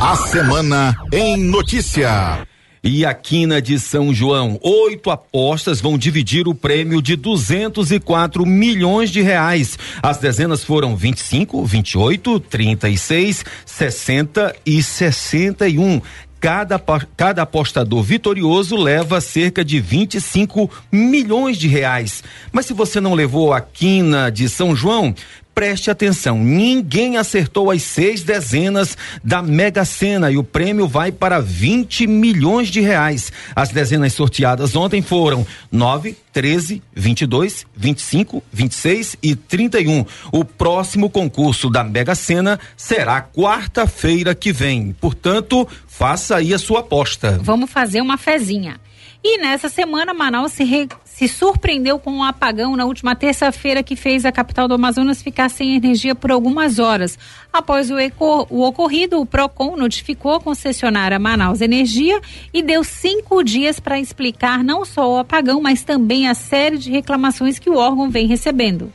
A 0.00 0.16
semana 0.16 0.96
em 1.12 1.36
notícia. 1.36 2.49
E 2.82 3.04
a 3.04 3.12
quina 3.12 3.60
de 3.60 3.78
São 3.78 4.12
João, 4.14 4.58
oito 4.62 5.10
apostas 5.10 5.82
vão 5.82 5.98
dividir 5.98 6.48
o 6.48 6.54
prêmio 6.54 7.02
de 7.02 7.14
204 7.14 8.46
milhões 8.46 9.10
de 9.10 9.20
reais. 9.20 9.78
As 10.02 10.16
dezenas 10.16 10.64
foram 10.64 10.96
25, 10.96 11.62
28, 11.62 12.40
36, 12.40 13.44
60 13.66 14.56
e 14.64 14.82
61. 14.82 16.00
Cada, 16.40 16.78
cada 17.18 17.42
apostador 17.42 18.02
vitorioso 18.02 18.74
leva 18.74 19.20
cerca 19.20 19.62
de 19.62 19.78
25 19.78 20.70
milhões 20.90 21.58
de 21.58 21.68
reais. 21.68 22.24
Mas 22.50 22.64
se 22.64 22.72
você 22.72 22.98
não 22.98 23.12
levou 23.12 23.52
a 23.52 23.60
quina 23.60 24.30
de 24.30 24.48
São 24.48 24.74
João, 24.74 25.14
preste 25.60 25.90
atenção, 25.90 26.38
ninguém 26.38 27.18
acertou 27.18 27.70
as 27.70 27.82
seis 27.82 28.22
dezenas 28.22 28.96
da 29.22 29.42
Mega 29.42 29.84
Sena 29.84 30.30
e 30.30 30.38
o 30.38 30.42
prêmio 30.42 30.88
vai 30.88 31.12
para 31.12 31.38
20 31.38 32.06
milhões 32.06 32.68
de 32.68 32.80
reais. 32.80 33.30
As 33.54 33.68
dezenas 33.68 34.14
sorteadas 34.14 34.74
ontem 34.74 35.02
foram 35.02 35.46
9, 35.70 36.16
13, 36.32 36.82
22, 36.94 37.66
25, 37.76 38.42
26 38.50 39.16
e 39.22 39.36
31. 39.36 40.06
O 40.32 40.46
próximo 40.46 41.10
concurso 41.10 41.68
da 41.68 41.84
Mega 41.84 42.14
Sena 42.14 42.58
será 42.74 43.20
quarta-feira 43.20 44.34
que 44.34 44.54
vem. 44.54 44.96
Portanto, 44.98 45.68
faça 45.86 46.36
aí 46.36 46.54
a 46.54 46.58
sua 46.58 46.80
aposta. 46.80 47.38
Vamos 47.42 47.70
fazer 47.70 48.00
uma 48.00 48.16
fezinha. 48.16 48.80
E 49.22 49.36
nessa 49.36 49.68
semana, 49.68 50.14
Manaus 50.14 50.52
se, 50.52 50.64
re- 50.64 50.88
se 51.20 51.28
surpreendeu 51.28 51.98
com 51.98 52.12
um 52.12 52.24
apagão 52.24 52.74
na 52.74 52.86
última 52.86 53.14
terça-feira 53.14 53.82
que 53.82 53.94
fez 53.94 54.24
a 54.24 54.32
capital 54.32 54.66
do 54.66 54.72
Amazonas 54.72 55.22
ficar 55.22 55.50
sem 55.50 55.76
energia 55.76 56.14
por 56.14 56.30
algumas 56.30 56.78
horas. 56.78 57.18
Após 57.52 57.90
o, 57.90 57.98
eco- 57.98 58.46
o 58.48 58.66
ocorrido, 58.66 59.20
o 59.20 59.26
PROCON 59.26 59.76
notificou 59.76 60.36
a 60.36 60.40
concessionária 60.40 61.18
Manaus 61.18 61.60
Energia 61.60 62.18
e 62.54 62.62
deu 62.62 62.82
cinco 62.82 63.44
dias 63.44 63.78
para 63.78 64.00
explicar 64.00 64.64
não 64.64 64.82
só 64.86 65.12
o 65.12 65.18
apagão, 65.18 65.60
mas 65.60 65.82
também 65.82 66.26
a 66.26 66.32
série 66.32 66.78
de 66.78 66.90
reclamações 66.90 67.58
que 67.58 67.68
o 67.68 67.76
órgão 67.76 68.08
vem 68.08 68.26
recebendo. 68.26 68.90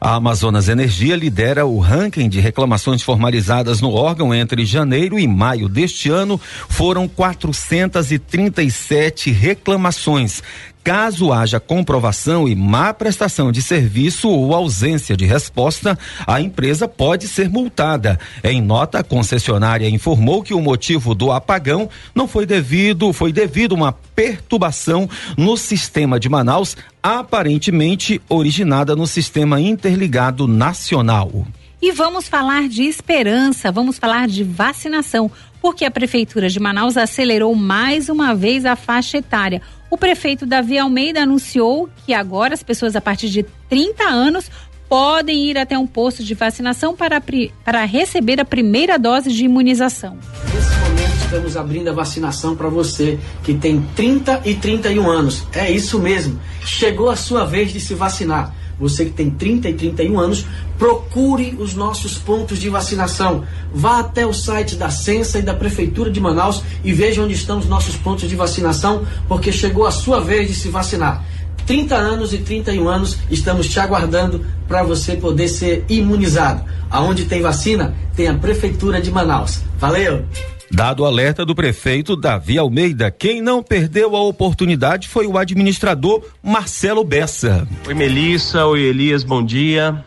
A 0.00 0.14
Amazonas 0.14 0.68
Energia 0.68 1.16
lidera 1.16 1.66
o 1.66 1.80
ranking 1.80 2.28
de 2.28 2.38
reclamações 2.40 3.02
formalizadas 3.02 3.80
no 3.80 3.92
órgão 3.92 4.32
entre 4.32 4.64
janeiro 4.64 5.18
e 5.18 5.26
maio 5.26 5.68
deste 5.68 6.08
ano. 6.08 6.40
Foram 6.68 7.08
437 7.08 9.32
reclamações. 9.32 10.40
Caso 10.82 11.32
haja 11.32 11.60
comprovação 11.60 12.48
e 12.48 12.54
má 12.54 12.94
prestação 12.94 13.52
de 13.52 13.60
serviço 13.60 14.28
ou 14.28 14.54
ausência 14.54 15.16
de 15.16 15.26
resposta, 15.26 15.98
a 16.26 16.40
empresa 16.40 16.88
pode 16.88 17.28
ser 17.28 17.48
multada. 17.48 18.18
Em 18.42 18.62
nota, 18.62 19.00
a 19.00 19.04
concessionária 19.04 19.88
informou 19.88 20.42
que 20.42 20.54
o 20.54 20.60
motivo 20.60 21.14
do 21.14 21.30
apagão 21.30 21.90
não 22.14 22.26
foi 22.26 22.46
devido, 22.46 23.12
foi 23.12 23.32
devido 23.32 23.72
a 23.74 23.76
uma 23.76 23.92
perturbação 23.92 25.08
no 25.36 25.56
sistema 25.56 26.18
de 26.18 26.28
Manaus, 26.28 26.76
aparentemente 27.02 28.20
originada 28.28 28.96
no 28.96 29.06
sistema 29.06 29.60
interligado 29.60 30.48
nacional. 30.48 31.46
E 31.80 31.92
vamos 31.92 32.28
falar 32.28 32.68
de 32.68 32.82
esperança, 32.82 33.70
vamos 33.70 33.98
falar 33.98 34.26
de 34.26 34.42
vacinação, 34.42 35.30
porque 35.60 35.84
a 35.84 35.90
Prefeitura 35.90 36.48
de 36.48 36.60
Manaus 36.60 36.96
acelerou 36.96 37.54
mais 37.54 38.08
uma 38.08 38.34
vez 38.34 38.64
a 38.64 38.76
faixa 38.76 39.18
etária. 39.18 39.60
O 39.90 39.96
prefeito 39.96 40.44
Davi 40.44 40.78
Almeida 40.78 41.22
anunciou 41.22 41.88
que 42.04 42.12
agora 42.12 42.54
as 42.54 42.62
pessoas 42.62 42.94
a 42.94 43.00
partir 43.00 43.28
de 43.28 43.42
30 43.68 44.04
anos 44.04 44.50
podem 44.88 45.44
ir 45.44 45.58
até 45.58 45.78
um 45.78 45.86
posto 45.86 46.24
de 46.24 46.34
vacinação 46.34 46.96
para, 46.96 47.22
para 47.64 47.84
receber 47.84 48.40
a 48.40 48.44
primeira 48.44 48.98
dose 48.98 49.30
de 49.30 49.44
imunização. 49.44 50.16
Nesse 50.54 50.76
momento 50.78 51.24
estamos 51.24 51.56
abrindo 51.56 51.88
a 51.88 51.92
vacinação 51.92 52.56
para 52.56 52.68
você 52.68 53.18
que 53.44 53.52
tem 53.54 53.82
30 53.94 54.42
e 54.46 54.54
31 54.54 55.10
anos. 55.10 55.46
É 55.52 55.70
isso 55.70 55.98
mesmo. 55.98 56.40
Chegou 56.64 57.10
a 57.10 57.16
sua 57.16 57.44
vez 57.44 57.72
de 57.72 57.80
se 57.80 57.94
vacinar. 57.94 58.54
Você 58.80 59.06
que 59.06 59.10
tem 59.10 59.30
30 59.30 59.68
e 59.68 59.74
31 59.74 60.18
anos, 60.18 60.46
procure 60.78 61.56
os 61.58 61.74
nossos 61.74 62.16
pontos 62.16 62.58
de 62.58 62.68
vacinação. 62.68 63.44
Vá 63.74 64.00
até 64.00 64.24
o 64.24 64.32
site 64.32 64.76
da 64.76 64.90
Censa 64.90 65.38
e 65.38 65.42
da 65.42 65.54
Prefeitura 65.54 66.10
de 66.10 66.20
Manaus 66.20 66.62
e 66.84 66.92
veja 66.92 67.22
onde 67.22 67.34
estão 67.34 67.58
os 67.58 67.66
nossos 67.66 67.96
pontos 67.96 68.28
de 68.28 68.36
vacinação, 68.36 69.04
porque 69.26 69.50
chegou 69.50 69.86
a 69.86 69.90
sua 69.90 70.20
vez 70.20 70.48
de 70.48 70.54
se 70.54 70.68
vacinar. 70.68 71.24
30 71.66 71.94
anos 71.94 72.32
e 72.32 72.38
31 72.38 72.88
anos, 72.88 73.18
estamos 73.30 73.68
te 73.68 73.78
aguardando 73.78 74.44
para 74.66 74.82
você 74.82 75.16
poder 75.16 75.48
ser 75.48 75.84
imunizado. 75.88 76.64
Aonde 76.88 77.26
tem 77.26 77.42
vacina, 77.42 77.94
tem 78.16 78.26
a 78.26 78.34
Prefeitura 78.34 79.00
de 79.02 79.10
Manaus. 79.10 79.60
Valeu! 79.78 80.24
Dado 80.70 81.02
o 81.02 81.06
alerta 81.06 81.46
do 81.46 81.54
prefeito 81.54 82.14
Davi 82.14 82.58
Almeida, 82.58 83.10
quem 83.10 83.40
não 83.40 83.62
perdeu 83.62 84.14
a 84.14 84.22
oportunidade 84.22 85.08
foi 85.08 85.26
o 85.26 85.38
administrador 85.38 86.22
Marcelo 86.42 87.02
Bessa. 87.02 87.66
Oi 87.86 87.94
Melissa, 87.94 88.66
oi 88.66 88.82
Elias, 88.82 89.24
bom 89.24 89.42
dia. 89.42 90.04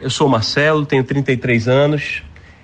Eu 0.00 0.08
sou 0.10 0.28
Marcelo, 0.28 0.86
tenho 0.86 1.02
33 1.02 1.66
anos. 1.66 2.22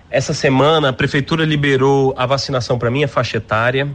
Essa 0.09 0.33
semana 0.33 0.91
a 0.91 0.93
prefeitura 0.93 1.45
liberou 1.45 2.15
a 2.17 2.27
vacinação 2.27 2.79
para 2.79 2.91
minha 2.91 3.09
faixa 3.09 3.39
etária. 3.39 3.89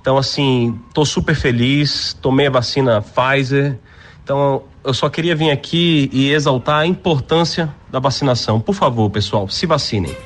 Então 0.00 0.16
assim, 0.16 0.78
tô 0.94 1.04
super 1.04 1.34
feliz, 1.34 2.16
tomei 2.22 2.46
a 2.46 2.50
vacina 2.50 3.02
Pfizer. 3.02 3.78
Então 4.24 4.62
eu 4.82 4.94
só 4.94 5.10
queria 5.10 5.36
vir 5.36 5.50
aqui 5.50 6.08
e 6.10 6.30
exaltar 6.32 6.80
a 6.80 6.86
importância 6.86 7.72
da 7.90 7.98
vacinação. 7.98 8.60
Por 8.60 8.74
favor, 8.74 9.10
pessoal, 9.10 9.46
se 9.46 9.66
vacinem. 9.66 10.16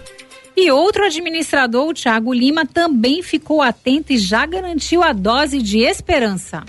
E 0.62 0.70
outro 0.70 1.06
administrador, 1.06 1.88
o 1.88 1.94
Tiago 1.94 2.34
Lima, 2.34 2.66
também 2.66 3.22
ficou 3.22 3.62
atento 3.62 4.12
e 4.12 4.18
já 4.18 4.44
garantiu 4.44 5.02
a 5.02 5.10
dose 5.10 5.62
de 5.62 5.78
esperança. 5.78 6.66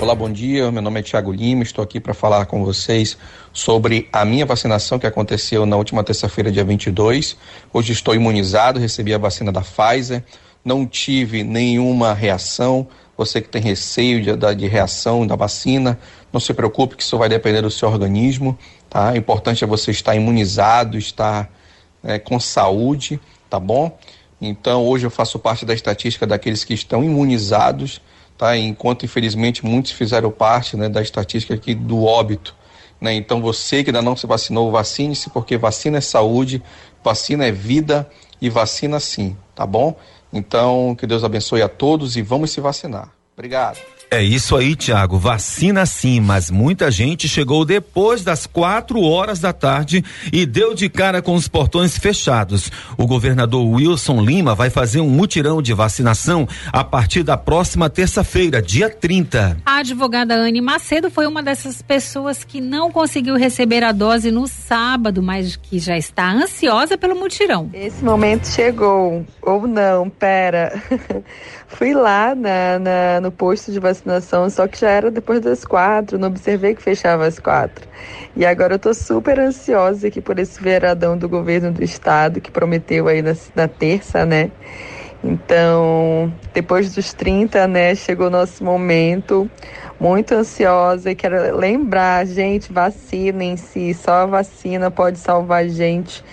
Olá, 0.00 0.14
bom 0.14 0.32
dia. 0.32 0.72
Meu 0.72 0.80
nome 0.80 1.00
é 1.00 1.02
Tiago 1.02 1.30
Lima. 1.30 1.62
Estou 1.62 1.84
aqui 1.84 2.00
para 2.00 2.14
falar 2.14 2.46
com 2.46 2.64
vocês 2.64 3.18
sobre 3.52 4.08
a 4.10 4.24
minha 4.24 4.46
vacinação 4.46 4.98
que 4.98 5.06
aconteceu 5.06 5.66
na 5.66 5.76
última 5.76 6.02
terça-feira, 6.02 6.50
dia 6.50 6.64
22. 6.64 7.36
Hoje 7.70 7.92
estou 7.92 8.14
imunizado, 8.14 8.80
recebi 8.80 9.12
a 9.12 9.18
vacina 9.18 9.52
da 9.52 9.60
Pfizer. 9.60 10.24
Não 10.64 10.86
tive 10.86 11.44
nenhuma 11.44 12.14
reação. 12.14 12.88
Você 13.14 13.42
que 13.42 13.50
tem 13.50 13.60
receio 13.60 14.22
de, 14.22 14.54
de 14.56 14.66
reação 14.66 15.26
da 15.26 15.36
vacina, 15.36 15.98
não 16.32 16.40
se 16.40 16.54
preocupe 16.54 16.96
que 16.96 17.02
isso 17.02 17.18
vai 17.18 17.28
depender 17.28 17.60
do 17.60 17.70
seu 17.70 17.90
organismo. 17.90 18.58
Tá? 18.88 19.12
O 19.12 19.16
importante 19.18 19.62
é 19.62 19.66
você 19.66 19.90
estar 19.90 20.16
imunizado, 20.16 20.96
estar 20.96 21.59
é, 22.02 22.18
com 22.18 22.38
saúde, 22.38 23.20
tá 23.48 23.58
bom? 23.58 23.96
Então 24.40 24.86
hoje 24.86 25.06
eu 25.06 25.10
faço 25.10 25.38
parte 25.38 25.66
da 25.66 25.74
estatística 25.74 26.26
daqueles 26.26 26.64
que 26.64 26.72
estão 26.72 27.04
imunizados, 27.04 28.00
tá? 28.38 28.56
Enquanto 28.56 29.04
infelizmente 29.04 29.64
muitos 29.64 29.92
fizeram 29.92 30.30
parte 30.30 30.76
né, 30.76 30.88
da 30.88 31.02
estatística 31.02 31.54
aqui 31.54 31.74
do 31.74 32.04
óbito. 32.04 32.54
Né? 33.00 33.14
Então 33.14 33.40
você 33.40 33.82
que 33.82 33.90
ainda 33.90 34.02
não 34.02 34.16
se 34.16 34.26
vacinou, 34.26 34.70
vacine-se, 34.70 35.30
porque 35.30 35.56
vacina 35.56 35.98
é 35.98 36.00
saúde, 36.00 36.62
vacina 37.02 37.46
é 37.46 37.52
vida 37.52 38.08
e 38.40 38.48
vacina 38.48 38.98
sim, 39.00 39.36
tá 39.54 39.66
bom? 39.66 39.96
Então, 40.32 40.94
que 40.94 41.06
Deus 41.06 41.24
abençoe 41.24 41.60
a 41.60 41.68
todos 41.68 42.16
e 42.16 42.22
vamos 42.22 42.52
se 42.52 42.60
vacinar. 42.60 43.10
Obrigado. 43.34 43.99
É 44.12 44.20
isso 44.20 44.56
aí, 44.56 44.74
Tiago. 44.74 45.18
Vacina 45.18 45.86
sim, 45.86 46.18
mas 46.18 46.50
muita 46.50 46.90
gente 46.90 47.28
chegou 47.28 47.64
depois 47.64 48.24
das 48.24 48.44
quatro 48.44 49.00
horas 49.02 49.38
da 49.38 49.52
tarde 49.52 50.04
e 50.32 50.44
deu 50.44 50.74
de 50.74 50.88
cara 50.88 51.22
com 51.22 51.32
os 51.36 51.46
portões 51.46 51.96
fechados. 51.96 52.72
O 52.98 53.06
governador 53.06 53.64
Wilson 53.64 54.20
Lima 54.20 54.52
vai 54.52 54.68
fazer 54.68 55.00
um 55.00 55.08
mutirão 55.08 55.62
de 55.62 55.72
vacinação 55.72 56.48
a 56.72 56.82
partir 56.82 57.22
da 57.22 57.36
próxima 57.36 57.88
terça-feira, 57.88 58.60
dia 58.60 58.90
30. 58.90 59.58
A 59.64 59.76
advogada 59.76 60.34
Anne 60.34 60.60
Macedo 60.60 61.08
foi 61.08 61.28
uma 61.28 61.40
dessas 61.40 61.80
pessoas 61.80 62.42
que 62.42 62.60
não 62.60 62.90
conseguiu 62.90 63.36
receber 63.36 63.84
a 63.84 63.92
dose 63.92 64.32
no 64.32 64.48
sábado, 64.48 65.22
mas 65.22 65.54
que 65.54 65.78
já 65.78 65.96
está 65.96 66.32
ansiosa 66.32 66.98
pelo 66.98 67.14
mutirão. 67.14 67.70
Esse 67.72 68.02
momento 68.02 68.48
chegou, 68.48 69.24
ou 69.40 69.68
não, 69.68 70.10
pera. 70.10 70.82
Fui 71.70 71.94
lá 71.94 72.34
na, 72.34 72.78
na, 72.78 73.20
no 73.20 73.30
posto 73.30 73.70
de 73.70 73.78
vacinação, 73.78 74.50
só 74.50 74.66
que 74.66 74.78
já 74.78 74.90
era 74.90 75.10
depois 75.10 75.40
das 75.40 75.64
quatro, 75.64 76.18
não 76.18 76.28
observei 76.28 76.74
que 76.74 76.82
fechava 76.82 77.26
às 77.26 77.38
quatro. 77.38 77.88
E 78.36 78.44
agora 78.44 78.74
eu 78.74 78.78
tô 78.78 78.92
super 78.92 79.38
ansiosa 79.38 80.08
aqui 80.08 80.20
por 80.20 80.38
esse 80.38 80.60
veradão 80.60 81.16
do 81.16 81.28
governo 81.28 81.72
do 81.72 81.82
estado 81.82 82.40
que 82.40 82.50
prometeu 82.50 83.06
aí 83.06 83.22
na, 83.22 83.34
na 83.54 83.68
terça, 83.68 84.26
né? 84.26 84.50
Então, 85.22 86.32
depois 86.52 86.94
dos 86.94 87.12
30, 87.12 87.68
né, 87.68 87.94
chegou 87.94 88.26
o 88.26 88.30
nosso 88.30 88.64
momento. 88.64 89.48
Muito 89.98 90.34
ansiosa 90.34 91.10
e 91.10 91.14
quero 91.14 91.56
lembrar, 91.56 92.26
gente, 92.26 92.72
vacinem-se. 92.72 93.92
Só 93.94 94.12
a 94.12 94.26
vacina 94.26 94.90
pode 94.90 95.18
salvar 95.18 95.64
a 95.64 95.68
gente. 95.68 96.24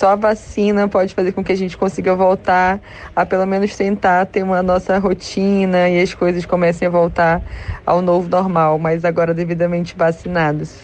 Só 0.00 0.08
a 0.08 0.16
vacina 0.16 0.88
pode 0.88 1.14
fazer 1.14 1.32
com 1.32 1.44
que 1.44 1.52
a 1.52 1.54
gente 1.54 1.76
consiga 1.76 2.16
voltar 2.16 2.80
a 3.14 3.26
pelo 3.26 3.44
menos 3.44 3.76
tentar 3.76 4.24
ter 4.24 4.42
uma 4.42 4.62
nossa 4.62 4.96
rotina 4.96 5.90
e 5.90 6.00
as 6.00 6.14
coisas 6.14 6.46
comecem 6.46 6.88
a 6.88 6.90
voltar 6.90 7.42
ao 7.84 8.00
novo 8.00 8.26
normal, 8.26 8.78
mas 8.78 9.04
agora 9.04 9.34
devidamente 9.34 9.94
vacinados. 9.94 10.74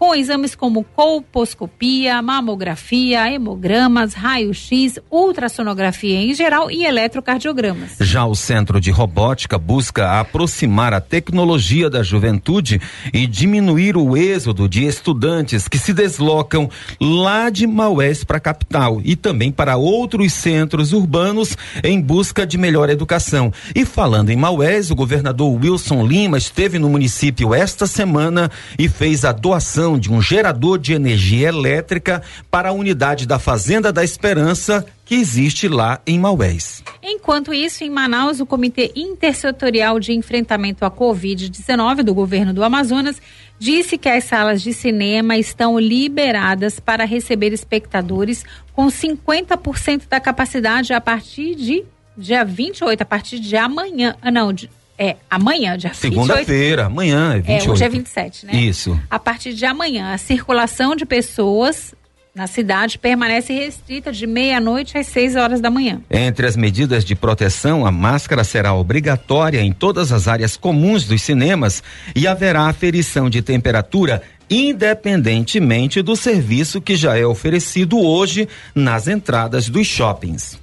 com 0.00 0.14
exames 0.14 0.54
como 0.54 0.82
colposcopia, 0.82 2.22
mamografia, 2.22 3.30
hemogramas, 3.30 4.14
raio-x, 4.14 4.98
ultrassonografia 5.10 6.22
em 6.22 6.32
geral 6.32 6.70
e 6.70 6.86
eletrocardiogramas. 6.86 7.98
Já 8.00 8.24
o 8.24 8.34
Centro 8.34 8.80
de 8.80 8.90
Robótica 8.90 9.58
busca 9.58 10.18
aproximar 10.18 10.94
a 10.94 11.02
tecnologia 11.02 11.90
da 11.90 12.02
juventude 12.02 12.80
e 13.12 13.26
diminuir 13.26 13.94
o 13.94 14.16
êxodo 14.16 14.66
de 14.66 14.86
estudantes 14.86 15.68
que 15.68 15.76
se 15.76 15.92
deslocam 15.92 16.70
lá 16.98 17.50
de 17.50 17.66
Maués 17.66 18.24
para 18.24 18.38
a 18.38 18.40
capital 18.40 19.02
e 19.04 19.14
também 19.14 19.52
para 19.52 19.76
outros 19.76 20.32
centros 20.32 20.94
urbanos 20.94 21.58
em 21.84 22.00
busca 22.00 22.46
de 22.46 22.56
melhor 22.56 22.88
educação. 22.88 23.52
E 23.74 23.84
falando 23.84 24.30
em 24.30 24.36
Maués, 24.36 24.90
o 24.90 24.94
governador 24.94 25.60
Wilson 25.62 26.06
Lima 26.06 26.38
esteve 26.38 26.78
no 26.78 26.88
município 26.88 27.52
esta 27.52 27.86
semana 27.86 28.50
e 28.78 28.88
fez 28.88 29.26
a 29.26 29.32
doação 29.32 29.89
de 29.98 30.12
um 30.12 30.20
gerador 30.20 30.78
de 30.78 30.92
energia 30.92 31.48
elétrica 31.48 32.22
para 32.50 32.70
a 32.70 32.72
unidade 32.72 33.26
da 33.26 33.38
Fazenda 33.38 33.92
da 33.92 34.04
Esperança 34.04 34.84
que 35.04 35.14
existe 35.16 35.66
lá 35.66 36.00
em 36.06 36.18
Maués. 36.18 36.84
Enquanto 37.02 37.52
isso, 37.52 37.82
em 37.82 37.90
Manaus, 37.90 38.38
o 38.38 38.46
Comitê 38.46 38.92
Intersetorial 38.94 39.98
de 39.98 40.12
Enfrentamento 40.12 40.84
à 40.84 40.90
Covid-19 40.90 42.02
do 42.04 42.14
governo 42.14 42.54
do 42.54 42.62
Amazonas 42.62 43.20
disse 43.58 43.98
que 43.98 44.08
as 44.08 44.24
salas 44.24 44.62
de 44.62 44.72
cinema 44.72 45.36
estão 45.36 45.78
liberadas 45.78 46.78
para 46.78 47.04
receber 47.04 47.52
espectadores 47.52 48.44
com 48.72 48.86
50% 48.86 50.02
da 50.08 50.20
capacidade 50.20 50.92
a 50.92 51.00
partir 51.00 51.54
de 51.54 51.84
dia 52.16 52.44
28, 52.44 53.02
a 53.02 53.04
partir 53.04 53.38
de 53.38 53.56
amanhã. 53.56 54.14
Não, 54.32 54.52
de, 54.52 54.70
é, 55.00 55.16
amanhã, 55.30 55.78
dia 55.78 55.92
28. 55.94 55.98
Segunda-feira, 55.98 56.84
amanhã, 56.84 57.32
é 57.32 57.40
28. 57.40 57.66
É, 57.66 57.70
hoje 57.72 57.84
é 57.84 57.88
27, 57.88 58.46
né? 58.46 58.52
Isso. 58.54 59.00
A 59.08 59.18
partir 59.18 59.54
de 59.54 59.64
amanhã, 59.64 60.12
a 60.12 60.18
circulação 60.18 60.94
de 60.94 61.06
pessoas 61.06 61.94
na 62.34 62.46
cidade 62.46 62.98
permanece 62.98 63.54
restrita 63.54 64.12
de 64.12 64.26
meia-noite 64.26 64.98
às 64.98 65.06
6 65.06 65.36
horas 65.36 65.58
da 65.58 65.70
manhã. 65.70 66.02
Entre 66.10 66.46
as 66.46 66.54
medidas 66.54 67.02
de 67.02 67.16
proteção, 67.16 67.86
a 67.86 67.90
máscara 67.90 68.44
será 68.44 68.74
obrigatória 68.74 69.62
em 69.62 69.72
todas 69.72 70.12
as 70.12 70.28
áreas 70.28 70.54
comuns 70.54 71.04
dos 71.04 71.22
cinemas 71.22 71.82
e 72.14 72.28
haverá 72.28 72.68
aferição 72.68 73.30
de 73.30 73.40
temperatura 73.40 74.22
independentemente 74.50 76.02
do 76.02 76.14
serviço 76.14 76.80
que 76.80 76.94
já 76.94 77.16
é 77.16 77.24
oferecido 77.24 77.98
hoje 77.98 78.46
nas 78.74 79.08
entradas 79.08 79.68
dos 79.68 79.86
shoppings. 79.86 80.59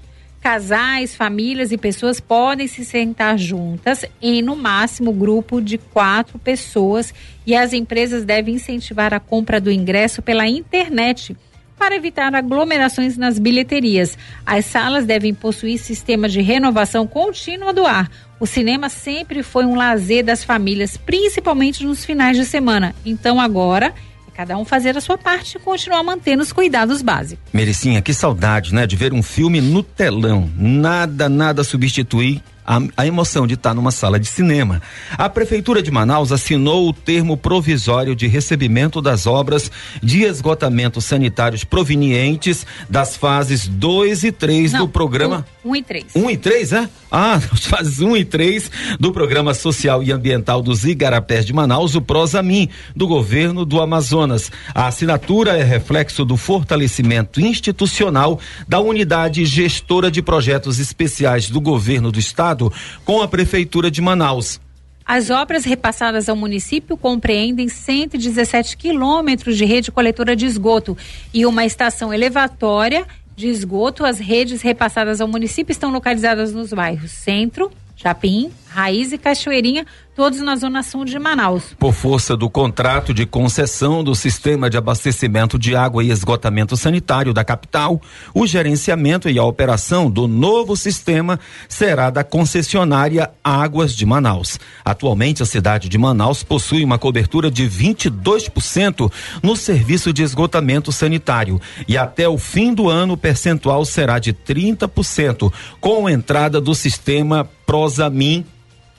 Casais, 0.47 1.13
famílias 1.13 1.73
e 1.73 1.77
pessoas 1.77 2.21
podem 2.21 2.67
se 2.67 2.85
sentar 2.85 3.37
juntas 3.37 4.05
em 4.21 4.41
no 4.41 4.55
máximo 4.55 5.11
grupo 5.11 5.59
de 5.59 5.77
quatro 5.77 6.39
pessoas 6.39 7.13
e 7.45 7.53
as 7.53 7.73
empresas 7.73 8.23
devem 8.23 8.55
incentivar 8.55 9.13
a 9.13 9.19
compra 9.19 9.59
do 9.59 9.69
ingresso 9.69 10.21
pela 10.21 10.47
internet 10.47 11.35
para 11.77 11.97
evitar 11.97 12.33
aglomerações 12.33 13.17
nas 13.17 13.37
bilheterias. 13.37 14.17
As 14.45 14.63
salas 14.63 15.05
devem 15.05 15.33
possuir 15.33 15.79
sistema 15.79 16.29
de 16.29 16.39
renovação 16.39 17.05
contínua 17.05 17.73
do 17.73 17.85
ar. 17.85 18.09
O 18.39 18.45
cinema 18.45 18.87
sempre 18.87 19.43
foi 19.43 19.65
um 19.65 19.75
lazer 19.75 20.23
das 20.23 20.45
famílias, 20.45 20.95
principalmente 20.95 21.85
nos 21.85 22.05
finais 22.05 22.37
de 22.37 22.45
semana. 22.45 22.95
Então 23.05 23.37
agora 23.37 23.93
cada 24.37 24.55
um 24.55 24.63
fazer 24.63 24.95
a 24.95 25.01
sua 25.01 25.17
parte 25.17 25.57
e 25.57 25.59
continuar 25.59 26.03
mantendo 26.03 26.43
os 26.43 26.53
cuidados 26.53 27.01
básicos. 27.01 27.43
Mericinha, 27.51 28.03
que 28.03 28.13
saudade, 28.13 28.71
né? 28.71 28.85
De 28.85 28.95
ver 28.95 29.11
um 29.11 29.23
filme 29.23 29.59
no 29.59 29.81
telão. 29.81 30.47
Nada, 30.55 31.27
nada 31.27 31.63
substituir 31.63 32.43
a, 32.67 32.81
a 32.97 33.07
emoção 33.07 33.47
de 33.47 33.53
estar 33.53 33.73
numa 33.73 33.91
sala 33.91 34.19
de 34.19 34.27
cinema. 34.27 34.81
A 35.17 35.29
Prefeitura 35.29 35.81
de 35.81 35.89
Manaus 35.89 36.33
assinou 36.33 36.89
o 36.89 36.93
termo 36.93 37.37
provisório 37.37 38.13
de 38.13 38.27
recebimento 38.27 39.01
das 39.01 39.25
obras 39.25 39.71
de 40.03 40.23
esgotamento 40.23 40.99
sanitários 40.99 41.63
provenientes 41.63 42.65
das 42.89 43.15
fases 43.15 43.65
2 43.67 44.25
e 44.25 44.31
3 44.33 44.73
do 44.73 44.87
programa. 44.89 45.45
1 45.63 45.69
um, 45.69 45.71
um 45.71 45.75
e 45.75 45.83
3. 45.83 46.05
1 46.13 46.19
um 46.19 46.29
e 46.29 46.37
3, 46.37 46.73
é? 46.73 46.89
Ah, 47.09 47.35
as 47.53 47.65
fases 47.65 47.99
1 48.01 48.09
um 48.09 48.17
e 48.17 48.25
3 48.25 48.69
do 48.99 49.13
Programa 49.13 49.53
Social 49.53 50.03
e 50.03 50.11
Ambiental 50.11 50.61
dos 50.61 50.83
Igarapés 50.83 51.45
de 51.45 51.53
Manaus, 51.53 51.95
o 51.95 52.01
Prosamin, 52.01 52.67
do 52.93 53.07
governo 53.07 53.63
do 53.63 53.81
Amazonas. 53.81 54.51
A 54.75 54.87
assinatura 54.87 55.57
é 55.57 55.63
reflexo 55.63 56.25
do 56.25 56.35
fortalecimento 56.35 57.39
institucional 57.39 58.39
da 58.67 58.81
unidade 58.81 59.45
gestora 59.45 60.11
de 60.11 60.21
projetos 60.21 60.79
especiais 60.79 61.49
do 61.49 61.61
governo 61.61 62.11
do 62.11 62.19
estado 62.19 62.56
Com 63.05 63.21
a 63.21 63.27
Prefeitura 63.27 63.89
de 63.89 64.01
Manaus. 64.01 64.59
As 65.05 65.29
obras 65.29 65.63
repassadas 65.63 66.27
ao 66.27 66.35
município 66.35 66.97
compreendem 66.97 67.69
117 67.69 68.75
quilômetros 68.75 69.55
de 69.55 69.63
rede 69.63 69.89
coletora 69.89 70.35
de 70.35 70.45
esgoto 70.45 70.97
e 71.33 71.45
uma 71.45 71.65
estação 71.65 72.13
elevatória 72.13 73.05
de 73.33 73.47
esgoto. 73.47 74.03
As 74.03 74.19
redes 74.19 74.61
repassadas 74.61 75.21
ao 75.21 75.27
município 75.27 75.71
estão 75.71 75.91
localizadas 75.91 76.51
nos 76.51 76.73
bairros 76.73 77.11
Centro, 77.11 77.71
Japim, 77.95 78.51
Raiz 78.77 79.11
e 79.11 79.17
Cachoeirinha, 79.17 79.87
todos 80.15 80.39
na 80.39 80.55
zona 80.55 80.83
sul 80.83 81.03
de 81.03 81.17
Manaus. 81.17 81.75
Por 81.79 81.93
força 81.93 82.37
do 82.37 82.47
contrato 82.47 83.11
de 83.11 83.25
concessão 83.25 84.03
do 84.03 84.13
sistema 84.13 84.69
de 84.69 84.77
abastecimento 84.77 85.57
de 85.57 85.75
água 85.75 86.03
e 86.03 86.11
esgotamento 86.11 86.77
sanitário 86.77 87.33
da 87.33 87.43
capital, 87.43 87.99
o 88.35 88.45
gerenciamento 88.45 89.27
e 89.31 89.39
a 89.39 89.43
operação 89.43 90.11
do 90.11 90.27
novo 90.27 90.77
sistema 90.77 91.39
será 91.67 92.11
da 92.11 92.23
concessionária 92.23 93.31
Águas 93.43 93.95
de 93.95 94.05
Manaus. 94.05 94.59
Atualmente, 94.85 95.41
a 95.41 95.47
cidade 95.47 95.89
de 95.89 95.97
Manaus 95.97 96.43
possui 96.43 96.83
uma 96.83 96.99
cobertura 96.99 97.49
de 97.49 97.67
22% 97.67 99.11
no 99.41 99.55
serviço 99.55 100.13
de 100.13 100.21
esgotamento 100.21 100.91
sanitário 100.91 101.59
e 101.87 101.97
até 101.97 102.29
o 102.29 102.37
fim 102.37 102.75
do 102.75 102.87
ano 102.87 103.15
o 103.15 103.17
percentual 103.17 103.83
será 103.85 104.19
de 104.19 104.33
30%, 104.33 105.51
com 105.81 106.05
a 106.05 106.11
entrada 106.11 106.61
do 106.61 106.75
sistema 106.75 107.49
Prosamin 107.65 108.45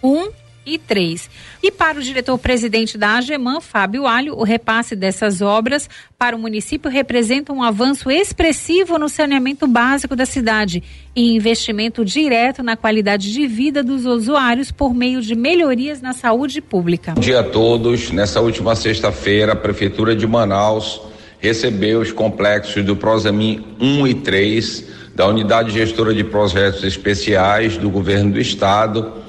1 0.03 0.31
e 0.75 0.79
3. 0.79 1.31
E 1.63 1.71
para 1.71 1.99
o 1.99 2.03
diretor-presidente 2.03 2.99
da 2.99 3.17
AGEMAN, 3.17 3.61
Fábio 3.61 4.07
Alho, 4.07 4.35
o 4.37 4.43
repasse 4.43 4.95
dessas 4.95 5.41
obras 5.41 5.89
para 6.19 6.37
o 6.37 6.39
município 6.39 6.91
representa 6.91 7.53
um 7.53 7.63
avanço 7.63 8.11
expressivo 8.11 8.99
no 8.99 9.09
saneamento 9.09 9.67
básico 9.67 10.15
da 10.15 10.27
cidade 10.27 10.83
e 11.17 11.35
investimento 11.35 12.05
direto 12.05 12.63
na 12.63 12.77
qualidade 12.77 13.33
de 13.33 13.47
vida 13.47 13.83
dos 13.83 14.05
usuários 14.05 14.71
por 14.71 14.95
meio 14.95 15.23
de 15.23 15.35
melhorias 15.35 16.01
na 16.01 16.13
saúde 16.13 16.61
pública. 16.61 17.13
Bom 17.15 17.21
dia 17.21 17.41
a 17.41 17.45
todos. 17.45 18.11
Nessa 18.11 18.41
última 18.41 18.77
sexta-feira, 18.77 19.53
a 19.53 19.57
Prefeitura 19.57 20.15
de 20.15 20.27
Manaus 20.27 21.01
recebeu 21.41 22.01
os 22.01 22.13
complexos 22.13 22.85
do 22.85 22.97
Prosamin 22.97 23.65
1 23.81 24.07
e 24.07 24.15
3 24.15 24.85
da 25.15 25.27
Unidade 25.27 25.71
Gestora 25.71 26.13
de 26.15 26.25
Projetos 26.25 26.85
Especiais 26.85 27.77
do 27.77 27.91
Governo 27.91 28.33
do 28.33 28.41
Estado 28.41 29.28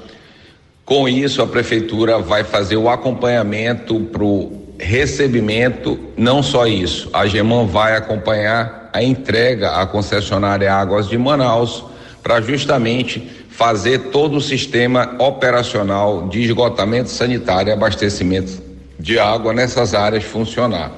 com 0.89 1.07
isso, 1.07 1.43
a 1.43 1.45
prefeitura 1.45 2.17
vai 2.17 2.43
fazer 2.43 2.75
o 2.75 2.89
acompanhamento 2.89 3.99
para 4.05 4.23
o 4.23 4.73
recebimento, 4.79 5.99
não 6.17 6.41
só 6.41 6.65
isso, 6.65 7.11
a 7.13 7.27
Geman 7.27 7.67
vai 7.67 7.95
acompanhar 7.95 8.89
a 8.91 9.03
entrega 9.03 9.73
à 9.75 9.85
concessionária 9.85 10.73
Águas 10.73 11.07
de 11.07 11.15
Manaus 11.15 11.85
para 12.23 12.41
justamente 12.41 13.19
fazer 13.51 14.09
todo 14.09 14.37
o 14.37 14.41
sistema 14.41 15.15
operacional 15.19 16.27
de 16.27 16.41
esgotamento 16.41 17.11
sanitário 17.11 17.69
e 17.69 17.73
abastecimento 17.73 18.59
de 18.99 19.19
água 19.19 19.53
nessas 19.53 19.93
áreas 19.93 20.23
funcionar. 20.23 20.91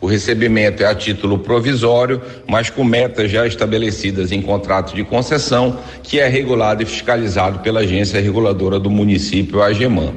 O 0.00 0.06
recebimento 0.06 0.82
é 0.82 0.86
a 0.86 0.94
título 0.94 1.38
provisório, 1.38 2.20
mas 2.46 2.68
com 2.68 2.84
metas 2.84 3.30
já 3.30 3.46
estabelecidas 3.46 4.30
em 4.30 4.42
contrato 4.42 4.94
de 4.94 5.02
concessão, 5.02 5.78
que 6.02 6.20
é 6.20 6.28
regulado 6.28 6.82
e 6.82 6.86
fiscalizado 6.86 7.60
pela 7.60 7.80
agência 7.80 8.20
reguladora 8.20 8.78
do 8.78 8.90
município, 8.90 9.62
a 9.62 9.66
AGEMAN. 9.66 10.12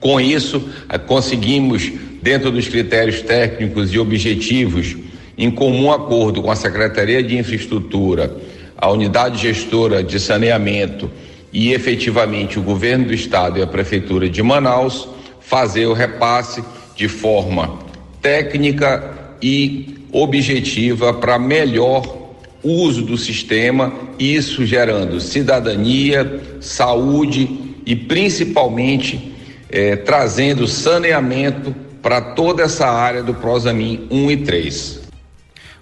Com 0.00 0.20
isso, 0.20 0.68
eh, 0.88 0.98
conseguimos, 0.98 1.90
dentro 2.20 2.50
dos 2.50 2.66
critérios 2.66 3.22
técnicos 3.22 3.94
e 3.94 3.98
objetivos, 3.98 4.96
em 5.38 5.50
comum 5.50 5.92
acordo 5.92 6.42
com 6.42 6.50
a 6.50 6.56
Secretaria 6.56 7.22
de 7.22 7.38
Infraestrutura, 7.38 8.36
a 8.76 8.90
unidade 8.90 9.40
gestora 9.40 10.02
de 10.02 10.18
saneamento 10.18 11.08
e 11.52 11.72
efetivamente 11.72 12.58
o 12.58 12.62
governo 12.62 13.06
do 13.06 13.14
estado 13.14 13.60
e 13.60 13.62
a 13.62 13.66
prefeitura 13.66 14.28
de 14.28 14.42
Manaus, 14.42 15.08
fazer 15.40 15.86
o 15.86 15.92
repasse 15.92 16.64
de 16.96 17.08
forma 17.08 17.83
técnica 18.24 19.36
e 19.42 19.98
objetiva 20.10 21.12
para 21.12 21.38
melhor 21.38 22.32
uso 22.62 23.02
do 23.02 23.18
sistema, 23.18 23.92
isso 24.18 24.64
gerando 24.64 25.20
cidadania, 25.20 26.40
saúde 26.58 27.76
e 27.84 27.94
principalmente 27.94 29.34
eh, 29.68 29.96
trazendo 29.96 30.66
saneamento 30.66 31.74
para 32.00 32.22
toda 32.22 32.62
essa 32.62 32.86
área 32.88 33.22
do 33.22 33.34
Prosamin 33.34 34.08
1 34.10 34.30
e 34.30 34.36
3. 34.38 35.00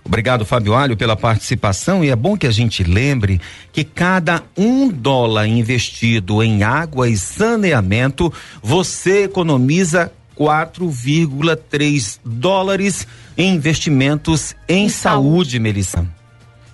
Obrigado, 0.04 0.44
Fábio 0.44 0.74
Alho, 0.74 0.96
pela 0.96 1.14
participação. 1.14 2.02
E 2.02 2.10
é 2.10 2.16
bom 2.16 2.36
que 2.36 2.48
a 2.48 2.50
gente 2.50 2.82
lembre 2.82 3.40
que 3.72 3.84
cada 3.84 4.42
um 4.56 4.88
dólar 4.88 5.46
investido 5.46 6.42
em 6.42 6.64
água 6.64 7.08
e 7.08 7.16
saneamento, 7.16 8.32
você 8.60 9.24
economiza 9.24 10.10
4,3 10.42 12.18
dólares 12.24 13.06
em 13.38 13.54
investimentos 13.54 14.56
em, 14.68 14.88
saúde, 14.88 15.60
Melissa. 15.60 16.04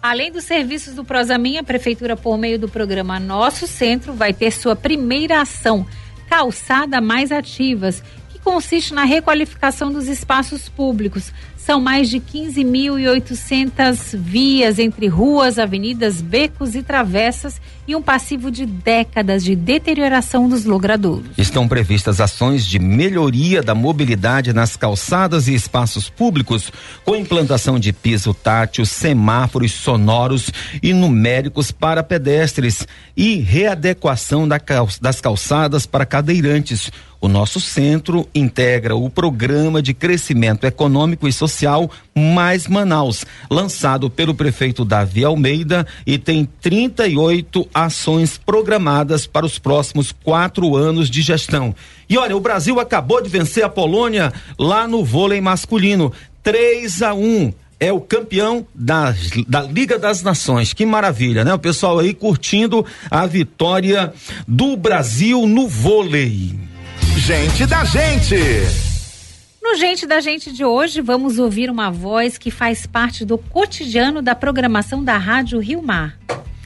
Além 0.00 0.32
dos 0.32 0.44
serviços 0.44 0.94
do 0.94 1.04
Prosamin, 1.04 1.58
a 1.58 1.62
Prefeitura, 1.62 2.16
por 2.16 2.38
meio 2.38 2.58
do 2.58 2.68
programa 2.68 3.20
Nosso 3.20 3.66
Centro, 3.66 4.14
vai 4.14 4.32
ter 4.32 4.50
sua 4.52 4.74
primeira 4.74 5.42
ação, 5.42 5.86
Calçada 6.30 6.98
Mais 6.98 7.30
Ativas, 7.30 8.02
que 8.30 8.38
consiste 8.38 8.94
na 8.94 9.04
requalificação 9.04 9.92
dos 9.92 10.08
espaços 10.08 10.66
públicos. 10.68 11.30
São 11.68 11.80
mais 11.82 12.08
de 12.08 12.18
15.800 12.18 14.16
vias 14.16 14.78
entre 14.78 15.06
ruas, 15.06 15.58
avenidas, 15.58 16.22
becos 16.22 16.74
e 16.74 16.82
travessas 16.82 17.60
e 17.86 17.94
um 17.94 18.00
passivo 18.00 18.50
de 18.50 18.64
décadas 18.64 19.44
de 19.44 19.54
deterioração 19.54 20.48
dos 20.48 20.64
logradouros. 20.64 21.28
Estão 21.36 21.68
previstas 21.68 22.22
ações 22.22 22.66
de 22.66 22.78
melhoria 22.78 23.62
da 23.62 23.74
mobilidade 23.74 24.54
nas 24.54 24.78
calçadas 24.78 25.46
e 25.46 25.52
espaços 25.52 26.08
públicos, 26.08 26.72
com 27.04 27.14
implantação 27.14 27.78
de 27.78 27.92
piso 27.92 28.32
tátil, 28.32 28.86
semáforos 28.86 29.72
sonoros 29.72 30.50
e 30.82 30.94
numéricos 30.94 31.70
para 31.70 32.02
pedestres 32.02 32.86
e 33.14 33.36
readequação 33.40 34.48
das 34.48 35.20
calçadas 35.20 35.84
para 35.84 36.06
cadeirantes. 36.06 36.90
O 37.20 37.26
nosso 37.26 37.60
centro 37.60 38.28
integra 38.32 38.94
o 38.94 39.10
programa 39.10 39.82
de 39.82 39.92
crescimento 39.92 40.64
econômico 40.64 41.26
e 41.26 41.32
social 41.32 41.90
Mais 42.14 42.68
Manaus, 42.68 43.24
lançado 43.50 44.08
pelo 44.08 44.34
prefeito 44.34 44.84
Davi 44.84 45.24
Almeida 45.24 45.84
e 46.06 46.16
tem 46.16 46.48
38 46.60 47.68
ações 47.74 48.38
programadas 48.38 49.26
para 49.26 49.44
os 49.44 49.58
próximos 49.58 50.12
quatro 50.12 50.76
anos 50.76 51.10
de 51.10 51.20
gestão. 51.20 51.74
E 52.08 52.16
olha, 52.16 52.36
o 52.36 52.40
Brasil 52.40 52.78
acabou 52.78 53.20
de 53.20 53.28
vencer 53.28 53.64
a 53.64 53.68
Polônia 53.68 54.32
lá 54.56 54.86
no 54.86 55.04
vôlei 55.04 55.40
masculino, 55.40 56.12
3 56.44 57.02
a 57.02 57.14
1 57.14 57.52
é 57.80 57.92
o 57.92 58.00
campeão 58.00 58.66
da, 58.74 59.14
da 59.46 59.62
Liga 59.62 59.98
das 59.98 60.22
Nações. 60.22 60.72
Que 60.72 60.84
maravilha, 60.84 61.44
né? 61.44 61.54
O 61.54 61.58
pessoal 61.58 61.98
aí 62.00 62.12
curtindo 62.12 62.84
a 63.10 63.24
vitória 63.26 64.12
do 64.46 64.76
Brasil 64.76 65.46
no 65.46 65.68
vôlei. 65.68 66.67
Gente 67.16 67.66
da 67.66 67.84
gente. 67.84 68.36
No 69.62 69.76
Gente 69.76 70.06
da 70.06 70.20
Gente 70.20 70.52
de 70.52 70.64
hoje, 70.64 71.00
vamos 71.00 71.38
ouvir 71.38 71.70
uma 71.70 71.90
voz 71.90 72.38
que 72.38 72.50
faz 72.50 72.86
parte 72.86 73.24
do 73.24 73.36
cotidiano 73.36 74.22
da 74.22 74.34
programação 74.34 75.04
da 75.04 75.18
Rádio 75.18 75.58
Rio 75.60 75.82
Mar. 75.82 76.18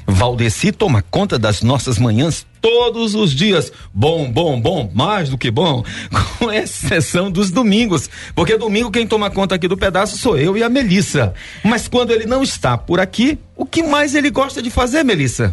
Valdeci 0.07 0.71
toma 0.71 1.03
conta 1.11 1.39
das 1.39 1.63
nossas 1.63 1.99
manhãs 1.99 2.47
todos 2.61 3.15
os 3.15 3.35
dias. 3.35 3.73
Bom, 3.93 4.31
bom, 4.31 4.61
bom, 4.61 4.91
mais 4.95 5.29
do 5.29 5.39
que 5.39 5.51
bom, 5.51 5.83
com 6.39 6.53
exceção 6.53 7.31
dos 7.31 7.51
domingos. 7.51 8.09
Porque 8.35 8.57
domingo 8.57 8.91
quem 8.91 9.07
toma 9.07 9.31
conta 9.31 9.55
aqui 9.55 9.67
do 9.67 9.77
pedaço 9.77 10.19
sou 10.19 10.39
eu 10.39 10.57
e 10.57 10.63
a 10.63 10.69
Melissa. 10.69 11.35
Mas 11.65 11.89
quando 11.89 12.13
ele 12.13 12.27
não 12.27 12.43
está 12.43 12.79
por 12.79 13.01
aqui, 13.01 13.39
o 13.57 13.67
que 13.67 13.83
mais 13.83 14.15
ele 14.15 14.31
gosta 14.31 14.63
de 14.63 14.71
fazer, 14.71 15.03
Melissa? 15.03 15.53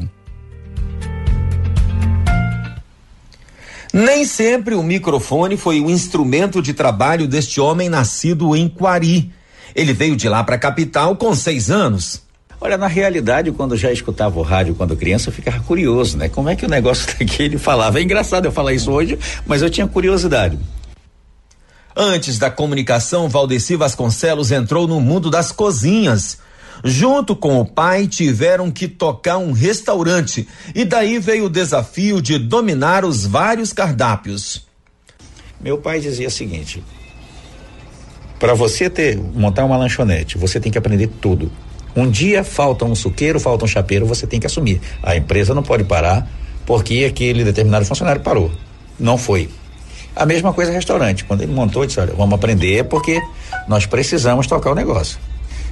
Nem 3.94 4.24
sempre 4.24 4.76
o 4.76 4.84
microfone 4.84 5.57
foi 5.57 5.82
o 5.82 5.90
instrumento 5.90 6.61
de 6.61 6.74
trabalho 6.74 7.28
deste 7.28 7.60
homem 7.60 7.90
nascido 7.90 8.56
em 8.56 8.70
Quari. 8.70 9.32
Ele 9.76 9.94
veio 9.94 10.16
de 10.16 10.30
lá 10.30 10.44
para 10.44 10.56
a 10.56 10.60
capital 10.60 11.16
com 11.16 11.34
seis 11.34 11.72
anos. 11.72 12.22
Olha, 12.61 12.78
na 12.78 12.88
realidade, 12.88 13.52
quando 13.52 13.78
já 13.78 13.91
escutava 13.91 14.38
o 14.38 14.44
rádio 14.44 14.76
quando 14.76 14.95
criança, 14.95 15.30
eu 15.30 15.34
ficava 15.34 15.60
curioso, 15.61 16.18
né? 16.18 16.28
Como 16.28 16.49
é 16.49 16.56
que 16.56 16.66
o 16.66 16.70
negócio 16.70 17.07
daquele 17.18 17.57
falava? 17.57 17.99
É 17.99 18.03
engraçado 18.03 18.45
eu 18.45 18.52
falar 18.52 18.74
isso 18.74 18.91
hoje, 18.91 19.18
mas 19.45 19.61
eu 19.61 19.70
tinha 19.70 19.88
curiosidade. 19.88 20.60
Antes 21.95 22.38
da 22.38 22.52
comunicação, 22.52 23.28
Valdeci 23.28 23.76
Vasconcelos 23.76 24.52
entrou 24.52 24.88
no 24.88 24.99
mundo 24.99 25.30
das 25.30 25.52
cozinhas. 25.52 26.38
Junto 26.84 27.36
com 27.36 27.60
o 27.60 27.66
pai, 27.66 28.08
tiveram 28.08 28.72
que 28.72 28.88
tocar 28.88 29.38
um 29.38 29.52
restaurante 29.52 30.48
e 30.74 30.86
daí 30.86 31.20
veio 31.20 31.46
o 31.46 31.50
desafio 31.50 32.22
de 32.22 32.38
dominar 32.38 33.04
os 33.04 33.26
vários 33.26 33.74
cardápios. 33.74 34.68
Meu 35.60 35.78
pai 35.78 36.00
dizia 36.00 36.28
o 36.28 36.32
seguinte: 36.32 36.82
para 38.40 38.54
você 38.54 38.90
ter 38.90 39.18
montar 39.18 39.66
uma 39.66 39.78
lanchonete, 39.78 40.38
você 40.38 40.60
tem 40.60 40.72
que 40.72 40.78
aprender 40.78 41.08
tudo. 41.08 41.52
Um 41.96 42.10
dia 42.10 42.44
falta 42.44 42.86
um 42.86 42.96
suqueiro, 42.96 43.40
falta 43.40 43.66
um 43.66 43.68
chapeiro, 43.68 44.06
você 44.06 44.26
tem 44.26 44.40
que 44.40 44.48
assumir. 44.48 44.80
A 45.04 45.18
empresa 45.18 45.54
não 45.54 45.64
pode 45.64 45.84
parar 45.84 46.30
porque 46.66 47.04
aquele 47.04 47.44
determinado 47.44 47.84
funcionário 47.84 48.22
parou. 48.22 48.52
Não 48.98 49.18
foi. 49.18 49.50
A 50.16 50.26
mesma 50.26 50.54
coisa 50.54 50.72
restaurante. 50.72 51.26
Quando 51.26 51.42
ele 51.42 51.52
montou, 51.52 51.86
disse: 51.86 52.00
olha, 52.00 52.14
vamos 52.14 52.36
aprender 52.36 52.86
porque 52.86 53.22
nós 53.68 53.86
precisamos 53.86 54.48
tocar 54.48 54.72
o 54.72 54.76
negócio. 54.76 55.20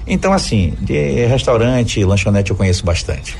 Então, 0.08 0.32
assim, 0.32 0.74
de 0.80 1.26
restaurante, 1.26 2.04
lanchonete 2.04 2.52
eu 2.52 2.58
conheço 2.58 2.86
bastante. 2.86 3.38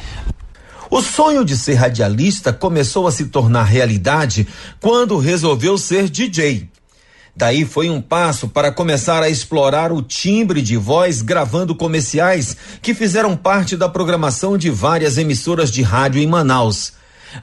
O 0.90 1.02
sonho 1.02 1.44
de 1.44 1.58
ser 1.58 1.76
radialista 1.76 2.54
começou 2.54 3.08
a 3.08 3.12
se 3.12 3.26
tornar 3.26 3.64
realidade 3.64 4.48
quando 4.80 5.18
resolveu 5.18 5.78
ser 5.78 6.10
DJ. 6.10 6.70
Daí 7.36 7.66
foi 7.66 7.90
um 7.90 8.02
passo 8.02 8.48
para 8.48 8.72
começar 8.72 9.22
a 9.22 9.30
explorar 9.30 9.92
o 9.92 10.02
timbre 10.02 10.62
de 10.62 10.76
voz 10.76 11.22
gravando 11.22 11.76
comerciais 11.76 12.58
que 12.82 12.96
fizeram 12.96 13.38
parte 13.38 13.78
da 13.78 13.88
programação 13.88 14.58
de 14.58 14.72
várias 14.72 15.18
emissoras 15.18 15.70
de 15.70 15.84
rádio 15.84 16.20
em 16.20 16.26
Manaus. 16.26 16.94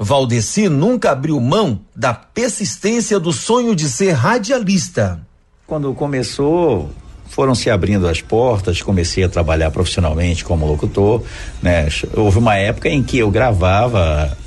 Valdeci 0.00 0.68
nunca 0.68 1.12
abriu 1.12 1.40
mão 1.40 1.80
da 1.94 2.12
persistência 2.12 3.20
do 3.20 3.32
sonho 3.32 3.74
de 3.76 3.88
ser 3.88 4.12
radialista. 4.12 5.20
Quando 5.66 5.94
começou, 5.94 6.90
foram 7.34 7.52
se 7.52 7.68
abrindo 7.68 8.06
as 8.06 8.20
portas, 8.20 8.80
comecei 8.80 9.24
a 9.24 9.28
trabalhar 9.28 9.68
profissionalmente 9.72 10.44
como 10.44 10.64
locutor, 10.64 11.20
né? 11.60 11.88
Houve 12.14 12.38
uma 12.38 12.54
época 12.54 12.88
em 12.88 13.02
que 13.02 13.18
eu 13.18 13.28
gravava 13.28 14.38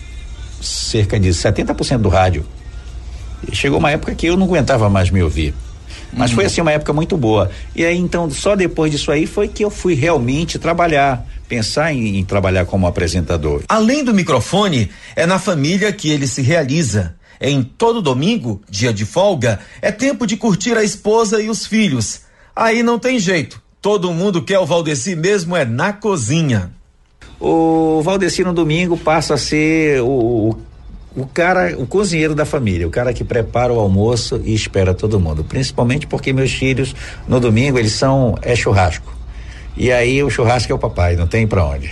cerca 0.61 1.19
de 1.19 1.27
70% 1.27 1.97
do 1.97 2.07
rádio. 2.07 2.45
E 3.51 3.53
chegou 3.53 3.77
uma 3.77 3.91
época 3.91 4.15
que 4.15 4.25
eu 4.25 4.37
não 4.37 4.45
aguentava 4.45 4.89
mais 4.89 5.09
me 5.11 5.21
ouvir. 5.21 5.53
Mas 6.13 6.31
foi 6.31 6.45
assim 6.45 6.61
uma 6.61 6.71
época 6.71 6.93
muito 6.93 7.17
boa. 7.17 7.51
E 7.75 7.83
aí 7.83 7.97
então, 7.97 8.31
só 8.31 8.55
depois 8.55 8.89
disso 8.89 9.11
aí 9.11 9.27
foi 9.27 9.49
que 9.49 9.65
eu 9.65 9.69
fui 9.69 9.93
realmente 9.93 10.57
trabalhar, 10.57 11.27
pensar 11.49 11.93
em, 11.93 12.17
em 12.17 12.23
trabalhar 12.23 12.65
como 12.65 12.87
apresentador. 12.87 13.63
Além 13.67 14.01
do 14.01 14.13
microfone, 14.13 14.89
é 15.13 15.25
na 15.25 15.37
família 15.39 15.91
que 15.91 16.09
ele 16.09 16.25
se 16.25 16.41
realiza. 16.41 17.15
Em 17.39 17.61
todo 17.61 18.01
domingo, 18.01 18.61
dia 18.69 18.93
de 18.93 19.03
folga, 19.03 19.59
é 19.81 19.91
tempo 19.91 20.25
de 20.25 20.37
curtir 20.37 20.77
a 20.77 20.83
esposa 20.83 21.41
e 21.41 21.49
os 21.49 21.67
filhos. 21.67 22.26
Aí 22.57 22.81
não 22.81 22.97
tem 22.97 23.19
jeito. 23.19 23.61
Todo 23.79 24.11
mundo 24.11 24.41
quer 24.41 24.57
o 24.57 24.65
Valdeci 24.65 25.15
mesmo 25.15 25.55
é 25.55 25.63
na 25.63 25.93
cozinha. 25.93 26.71
O 27.39 28.01
Valdeci 28.01 28.43
no 28.43 28.51
domingo 28.51 28.97
passa 28.97 29.35
a 29.35 29.37
ser 29.37 30.01
o, 30.01 30.07
o, 30.07 31.21
o 31.21 31.27
cara, 31.27 31.75
o 31.77 31.85
cozinheiro 31.85 32.33
da 32.33 32.45
família, 32.45 32.87
o 32.87 32.89
cara 32.89 33.13
que 33.13 33.23
prepara 33.23 33.71
o 33.71 33.79
almoço 33.79 34.41
e 34.43 34.55
espera 34.55 34.91
todo 34.91 35.19
mundo. 35.19 35.43
Principalmente 35.43 36.07
porque 36.07 36.33
meus 36.33 36.51
filhos 36.51 36.95
no 37.27 37.39
domingo 37.39 37.77
eles 37.77 37.91
são 37.91 38.35
é 38.41 38.55
churrasco. 38.55 39.15
E 39.77 39.91
aí 39.91 40.23
o 40.23 40.29
churrasco 40.31 40.71
é 40.71 40.75
o 40.75 40.79
papai, 40.79 41.15
não 41.15 41.27
tem 41.27 41.45
para 41.45 41.63
onde. 41.63 41.91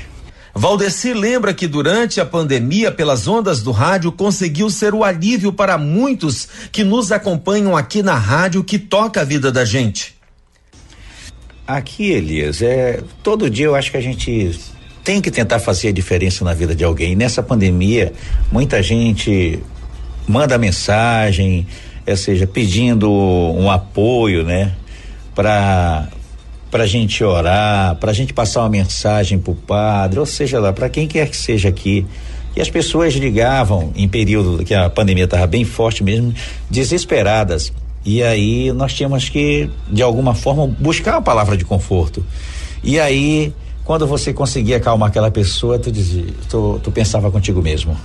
Valdeci 0.51 1.13
lembra 1.13 1.53
que 1.53 1.67
durante 1.67 2.19
a 2.19 2.25
pandemia, 2.25 2.91
pelas 2.91 3.27
ondas 3.27 3.61
do 3.61 3.71
rádio, 3.71 4.11
conseguiu 4.11 4.71
ser 4.71 4.95
o 4.95 5.03
alívio 5.03 5.53
para 5.53 5.77
muitos 5.77 6.47
que 6.71 6.83
nos 6.83 7.11
acompanham 7.11 7.77
aqui 7.77 8.01
na 8.01 8.15
rádio 8.15 8.63
que 8.63 8.79
toca 8.79 9.21
a 9.21 9.23
vida 9.23 9.51
da 9.51 9.63
gente. 9.63 10.14
Aqui, 11.67 12.11
Elias, 12.11 12.61
é 12.61 13.01
todo 13.23 13.49
dia 13.49 13.65
eu 13.65 13.75
acho 13.75 13.89
que 13.89 13.97
a 13.97 14.01
gente 14.01 14.59
tem 15.03 15.19
que 15.19 15.31
tentar 15.31 15.57
fazer 15.57 15.87
a 15.87 15.91
diferença 15.91 16.45
na 16.45 16.53
vida 16.53 16.75
de 16.75 16.83
alguém. 16.83 17.15
Nessa 17.15 17.41
pandemia, 17.41 18.13
muita 18.51 18.83
gente 18.83 19.59
manda 20.27 20.59
mensagem, 20.59 21.65
ou 22.05 22.17
seja, 22.17 22.45
pedindo 22.45 23.11
um 23.11 23.69
apoio, 23.71 24.43
né, 24.43 24.73
para 25.33 26.07
para 26.69 26.85
gente 26.85 27.23
orar, 27.23 27.95
para 27.95 28.11
gente 28.11 28.33
passar 28.33 28.61
uma 28.61 28.69
mensagem 28.69 29.39
para 29.39 29.51
o 29.51 29.55
padre, 29.55 30.19
ou 30.19 30.25
seja 30.25 30.59
lá, 30.59 30.73
para 30.73 30.89
quem 30.89 31.07
quer 31.07 31.29
que 31.29 31.37
seja 31.37 31.69
aqui. 31.69 32.05
E 32.53 32.59
as 32.59 32.69
pessoas 32.69 33.13
ligavam 33.13 33.93
em 33.95 34.09
período 34.09 34.63
que 34.63 34.73
a 34.73 34.89
pandemia 34.89 35.23
estava 35.23 35.47
bem 35.47 35.63
forte 35.63 36.03
mesmo, 36.03 36.33
desesperadas. 36.69 37.71
E 38.05 38.21
aí 38.21 38.71
nós 38.71 38.93
tínhamos 38.93 39.27
que, 39.27 39.69
de 39.89 40.03
alguma 40.03 40.35
forma, 40.35 40.67
buscar 40.67 41.13
uma 41.13 41.21
palavra 41.21 41.57
de 41.57 41.65
conforto. 41.65 42.23
E 42.83 42.99
aí, 42.99 43.51
quando 43.83 44.05
você 44.05 44.31
conseguia 44.31 44.77
acalmar 44.77 45.09
aquela 45.09 45.31
pessoa, 45.31 45.79
tu 45.79 45.91
dizia, 45.91 46.25
tu, 46.47 46.79
tu 46.83 46.91
pensava 46.91 47.31
contigo 47.31 47.63
mesmo. 47.63 47.97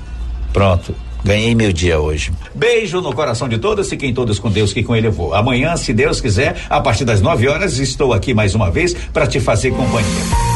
Pronto, 0.55 0.95
ganhei 1.23 1.55
meu 1.55 1.73
dia 1.73 2.01
hoje. 2.01 2.33
Beijo 2.55 3.01
no 3.03 3.13
coração 3.13 3.47
de 3.47 3.59
todos, 3.59 3.89
fiquem 3.91 4.13
todos 4.15 4.39
com 4.39 4.51
Deus 4.51 4.73
que 4.73 4.83
com 4.83 4.97
ele 4.97 5.09
eu 5.09 5.13
vou. 5.13 5.35
Amanhã, 5.35 5.77
se 5.77 5.93
Deus 5.93 6.21
quiser, 6.21 6.57
a 6.69 6.81
partir 6.81 7.05
das 7.05 7.21
9 7.21 7.47
horas, 7.47 7.79
estou 7.79 8.15
aqui 8.15 8.33
mais 8.33 8.55
uma 8.55 8.71
vez 8.71 8.95
para 9.13 9.27
te 9.27 9.39
fazer 9.39 9.71
companhia. 9.71 10.50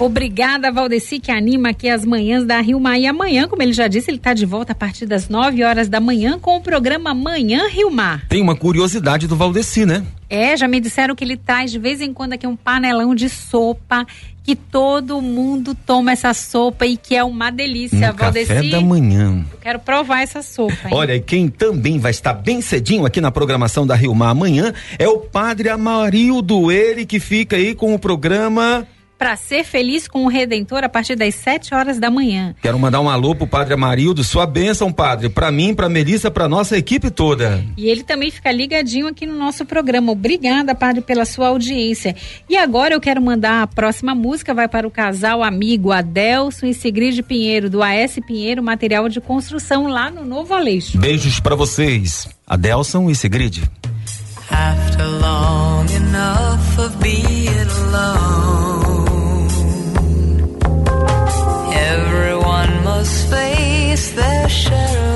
Obrigada, 0.00 0.72
Valdeci, 0.72 1.18
que 1.20 1.30
anima 1.30 1.68
aqui 1.70 1.86
as 1.86 2.06
manhãs 2.06 2.46
da 2.46 2.58
Rio 2.60 2.80
Mar. 2.80 2.98
E 2.98 3.06
amanhã, 3.06 3.46
como 3.46 3.62
ele 3.62 3.74
já 3.74 3.86
disse, 3.86 4.10
ele 4.10 4.16
está 4.16 4.32
de 4.32 4.46
volta 4.46 4.72
a 4.72 4.74
partir 4.74 5.04
das 5.04 5.28
9 5.28 5.62
horas 5.62 5.90
da 5.90 6.00
manhã 6.00 6.38
com 6.38 6.56
o 6.56 6.60
programa 6.62 7.12
Manhã 7.12 7.68
Rio 7.68 7.90
Mar. 7.90 8.26
Tem 8.26 8.40
uma 8.40 8.56
curiosidade 8.56 9.26
do 9.28 9.36
Valdeci, 9.36 9.84
né? 9.84 10.02
É, 10.30 10.56
já 10.56 10.66
me 10.66 10.80
disseram 10.80 11.14
que 11.14 11.22
ele 11.22 11.36
traz 11.36 11.70
de 11.70 11.78
vez 11.78 12.00
em 12.00 12.14
quando 12.14 12.32
aqui 12.32 12.46
um 12.46 12.56
panelão 12.56 13.14
de 13.14 13.28
sopa, 13.28 14.06
que 14.42 14.56
todo 14.56 15.20
mundo 15.20 15.74
toma 15.74 16.12
essa 16.12 16.32
sopa 16.32 16.86
e 16.86 16.96
que 16.96 17.14
é 17.14 17.22
uma 17.22 17.50
delícia, 17.50 18.10
No 18.12 18.16
Valdeci. 18.16 18.46
café 18.54 18.68
da 18.70 18.80
manhã. 18.80 19.44
Eu 19.52 19.58
quero 19.58 19.78
provar 19.80 20.22
essa 20.22 20.40
sopa. 20.40 20.72
hein? 20.88 20.92
Olha, 20.94 21.14
e 21.16 21.20
quem 21.20 21.46
também 21.48 21.98
vai 21.98 22.10
estar 22.10 22.32
bem 22.32 22.62
cedinho 22.62 23.04
aqui 23.04 23.20
na 23.20 23.30
programação 23.30 23.86
da 23.86 23.94
Rio 23.94 24.14
Mar 24.14 24.30
amanhã 24.30 24.72
é 24.98 25.06
o 25.06 25.18
padre 25.18 25.68
Amarildo, 25.68 26.72
ele 26.72 27.04
que 27.04 27.20
fica 27.20 27.56
aí 27.56 27.74
com 27.74 27.94
o 27.94 27.98
programa. 27.98 28.86
Para 29.20 29.36
ser 29.36 29.64
feliz 29.64 30.08
com 30.08 30.24
o 30.24 30.28
Redentor 30.28 30.82
a 30.82 30.88
partir 30.88 31.14
das 31.14 31.34
7 31.34 31.74
horas 31.74 31.98
da 31.98 32.10
manhã. 32.10 32.54
Quero 32.62 32.78
mandar 32.78 33.02
um 33.02 33.08
alô 33.10 33.34
pro 33.34 33.46
padre 33.46 33.74
Amarildo, 33.74 34.24
sua 34.24 34.46
bênção, 34.46 34.90
padre, 34.90 35.28
pra 35.28 35.52
mim, 35.52 35.74
pra 35.74 35.90
Melissa, 35.90 36.30
pra 36.30 36.48
nossa 36.48 36.78
equipe 36.78 37.10
toda. 37.10 37.62
E 37.76 37.86
ele 37.86 38.02
também 38.02 38.30
fica 38.30 38.50
ligadinho 38.50 39.06
aqui 39.08 39.26
no 39.26 39.36
nosso 39.36 39.66
programa. 39.66 40.10
Obrigada, 40.10 40.74
padre, 40.74 41.02
pela 41.02 41.26
sua 41.26 41.48
audiência. 41.48 42.16
E 42.48 42.56
agora 42.56 42.94
eu 42.94 43.00
quero 43.00 43.20
mandar 43.20 43.62
a 43.62 43.66
próxima 43.66 44.14
música, 44.14 44.54
vai 44.54 44.68
para 44.68 44.88
o 44.88 44.90
casal 44.90 45.42
amigo 45.42 45.92
Adelson 45.92 46.64
e 46.64 46.72
Sigrid 46.72 47.20
Pinheiro, 47.20 47.68
do 47.68 47.82
AS 47.82 48.18
Pinheiro 48.26 48.62
Material 48.62 49.06
de 49.06 49.20
Construção, 49.20 49.86
lá 49.86 50.10
no 50.10 50.24
Novo 50.24 50.54
Aleixo. 50.54 50.96
Beijos 50.96 51.38
pra 51.40 51.54
vocês, 51.54 52.26
Adelson 52.46 53.10
e 53.10 53.14
Sigrid. 53.14 53.64
After 54.50 55.06
long 55.06 55.84
enough 55.94 56.78
of 56.78 56.96
being 56.98 57.48
alone, 57.48 58.49
share 64.50 65.09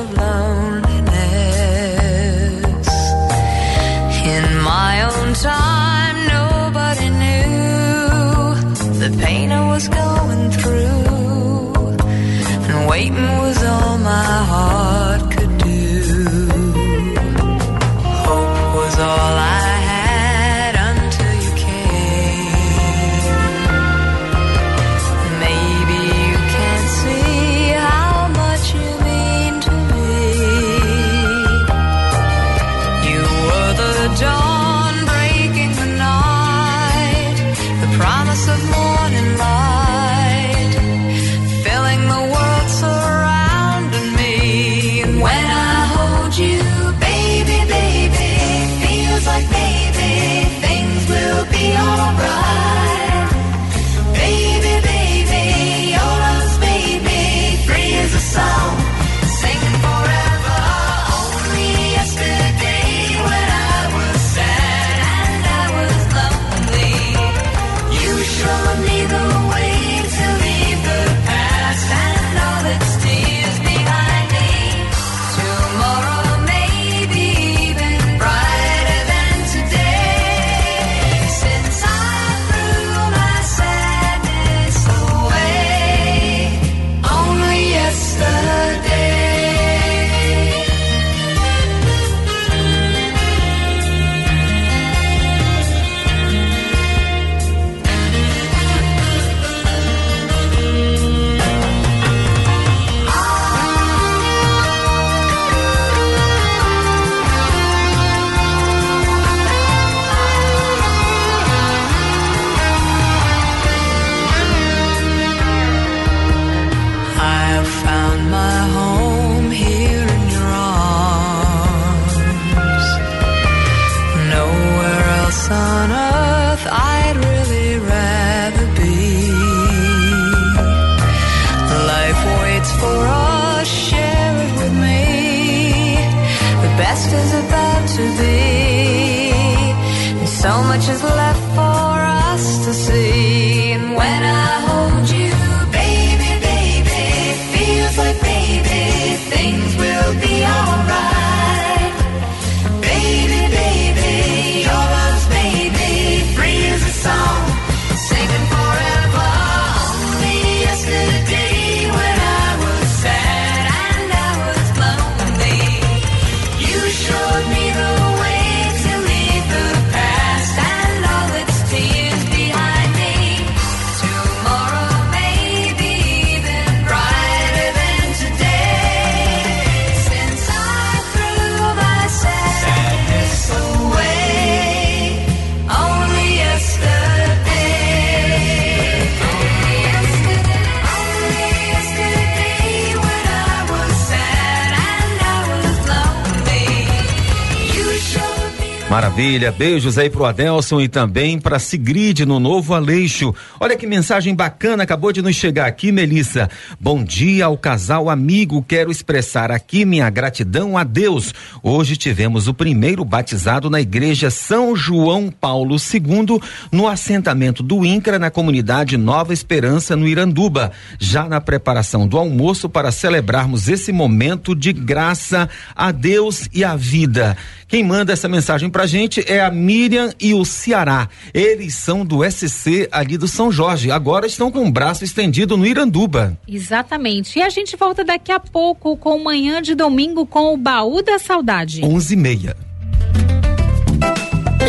Maravilha, 199.15 199.53
beijos 199.53 199.97
aí 199.97 200.11
pro 200.11 200.25
Adelson 200.25 200.81
e 200.81 200.89
também 200.89 201.39
pra 201.39 201.61
Sigrid 201.61 202.23
no 202.27 202.41
Novo 202.41 202.75
Aleixo. 202.75 203.33
Olha 203.61 203.77
que 203.77 203.87
mensagem 203.87 204.35
bacana 204.35 204.83
acabou 204.83 205.13
de 205.13 205.23
nos 205.23 205.37
chegar 205.37 205.67
aqui, 205.67 205.93
Melissa. 205.93 206.51
Bom 206.81 207.05
dia 207.05 207.45
ao 207.45 207.57
casal 207.57 208.11
amigo. 208.11 208.65
Quero 208.67 208.91
expressar 208.91 209.53
aqui 209.53 209.85
minha 209.85 210.11
gratidão 210.11 210.77
a 210.77 210.83
Deus. 210.83 211.33
Hoje 211.63 211.97
tivemos 211.97 212.49
o 212.49 212.55
primeiro 212.55 213.05
batizado 213.05 213.71
na 213.71 213.81
igreja 213.81 214.31
São 214.31 214.75
João 214.75 215.31
Paulo 215.31 215.77
II, 215.77 216.41
no 216.73 216.89
assentamento 216.89 217.63
do 217.63 217.85
INCRA, 217.85 218.19
na 218.19 218.33
comunidade 218.33 218.97
Nova 218.97 219.33
Esperança, 219.33 219.95
no 219.95 220.09
Iranduba. 220.09 220.73
Já 220.99 221.29
na 221.29 221.41
preparação 221.41 222.09
do 222.09 222.19
almoço 222.19 222.69
para 222.69 222.91
celebrarmos 222.91 223.69
esse 223.69 223.93
momento 223.93 224.57
de 224.57 224.73
graça 224.73 225.49
a 225.77 225.93
Deus 225.93 226.49
e 226.53 226.65
à 226.65 226.75
vida. 226.75 227.37
Quem 227.69 227.83
manda 227.83 228.13
essa 228.13 228.29
mensagem 228.29 228.69
pra 228.69 228.85
pra 228.85 228.91
gente 229.05 229.25
é 229.31 229.41
a 229.41 229.51
Miriam 229.51 230.11
e 230.19 230.35
o 230.35 230.45
Ceará. 230.45 231.09
Eles 231.33 231.75
são 231.75 232.05
do 232.05 232.29
SC 232.29 232.89
ali 232.91 233.17
do 233.17 233.29
São 233.29 233.53
Jorge. 233.53 233.91
Agora 233.91 234.27
estão 234.27 234.51
com 234.51 234.67
o 234.67 234.71
braço 234.71 235.05
estendido 235.05 235.57
no 235.57 235.67
Iranduba. 235.67 236.37
Exatamente. 236.49 237.39
E 237.39 237.43
a 237.43 237.51
gente 237.51 237.77
volta 237.77 238.03
daqui 238.03 238.33
a 238.33 238.41
pouco 238.41 238.97
com 238.97 239.23
manhã 239.23 239.61
de 239.61 239.75
domingo 239.75 240.27
com 240.27 240.55
o 240.55 240.57
Baú 240.57 241.03
da 241.03 241.19
Saudade. 241.19 241.85
11 241.85 242.15
e 242.15 242.17
meia. 242.17 242.57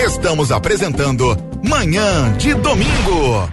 Estamos 0.05 0.51
apresentando 0.51 1.37
Manhã 1.63 2.35
de 2.37 2.53
Domingo. 2.55 3.49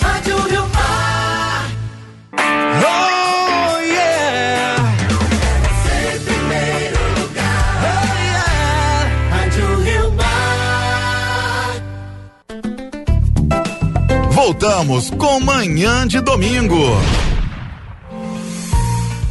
Rádio 0.00 0.38
Rio 0.42 0.66
Mar. 0.68 1.70
Oh, 2.38 3.13
Voltamos 14.44 15.08
com 15.08 15.40
Manhã 15.40 16.06
de 16.06 16.20
Domingo. 16.20 16.76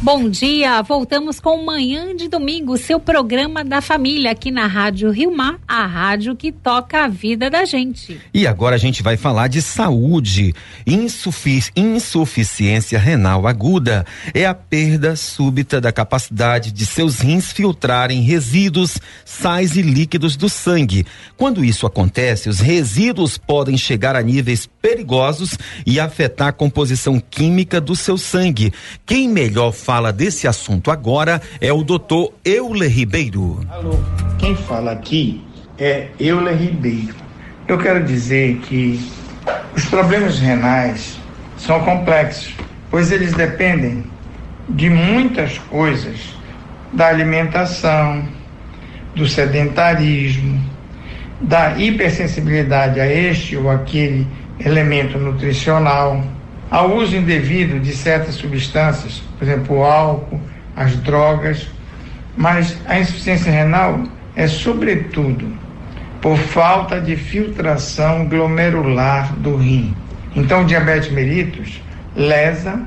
Bom 0.04 0.28
dia, 0.28 0.82
voltamos 0.82 1.40
com 1.40 1.64
Manhã 1.64 2.14
de 2.14 2.28
Domingo, 2.28 2.76
seu 2.76 3.00
programa 3.00 3.64
da 3.64 3.80
família 3.80 4.32
aqui 4.32 4.50
na 4.50 4.66
Rádio 4.66 5.10
Rio 5.10 5.34
Mar, 5.34 5.58
a 5.66 5.86
rádio 5.86 6.36
que 6.36 6.52
toca 6.52 7.04
a 7.04 7.08
vida 7.08 7.48
da 7.48 7.64
gente. 7.64 8.20
E 8.34 8.46
agora 8.46 8.76
a 8.76 8.78
gente 8.78 9.02
vai 9.02 9.16
falar 9.16 9.48
de 9.48 9.62
saúde. 9.62 10.54
Insufici 10.86 11.72
insuficiência 11.74 12.98
renal 12.98 13.46
aguda 13.46 14.04
é 14.34 14.44
a 14.44 14.52
perda 14.52 15.16
súbita 15.16 15.80
da 15.80 15.90
capacidade 15.90 16.70
de 16.70 16.84
seus 16.84 17.20
rins 17.20 17.50
filtrarem 17.50 18.20
resíduos, 18.20 18.98
sais 19.24 19.74
e 19.74 19.80
líquidos 19.80 20.36
do 20.36 20.50
sangue. 20.50 21.06
Quando 21.34 21.64
isso 21.64 21.86
acontece, 21.86 22.50
os 22.50 22.60
resíduos 22.60 23.38
podem 23.38 23.78
chegar 23.78 24.16
a 24.16 24.22
níveis 24.22 24.68
perigosos 24.82 25.56
e 25.86 25.98
afetar 25.98 26.48
a 26.48 26.52
composição 26.52 27.18
química 27.18 27.80
do 27.80 27.96
seu 27.96 28.18
sangue. 28.18 28.70
Quem 29.06 29.26
melhor 29.30 29.72
fala 29.94 30.12
desse 30.12 30.48
assunto 30.48 30.90
agora 30.90 31.40
é 31.60 31.72
o 31.72 31.84
doutor 31.84 32.34
Euler 32.44 32.90
Ribeiro. 32.90 33.60
Alô, 33.70 33.96
quem 34.38 34.56
fala 34.56 34.90
aqui 34.90 35.40
é 35.78 36.08
Euler 36.18 36.56
Ribeiro. 36.56 37.14
Eu 37.68 37.78
quero 37.78 38.02
dizer 38.02 38.56
que 38.62 38.98
os 39.76 39.84
problemas 39.84 40.40
renais 40.40 41.16
são 41.56 41.78
complexos, 41.84 42.56
pois 42.90 43.12
eles 43.12 43.34
dependem 43.34 44.02
de 44.68 44.90
muitas 44.90 45.58
coisas, 45.58 46.18
da 46.92 47.06
alimentação, 47.06 48.26
do 49.14 49.28
sedentarismo, 49.28 50.60
da 51.40 51.78
hipersensibilidade 51.78 52.98
a 52.98 53.06
este 53.06 53.56
ou 53.56 53.70
aquele 53.70 54.26
elemento 54.58 55.18
nutricional, 55.18 56.20
ao 56.74 56.92
uso 56.96 57.14
indevido 57.14 57.78
de 57.78 57.92
certas 57.92 58.34
substâncias, 58.34 59.22
por 59.38 59.44
exemplo, 59.44 59.76
o 59.76 59.84
álcool, 59.84 60.40
as 60.74 60.96
drogas, 60.96 61.68
mas 62.36 62.76
a 62.88 62.98
insuficiência 62.98 63.52
renal 63.52 64.02
é 64.34 64.48
sobretudo 64.48 65.56
por 66.20 66.36
falta 66.36 67.00
de 67.00 67.14
filtração 67.14 68.26
glomerular 68.26 69.34
do 69.34 69.54
rim. 69.56 69.94
Então, 70.34 70.62
o 70.62 70.64
diabetes 70.64 71.12
mellitus 71.12 71.80
lesa 72.16 72.82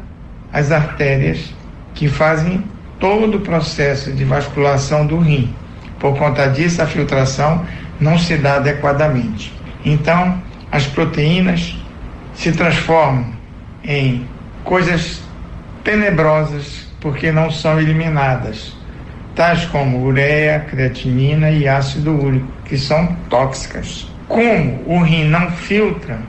as 0.52 0.70
artérias 0.70 1.54
que 1.94 2.10
fazem 2.10 2.62
todo 3.00 3.38
o 3.38 3.40
processo 3.40 4.12
de 4.12 4.26
vasculação 4.26 5.08
do 5.08 5.18
rim. 5.18 5.56
Por 5.98 6.14
conta 6.18 6.48
disso, 6.48 6.82
a 6.82 6.86
filtração 6.86 7.66
não 8.02 8.20
se 8.20 8.36
dá 8.36 8.56
adequadamente. 8.56 9.54
Então, 9.86 10.44
as 10.70 10.86
proteínas 10.86 11.74
se 12.34 12.52
transformam 12.52 13.37
em 13.84 14.28
coisas 14.64 15.22
tenebrosas 15.84 16.88
porque 17.00 17.32
não 17.32 17.50
são 17.52 17.80
eliminadas, 17.80 18.76
tais 19.36 19.66
como 19.66 20.04
ureia, 20.04 20.60
creatinina 20.70 21.52
e 21.52 21.68
ácido 21.68 22.12
úrico, 22.12 22.48
que 22.66 22.78
são 22.78 23.16
tóxicas. 23.30 24.12
Como 24.28 24.84
o 24.86 25.02
rim 25.04 25.26
não 25.30 25.52
filtra, 25.52 26.20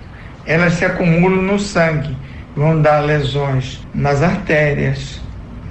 elas 0.46 0.74
se 0.74 0.84
acumulam 0.84 1.42
no 1.42 1.58
sangue, 1.58 2.16
vão 2.54 2.80
dar 2.80 3.00
lesões 3.00 3.84
nas 3.94 4.22
artérias, 4.22 5.20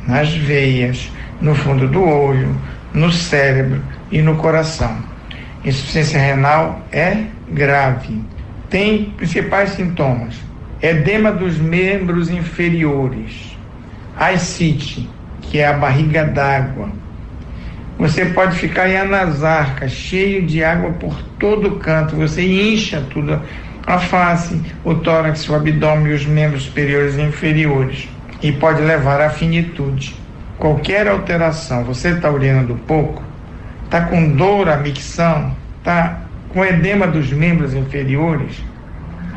nas 0.07 0.33
veias, 0.33 1.11
no 1.39 1.53
fundo 1.55 1.87
do 1.87 2.03
olho, 2.03 2.55
no 2.93 3.11
cérebro 3.11 3.81
e 4.11 4.21
no 4.21 4.35
coração. 4.35 4.97
Insuficiência 5.63 6.19
renal 6.19 6.81
é 6.91 7.23
grave. 7.51 8.21
Tem 8.69 9.05
principais 9.17 9.71
sintomas: 9.71 10.35
edema 10.81 11.31
dos 11.31 11.57
membros 11.57 12.29
inferiores, 12.29 13.57
ascite, 14.17 15.09
que 15.41 15.59
é 15.59 15.67
a 15.67 15.73
barriga 15.73 16.25
d'água. 16.25 16.89
Você 17.97 18.25
pode 18.25 18.55
ficar 18.57 18.87
em 18.87 18.97
anasarca, 18.97 19.87
cheio 19.87 20.45
de 20.45 20.63
água 20.63 20.91
por 20.91 21.19
todo 21.39 21.77
canto, 21.77 22.15
você 22.15 22.43
incha 22.43 23.01
tudo, 23.09 23.41
a 23.87 23.97
face, 23.97 24.61
o 24.83 24.93
tórax, 24.95 25.49
o 25.49 25.55
abdômen 25.55 26.13
os 26.13 26.25
membros 26.25 26.63
superiores 26.63 27.15
e 27.15 27.21
inferiores, 27.21 28.07
e 28.43 28.51
pode 28.51 28.81
levar 28.81 29.19
à 29.21 29.29
finitude. 29.29 30.15
Qualquer 30.59 31.07
alteração, 31.07 31.83
você 31.83 32.09
está 32.09 32.29
urinando 32.29 32.75
pouco, 32.85 33.23
está 33.85 34.01
com 34.01 34.35
dor 34.35 34.69
à 34.69 34.77
micção, 34.77 35.55
está 35.79 36.21
com 36.49 36.63
edema 36.63 37.07
dos 37.07 37.31
membros 37.31 37.73
inferiores, 37.73 38.61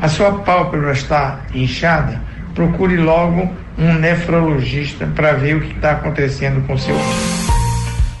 a 0.01 0.09
sua 0.09 0.39
pálpebra 0.39 0.91
está 0.91 1.41
inchada, 1.53 2.19
procure 2.55 2.97
logo 2.97 3.47
um 3.77 3.93
nefrologista 3.93 5.05
para 5.15 5.33
ver 5.33 5.55
o 5.57 5.61
que 5.61 5.75
está 5.75 5.91
acontecendo 5.91 6.65
com 6.65 6.77
seu 6.77 6.95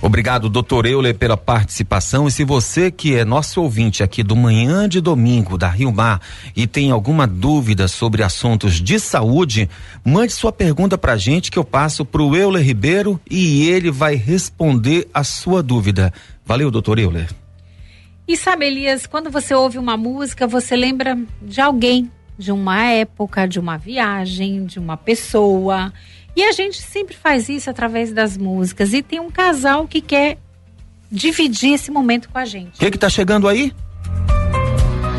Obrigado, 0.03 0.49
doutor 0.49 0.87
Euler, 0.87 1.13
pela 1.13 1.37
participação. 1.37 2.27
E 2.27 2.31
se 2.31 2.43
você 2.43 2.89
que 2.89 3.15
é 3.15 3.23
nosso 3.23 3.61
ouvinte 3.61 4.01
aqui 4.01 4.23
do 4.23 4.35
Manhã 4.35 4.89
de 4.89 4.99
Domingo 4.99 5.59
da 5.59 5.67
Rio 5.67 5.91
Mar 5.91 6.19
e 6.55 6.65
tem 6.65 6.89
alguma 6.89 7.27
dúvida 7.27 7.87
sobre 7.87 8.23
assuntos 8.23 8.81
de 8.81 8.99
saúde, 8.99 9.69
mande 10.03 10.33
sua 10.33 10.51
pergunta 10.51 10.97
pra 10.97 11.17
gente 11.17 11.51
que 11.51 11.59
eu 11.59 11.63
passo 11.63 12.03
pro 12.03 12.35
Euler 12.35 12.63
Ribeiro 12.63 13.21
e 13.29 13.69
ele 13.69 13.91
vai 13.91 14.15
responder 14.15 15.07
a 15.13 15.23
sua 15.23 15.61
dúvida. 15.61 16.11
Valeu, 16.43 16.71
doutor 16.71 16.97
Euler. 16.97 17.40
E 18.27 18.37
sabe, 18.37 18.67
Elias, 18.67 19.05
quando 19.05 19.29
você 19.29 19.53
ouve 19.53 19.77
uma 19.77 19.97
música, 19.97 20.47
você 20.47 20.75
lembra 20.75 21.17
de 21.41 21.59
alguém, 21.59 22.09
de 22.37 22.51
uma 22.51 22.81
época, 22.83 23.47
de 23.47 23.59
uma 23.59 23.77
viagem, 23.77 24.65
de 24.65 24.79
uma 24.79 24.95
pessoa. 24.95 25.91
E 26.35 26.43
a 26.43 26.51
gente 26.51 26.81
sempre 26.81 27.15
faz 27.15 27.49
isso 27.49 27.69
através 27.69 28.13
das 28.13 28.37
músicas. 28.37 28.93
E 28.93 29.01
tem 29.01 29.19
um 29.19 29.29
casal 29.29 29.87
que 29.87 30.01
quer 30.01 30.37
dividir 31.11 31.73
esse 31.73 31.91
momento 31.91 32.29
com 32.29 32.37
a 32.37 32.45
gente. 32.45 32.75
O 32.75 32.79
que 32.79 32.91
que 32.91 32.97
tá 32.97 33.09
chegando 33.09 33.47
aí? 33.47 33.73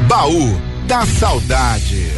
Baú 0.08 0.58
da 0.86 1.04
Saudade. 1.06 2.12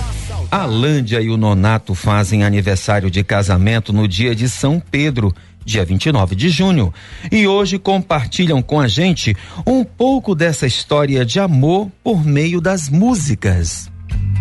A 0.50 0.64
Lândia 0.64 1.20
e 1.20 1.30
o 1.30 1.36
Nonato 1.36 1.94
fazem 1.94 2.44
aniversário 2.44 3.10
de 3.10 3.24
casamento 3.24 3.92
no 3.92 4.06
dia 4.06 4.34
de 4.34 4.48
São 4.48 4.78
Pedro, 4.78 5.34
dia 5.64 5.84
29 5.84 6.34
de 6.34 6.48
junho. 6.48 6.92
E 7.30 7.46
hoje 7.46 7.78
compartilham 7.78 8.60
com 8.62 8.80
a 8.80 8.86
gente 8.86 9.36
um 9.66 9.84
pouco 9.84 10.34
dessa 10.34 10.66
história 10.66 11.24
de 11.24 11.40
amor 11.40 11.90
por 12.02 12.24
meio 12.24 12.60
das 12.60 12.88
músicas. 12.88 13.90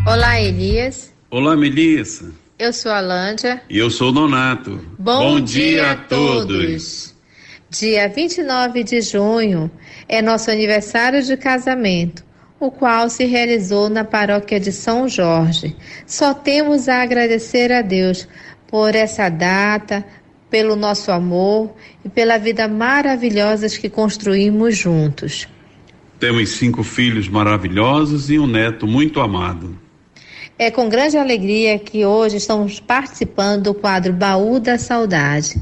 Olá, 0.05 0.39
Elias. 0.39 1.13
Olá, 1.31 1.55
Melissa. 1.55 2.31
Eu 2.59 2.71
sou 2.71 2.91
a 2.91 2.99
Lândia. 2.99 3.61
E 3.69 3.77
eu 3.77 3.89
sou 3.89 4.09
o 4.09 4.13
Nonato. 4.13 4.79
Bom, 4.99 5.39
dia 5.39 5.91
a 5.91 5.95
todos. 5.95 7.13
Dia 7.69 8.07
29 8.07 8.83
de 8.83 9.01
junho 9.01 9.71
é 10.07 10.21
nosso 10.21 10.51
aniversário 10.51 11.23
de 11.23 11.35
casamento, 11.35 12.23
o 12.59 12.69
qual 12.69 13.09
se 13.09 13.25
realizou 13.25 13.89
na 13.89 14.03
paróquia 14.03 14.59
de 14.59 14.71
São 14.71 15.09
Jorge. 15.09 15.75
Só 16.05 16.35
temos 16.35 16.87
a 16.87 17.01
agradecer 17.01 17.71
a 17.71 17.81
Deus 17.81 18.27
por 18.67 18.93
essa 18.93 19.27
data, 19.27 20.05
pelo 20.53 20.75
nosso 20.75 21.11
amor 21.11 21.73
e 22.05 22.09
pela 22.09 22.37
vida 22.37 22.67
maravilhosa 22.67 23.67
que 23.69 23.89
construímos 23.89 24.77
juntos. 24.77 25.47
Temos 26.19 26.57
cinco 26.57 26.83
filhos 26.83 27.27
maravilhosos 27.27 28.29
e 28.29 28.37
um 28.37 28.45
neto 28.45 28.85
muito 28.85 29.19
amado. 29.19 29.75
É 30.55 30.69
com 30.69 30.87
grande 30.87 31.17
alegria 31.17 31.79
que 31.79 32.05
hoje 32.05 32.37
estamos 32.37 32.79
participando 32.79 33.63
do 33.63 33.73
quadro 33.73 34.13
Baú 34.13 34.59
da 34.59 34.77
Saudade. 34.77 35.59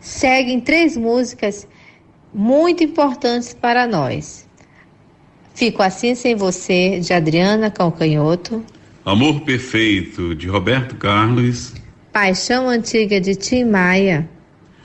Seguem 0.00 0.62
três 0.62 0.96
músicas 0.96 1.68
muito 2.32 2.82
importantes 2.82 3.52
para 3.52 3.86
nós. 3.86 4.48
Fico 5.54 5.82
assim 5.82 6.14
sem 6.14 6.34
você, 6.34 7.00
de 7.00 7.12
Adriana 7.12 7.70
Calcanhoto. 7.70 8.64
Amor 9.04 9.42
Perfeito, 9.42 10.34
de 10.34 10.48
Roberto 10.48 10.96
Carlos. 10.96 11.81
Paixão 12.12 12.68
Antiga 12.68 13.18
de 13.18 13.34
Tim 13.34 13.64
Maia. 13.64 14.28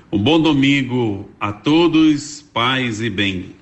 Um 0.10 0.18
bom 0.18 0.42
domingo 0.42 1.30
a 1.38 1.52
todos, 1.52 2.42
paz 2.54 3.02
e 3.02 3.10
bem. 3.10 3.54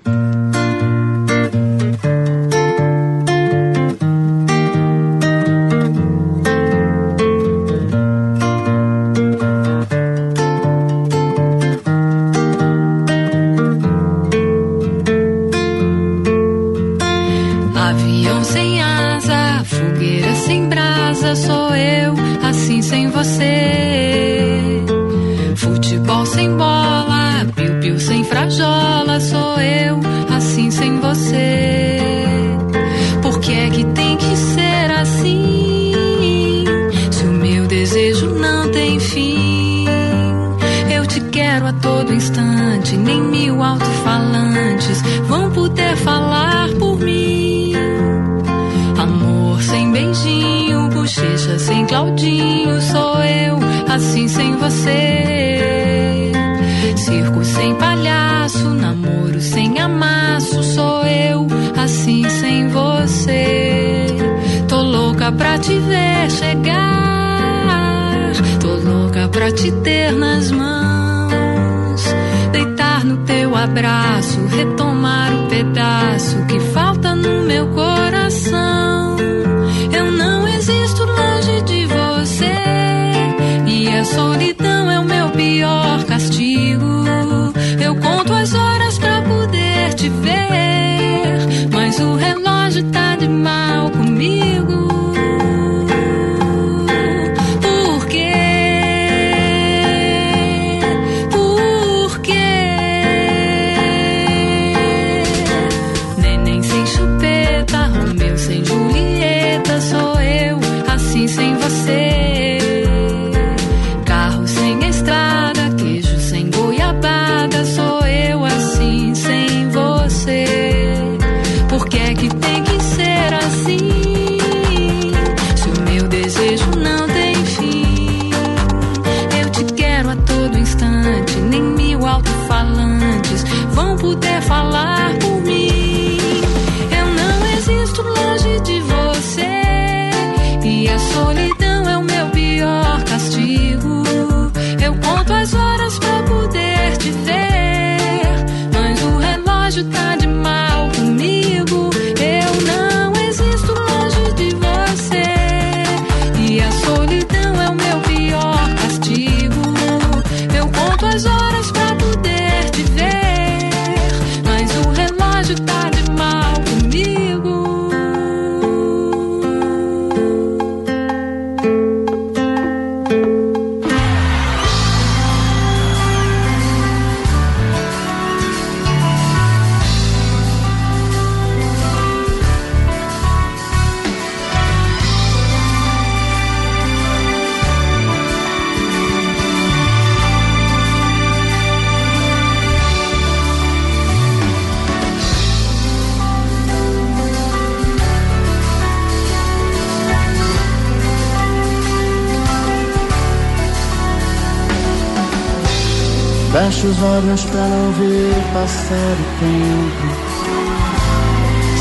Fecho 206.75 206.87
os 206.87 207.01
olhos 207.01 207.45
pra 207.45 207.67
não 207.67 207.91
ver 207.93 208.35
passar 208.53 209.13
o 209.13 209.25
tempo. 209.39 210.07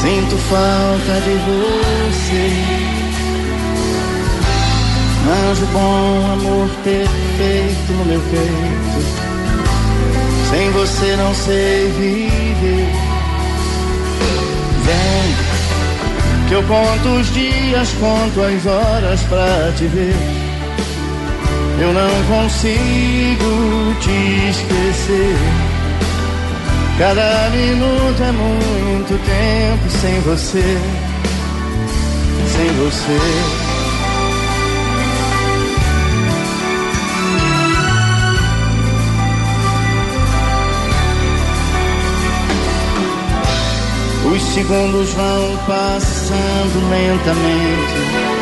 Sinto 0.01 0.37
falta 0.37 1.21
de 1.21 1.35
você. 1.51 2.47
Anjo 5.51 5.67
bom, 5.73 6.33
amor 6.33 6.69
perfeito 6.85 7.93
no 7.93 8.05
meu 8.05 8.21
peito. 8.21 9.01
Sem 10.51 10.71
você 10.71 11.17
não 11.17 11.35
sei 11.35 11.89
viver. 11.99 12.93
Vem, 14.85 15.35
que 16.49 16.55
eu 16.55 16.63
conto 16.63 17.09
os 17.21 17.33
dias, 17.35 17.93
conto 17.95 18.43
as 18.43 18.65
horas 18.65 19.21
pra 19.23 19.73
te 19.77 19.87
ver. 19.87 20.44
Eu 21.81 21.93
não 21.93 22.09
consigo 22.25 23.95
te 24.01 24.49
esquecer. 24.51 25.37
Cada 26.99 27.51
minuto 27.51 28.23
é 28.23 28.33
muito 28.33 29.19
tempo 29.25 29.91
sem 29.91 30.21
você, 30.21 30.79
sem 32.53 32.69
você. 32.77 33.65
Os 44.33 44.43
segundos 44.43 45.13
vão 45.13 45.57
passando 45.67 46.91
lentamente 46.91 48.34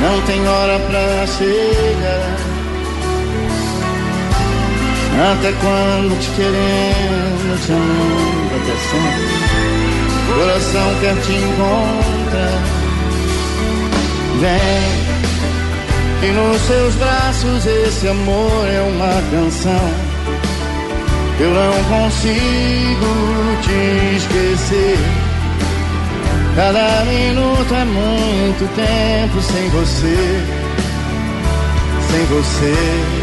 não 0.00 0.20
tem 0.22 0.48
hora 0.48 0.78
pra 0.80 1.26
chegar. 1.26 2.36
Até 5.32 5.52
quando 5.52 6.18
te 6.18 6.30
querendo, 6.30 7.66
te 7.66 7.72
amando 7.72 8.54
até 8.56 8.74
sempre. 8.88 9.60
Coração 10.34 10.88
quer 11.00 11.16
te 11.20 11.32
encontrar. 11.32 12.80
Vem, 14.40 15.10
que 16.20 16.28
nos 16.32 16.60
seus 16.62 16.94
braços 16.94 17.66
esse 17.66 18.08
amor 18.08 18.66
é 18.66 18.80
uma 18.80 19.22
canção. 19.30 19.90
Eu 21.38 21.50
não 21.50 21.84
consigo 21.84 23.10
te 23.62 24.16
esquecer. 24.16 25.29
Cada 26.56 27.04
minuto 27.04 27.74
é 27.74 27.84
muito 27.84 28.68
tempo 28.74 29.40
sem 29.40 29.68
você, 29.70 30.44
sem 32.10 32.24
você. 32.26 33.20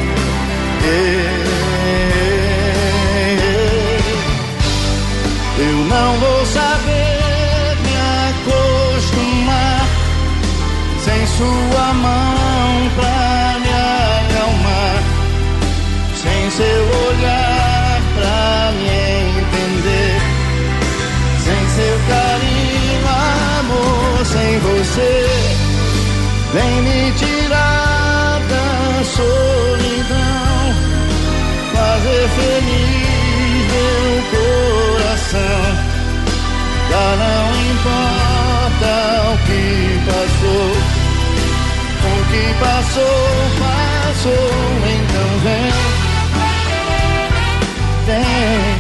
Eu 5.60 5.76
não 5.86 6.18
vou 6.20 6.46
saber 6.46 7.78
me 7.84 7.96
acostumar 8.30 9.86
sem 11.04 11.28
sua 11.28 11.94
mão 11.94 12.90
pra 12.96 13.60
me 13.60 13.70
acalmar, 13.70 15.04
sem 16.16 16.52
seu 16.52 16.84
olhar 17.08 18.02
pra 18.16 18.72
me 18.72 18.88
entender, 19.40 20.22
sem 21.44 21.70
seu 21.76 21.98
carinho 22.08 22.27
sem 24.28 24.60
você 24.60 25.26
vem 26.54 26.82
me 26.82 27.12
tirar 27.14 28.42
da 28.50 29.04
solidão, 29.06 30.74
fazer 31.74 32.28
feliz 32.36 33.08
meu 33.72 34.12
coração. 34.32 35.64
Já 36.90 37.08
não 37.24 37.46
importa 37.72 38.92
o 39.32 39.38
que 39.46 39.64
passou, 40.10 40.68
o 42.04 42.16
que 42.32 42.46
passou, 42.60 43.28
passou, 43.60 44.50
então 44.96 45.30
vem, 45.44 45.72
vem. 48.06 48.77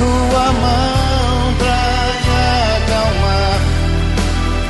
Sua 0.00 0.52
mão 0.52 1.54
pra 1.58 1.82
me 2.24 2.32
acalmar, 2.76 3.60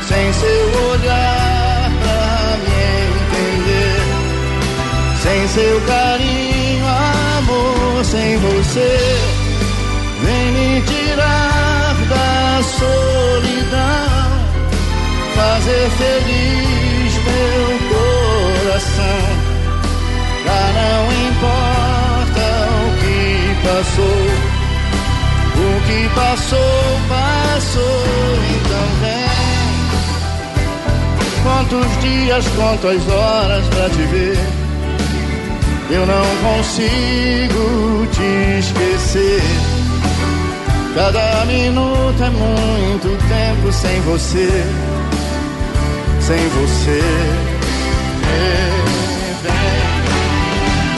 sem 0.08 0.26
seu 0.32 0.64
olhar 0.90 1.90
pra 2.02 2.58
me 2.64 2.80
entender, 3.06 4.02
sem 5.22 5.40
seu 5.48 5.80
carinho, 5.82 6.84
amor, 7.38 8.04
sem 8.04 8.38
você. 8.38 8.92
Vem 10.24 10.46
me 10.52 10.82
tirar 10.82 11.94
da 12.08 12.60
solidão, 12.80 14.10
fazer 15.36 15.86
feliz 15.90 17.12
meu 17.28 17.64
coração. 17.92 19.22
Já 20.44 20.62
não 20.80 21.02
importa 21.28 22.44
o 22.74 22.90
que 23.00 23.14
passou, 23.62 24.59
que 25.90 26.08
passou, 26.14 27.00
passou, 27.08 28.38
então 28.54 28.86
vem. 29.00 29.30
Quantos 31.42 32.00
dias, 32.00 32.46
quantas 32.54 33.08
horas 33.08 33.66
pra 33.68 33.90
te 33.90 34.02
ver? 34.02 34.38
Eu 35.90 36.06
não 36.06 36.24
consigo 36.44 38.06
te 38.12 38.58
esquecer. 38.60 39.42
Cada 40.94 41.44
minuto 41.46 42.22
é 42.22 42.30
muito 42.30 43.08
tempo 43.28 43.72
sem 43.72 44.00
você, 44.02 44.64
sem 46.20 46.48
você. 46.48 47.02
Vem. 49.42 49.58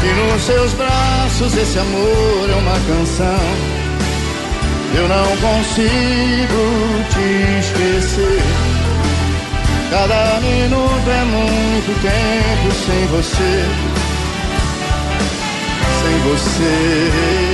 E 0.04 0.14
nos 0.14 0.42
seus 0.42 0.72
braços 0.74 1.56
esse 1.56 1.78
amor 1.78 2.50
é 2.50 2.54
uma 2.56 2.78
canção. 2.86 3.71
Eu 4.94 5.08
não 5.08 5.24
consigo 5.38 6.62
te 7.10 7.58
esquecer. 7.60 8.42
Cada 9.90 10.40
minuto 10.40 11.10
é 11.10 11.24
muito 11.24 12.02
tempo 12.02 12.72
sem 12.86 13.06
você, 13.08 13.64
sem 16.02 16.18
você. 16.30 17.51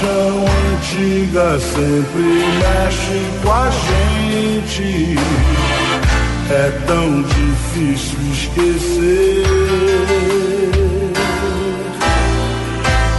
Paixão 0.00 0.44
antiga 0.72 1.60
sempre 1.60 2.22
mexe 2.56 3.20
com 3.42 3.52
a 3.52 3.70
gente. 3.70 5.18
É 6.50 6.70
tão 6.86 7.22
difícil 7.22 8.18
esquecer. 8.32 9.44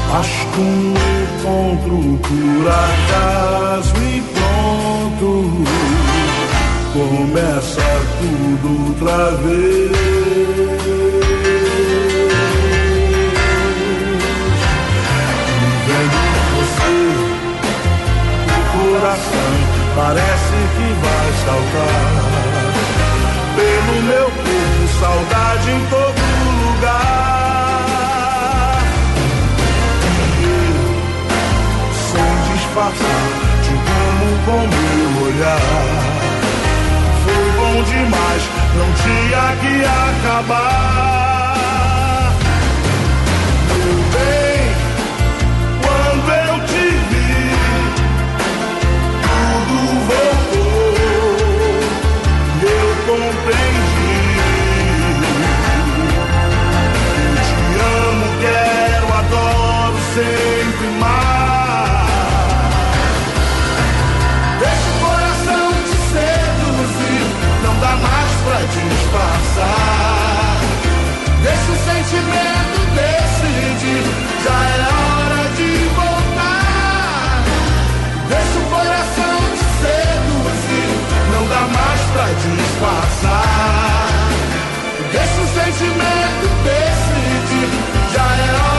Mas 0.09 0.27
com 0.55 0.61
um 0.61 0.95
encontro 1.23 2.19
por 2.27 2.67
acaso 2.67 3.93
e 3.97 4.23
pronto, 4.33 5.63
começa 6.93 7.85
tudo 8.19 8.87
outra 8.87 9.31
vez. 9.37 10.20
Parece 19.95 20.57
que 20.75 20.87
vai 21.03 21.27
saltar. 21.45 22.31
Pelo 23.55 23.95
meu 24.03 24.25
corpo, 24.25 24.81
saudade 24.99 25.67
em 25.71 25.81
todo 25.89 26.21
lugar. 26.65 27.61
Eu, 30.43 30.83
sem 31.93 32.31
disfarçar, 32.53 33.23
te 33.63 33.73
amo 33.73 34.29
com 34.45 34.61
meu 34.67 35.09
olhar. 35.27 36.11
Foi 37.23 37.47
bom 37.57 37.75
demais, 37.83 38.43
não 38.75 38.89
tinha 39.03 39.45
que 39.61 39.73
acabar. 39.85 41.40
Sempre 60.21 60.87
mais. 60.99 62.01
Deixa 64.59 64.87
o 64.89 64.99
coração 65.05 65.65
te 65.87 65.97
seduzir, 66.13 67.25
não 67.63 67.73
dá 67.79 67.93
mais 67.95 68.31
pra 68.45 68.59
disfarçar. 68.75 70.57
Deixa 71.41 71.69
o 71.71 71.79
sentimento 71.89 72.79
decidir, 73.01 74.03
já 74.45 74.59
é 74.69 74.81
hora 74.99 75.43
de 75.57 75.71
voltar. 75.99 77.43
Deixa 78.29 78.57
o 78.59 78.65
coração 78.69 79.37
te 79.57 79.65
seduzir, 79.81 80.89
não 81.33 81.43
dá 81.47 81.61
mais 81.77 82.01
pra 82.13 82.27
disfarçar. 82.43 83.51
Deixa 85.11 85.39
o 85.41 85.47
sentimento 85.47 86.45
decidir, 86.63 87.69
já 88.13 88.21
é 88.21 88.51
hora 88.51 88.70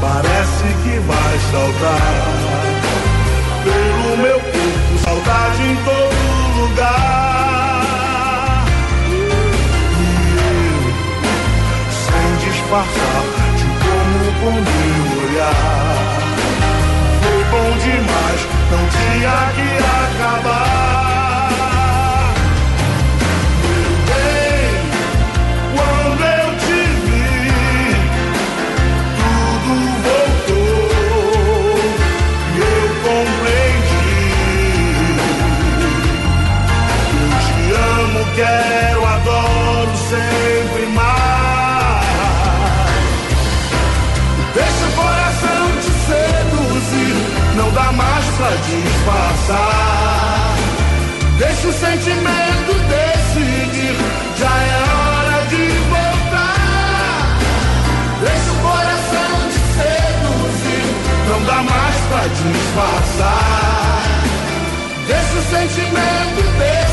parece 0.00 0.62
que 0.84 0.98
vai 1.00 1.38
saltar. 1.50 2.22
Pelo 3.64 4.16
meu 4.18 4.38
corpo, 4.38 4.98
saudade 5.04 5.62
em 5.62 5.76
todo 5.76 6.60
lugar. 6.60 7.84
E 9.98 10.02
eu, 10.38 10.82
sem 11.90 12.30
disfarçar, 12.48 13.24
te 13.56 13.66
como 13.82 14.26
com 14.40 14.52
meu 14.52 15.02
olhar. 15.26 16.02
bom 17.50 17.70
demais, 17.78 18.40
não 18.70 18.82
tinha 18.88 19.36
que 19.56 19.66
acabar. 19.82 21.01
Quero, 38.34 39.06
adoro 39.06 39.96
sempre 40.08 40.86
mais. 40.86 41.12
Deixa 44.54 44.84
o 44.86 44.92
coração 44.92 45.64
te 45.80 45.90
seduzir, 46.06 47.16
não 47.56 47.70
dá 47.72 47.92
mais 47.92 48.24
pra 48.36 48.50
disfarçar. 48.68 50.56
Deixa 51.38 51.68
o 51.68 51.72
sentimento 51.72 52.72
decidir, 52.88 53.96
já 54.38 54.46
é 54.46 54.82
hora 54.92 55.46
de 55.46 55.62
voltar. 55.90 57.38
Deixa 58.20 58.50
o 58.50 58.56
coração 58.56 59.32
te 59.50 59.60
seduzir, 59.76 60.86
não 61.28 61.40
dá 61.44 61.62
mais 61.62 61.96
pra 62.08 62.22
disfarçar. 62.28 64.02
Deixa 65.06 65.34
o 65.34 65.42
sentimento 65.50 66.42
decidir, 66.58 66.91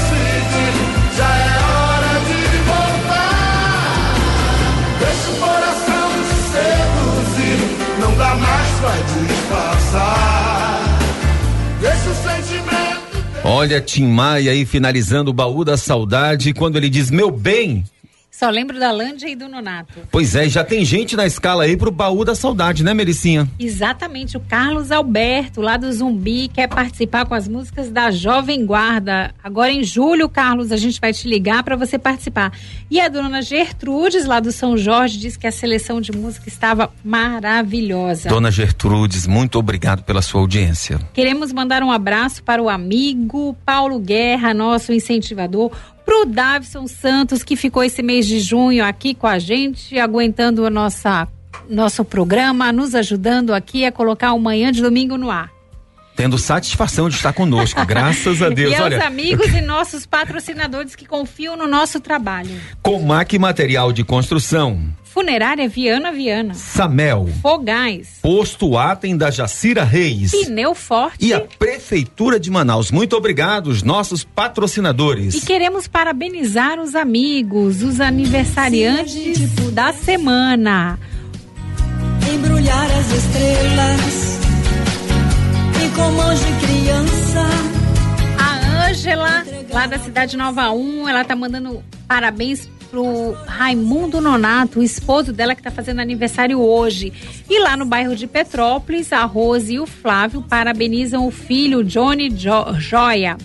Olha, 13.43 13.81
Tim 13.81 14.07
Maia 14.07 14.51
aí 14.51 14.65
finalizando 14.65 15.31
o 15.31 15.33
baú 15.33 15.65
da 15.65 15.75
saudade, 15.75 16.53
quando 16.53 16.77
ele 16.77 16.89
diz 16.89 17.11
meu 17.11 17.29
bem. 17.29 17.83
Só 18.39 18.49
lembro 18.49 18.79
da 18.79 18.89
Lândia 18.89 19.27
e 19.27 19.35
do 19.35 19.49
Nonato. 19.49 19.99
Pois 20.09 20.33
é, 20.33 20.47
já 20.47 20.63
tem 20.63 20.85
gente 20.85 21.13
na 21.13 21.25
escala 21.25 21.65
aí 21.65 21.75
pro 21.75 21.91
baú 21.91 22.23
da 22.23 22.33
saudade, 22.33 22.85
né, 22.85 22.93
Melicinha? 22.93 23.45
Exatamente, 23.59 24.37
o 24.37 24.39
Carlos 24.39 24.93
Alberto, 24.93 25.59
lá 25.59 25.75
do 25.75 25.91
Zumbi, 25.91 26.47
quer 26.47 26.69
participar 26.69 27.25
com 27.25 27.33
as 27.33 27.49
músicas 27.49 27.91
da 27.91 28.11
Jovem 28.11 28.65
Guarda. 28.65 29.35
Agora 29.43 29.73
em 29.73 29.83
julho, 29.83 30.29
Carlos, 30.29 30.71
a 30.71 30.77
gente 30.77 31.01
vai 31.01 31.11
te 31.11 31.27
ligar 31.27 31.63
para 31.63 31.75
você 31.75 31.99
participar. 31.99 32.53
E 32.89 33.01
a 33.01 33.09
dona 33.09 33.41
Gertrudes, 33.41 34.25
lá 34.25 34.39
do 34.39 34.53
São 34.53 34.77
Jorge, 34.77 35.17
diz 35.17 35.35
que 35.35 35.45
a 35.45 35.51
seleção 35.51 35.99
de 35.99 36.13
música 36.13 36.47
estava 36.47 36.89
maravilhosa. 37.03 38.29
Dona 38.29 38.49
Gertrudes, 38.49 39.27
muito 39.27 39.59
obrigado 39.59 40.03
pela 40.03 40.21
sua 40.21 40.39
audiência. 40.39 40.97
Queremos 41.13 41.51
mandar 41.51 41.83
um 41.83 41.91
abraço 41.91 42.41
para 42.41 42.63
o 42.63 42.69
amigo 42.69 43.53
Paulo 43.65 43.99
Guerra, 43.99 44.53
nosso 44.53 44.93
incentivador, 44.93 45.73
pro 46.09 46.25
Davison 46.25 46.87
Santos, 46.87 47.43
que 47.43 47.55
ficou 47.55 47.83
esse 47.83 48.01
mês 48.01 48.25
de 48.25 48.39
junho 48.39 48.83
aqui 48.83 49.13
com 49.13 49.27
a 49.27 49.37
gente, 49.37 49.99
aguentando 49.99 50.67
nossa 50.67 51.27
nosso 51.69 52.03
programa, 52.03 52.71
nos 52.71 52.95
ajudando 52.95 53.53
aqui 53.53 53.85
a 53.85 53.91
colocar 53.91 54.33
o 54.33 54.39
manhã 54.39 54.71
de 54.71 54.81
domingo 54.81 55.19
no 55.19 55.29
ar. 55.29 55.51
Tendo 56.19 56.37
satisfação 56.37 57.07
de 57.07 57.15
estar 57.15 57.31
conosco, 57.31 57.85
graças 57.85 58.41
a 58.41 58.49
Deus. 58.51 58.73
e 58.73 58.75
aos 58.75 58.83
Olha, 58.87 59.07
amigos 59.07 59.47
e 59.55 59.61
nossos 59.61 60.05
patrocinadores 60.05 60.93
que 60.93 61.05
confiam 61.05 61.55
no 61.55 61.65
nosso 61.65 62.01
trabalho. 62.01 62.51
Comac 62.81 63.39
Material 63.39 63.93
de 63.93 64.03
Construção, 64.03 64.83
Funerária 65.01 65.69
Viana 65.69 66.11
Viana. 66.11 66.53
Samel, 66.55 67.29
Fogás. 67.41 68.19
Posto 68.21 68.77
Atem 68.77 69.15
da 69.15 69.31
Jacira 69.31 69.85
Reis. 69.85 70.31
Pneu 70.31 70.75
Forte. 70.75 71.25
E 71.25 71.33
a 71.33 71.39
Prefeitura 71.39 72.37
de 72.37 72.51
Manaus. 72.51 72.91
Muito 72.91 73.15
obrigado, 73.15 73.67
os 73.67 73.81
nossos 73.81 74.21
patrocinadores. 74.25 75.35
E 75.35 75.45
queremos 75.45 75.87
parabenizar 75.87 76.81
os 76.81 76.95
amigos, 76.95 77.81
os 77.81 78.01
aniversariantes 78.01 79.39
da 79.71 79.93
semana. 79.93 80.99
embrulhar 82.29 82.91
as 82.91 83.09
estrelas 83.09 84.48
e 85.89 85.95
com 85.95 86.11
mãos 86.11 86.39
de 86.39 86.65
criança. 86.65 87.39
A 88.37 88.87
Ângela, 88.87 89.43
lá 89.71 89.87
da 89.87 89.97
cidade 89.97 90.37
Nova 90.37 90.71
1, 90.71 91.09
ela 91.09 91.23
tá 91.23 91.35
mandando 91.35 91.83
parabéns 92.07 92.67
pro 92.91 93.33
Raimundo 93.45 94.19
Nonato, 94.19 94.79
o 94.79 94.83
esposo 94.83 95.31
dela 95.31 95.55
que 95.55 95.61
tá 95.61 95.71
fazendo 95.71 95.99
aniversário 95.99 96.59
hoje. 96.59 97.13
E 97.49 97.59
lá 97.59 97.77
no 97.77 97.85
bairro 97.85 98.15
de 98.15 98.27
Petrópolis, 98.27 99.13
a 99.13 99.23
Rose 99.25 99.73
e 99.73 99.79
o 99.79 99.85
Flávio 99.85 100.41
parabenizam 100.41 101.27
o 101.27 101.31
filho 101.31 101.83
Johnny 101.83 102.29
jo 102.29 102.73
Joia. 102.77 103.37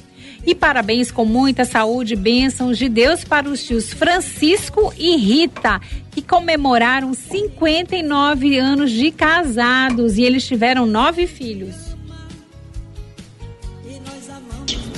E 0.47 0.55
parabéns 0.55 1.11
com 1.11 1.25
muita 1.25 1.65
saúde 1.65 2.17
bênçãos 2.17 2.77
de 2.77 2.89
Deus 2.89 3.25
para 3.25 3.49
os 3.49 3.65
tios 3.65 3.93
Francisco 3.93 4.93
e 4.99 5.17
Rita, 5.17 5.81
que 6.11 6.21
comemoraram 6.21 7.15
59 7.15 8.59
anos 8.59 8.91
de 8.91 9.11
casados 9.11 10.19
e 10.19 10.23
eles 10.23 10.47
tiveram 10.47 10.85
nove 10.85 11.27
filhos. 11.27 11.84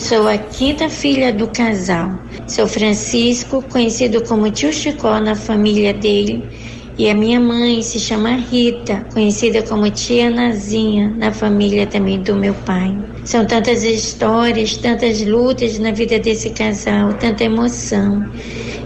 Sou 0.08 0.28
a 0.28 0.38
quinta 0.38 0.88
filha 0.88 1.32
do 1.32 1.48
casal. 1.48 2.16
Seu 2.46 2.68
Francisco, 2.68 3.60
conhecido 3.60 4.22
como 4.22 4.48
tio 4.52 4.72
Chicó 4.72 5.18
na 5.18 5.34
família 5.34 5.92
dele, 5.92 6.48
e 6.96 7.10
a 7.10 7.14
minha 7.14 7.40
mãe 7.40 7.82
se 7.82 7.98
chama 7.98 8.36
Rita, 8.36 9.04
conhecida 9.12 9.64
como 9.64 9.90
tia 9.90 10.30
Nazinha 10.30 11.12
na 11.18 11.32
família 11.32 11.88
também 11.88 12.22
do 12.22 12.36
meu 12.36 12.54
pai. 12.54 12.96
São 13.24 13.44
tantas 13.44 13.82
histórias, 13.82 14.76
tantas 14.76 15.20
lutas 15.26 15.76
na 15.80 15.90
vida 15.90 16.20
desse 16.20 16.50
casal, 16.50 17.12
tanta 17.14 17.42
emoção. 17.42 18.24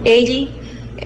Ele 0.02 0.48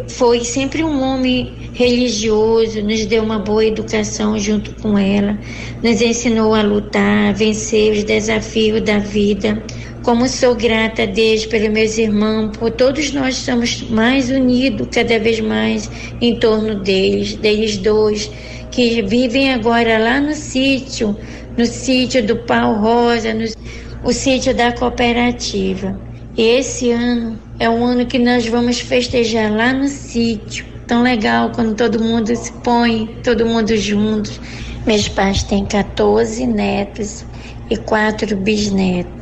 foi 0.09 0.45
sempre 0.45 0.83
um 0.83 1.03
homem 1.03 1.53
religioso, 1.73 2.83
nos 2.83 3.05
deu 3.07 3.23
uma 3.23 3.39
boa 3.39 3.65
educação 3.65 4.39
junto 4.39 4.75
com 4.81 4.99
ela, 4.99 5.39
nos 5.83 6.01
ensinou 6.01 6.55
a 6.55 6.63
lutar, 6.63 7.31
a 7.31 7.33
vencer 7.33 7.93
os 7.93 8.05
desafios 8.05 8.81
da 8.83 8.99
vida. 8.99 9.63
Como 10.03 10.29
sou 10.29 10.55
grata 10.55 11.05
a 11.05 11.07
Deus 11.07 11.47
pelos 11.47 11.71
meus 11.71 11.97
irmãos, 11.97 12.57
por 12.59 12.71
todos 12.71 13.13
nós 13.13 13.39
estamos 13.39 13.83
mais 13.89 14.29
unidos 14.31 14.89
cada 14.93 15.19
vez 15.19 15.41
mais 15.41 15.91
em 16.21 16.39
torno 16.39 16.75
deles, 16.77 17.35
deles 17.37 17.79
dois, 17.79 18.31
que 18.71 19.01
vivem 19.03 19.53
agora 19.53 19.99
lá 19.99 20.21
no 20.21 20.35
sítio, 20.35 21.17
no 21.57 21.65
sítio 21.65 22.23
do 22.27 22.37
Pau 22.37 22.75
Rosa, 22.75 23.33
no, 23.33 23.45
o 24.05 24.13
sítio 24.13 24.55
da 24.55 24.73
cooperativa. 24.73 25.99
E 26.37 26.43
esse 26.43 26.91
ano 26.91 27.39
é 27.61 27.71
um 27.71 27.85
ano 27.85 28.07
que 28.07 28.19
nós 28.19 28.45
vamos 28.49 28.81
festejar 28.81 29.53
lá 29.53 29.73
no 29.73 29.87
sítio. 29.87 30.67
Tão 30.85 31.01
legal 31.01 31.53
quando 31.55 31.77
todo 31.77 32.03
mundo 32.03 32.35
se 32.35 32.53
põe, 32.55 33.07
todo 33.23 33.47
mundo 33.47 33.77
juntos. 33.77 34.41
Meus 34.85 35.07
pais 35.09 35.45
têm 35.45 35.65
14 35.65 36.45
netos 36.45 37.25
e 37.71 37.77
quatro 37.77 38.37
bisnetos. 38.37 39.13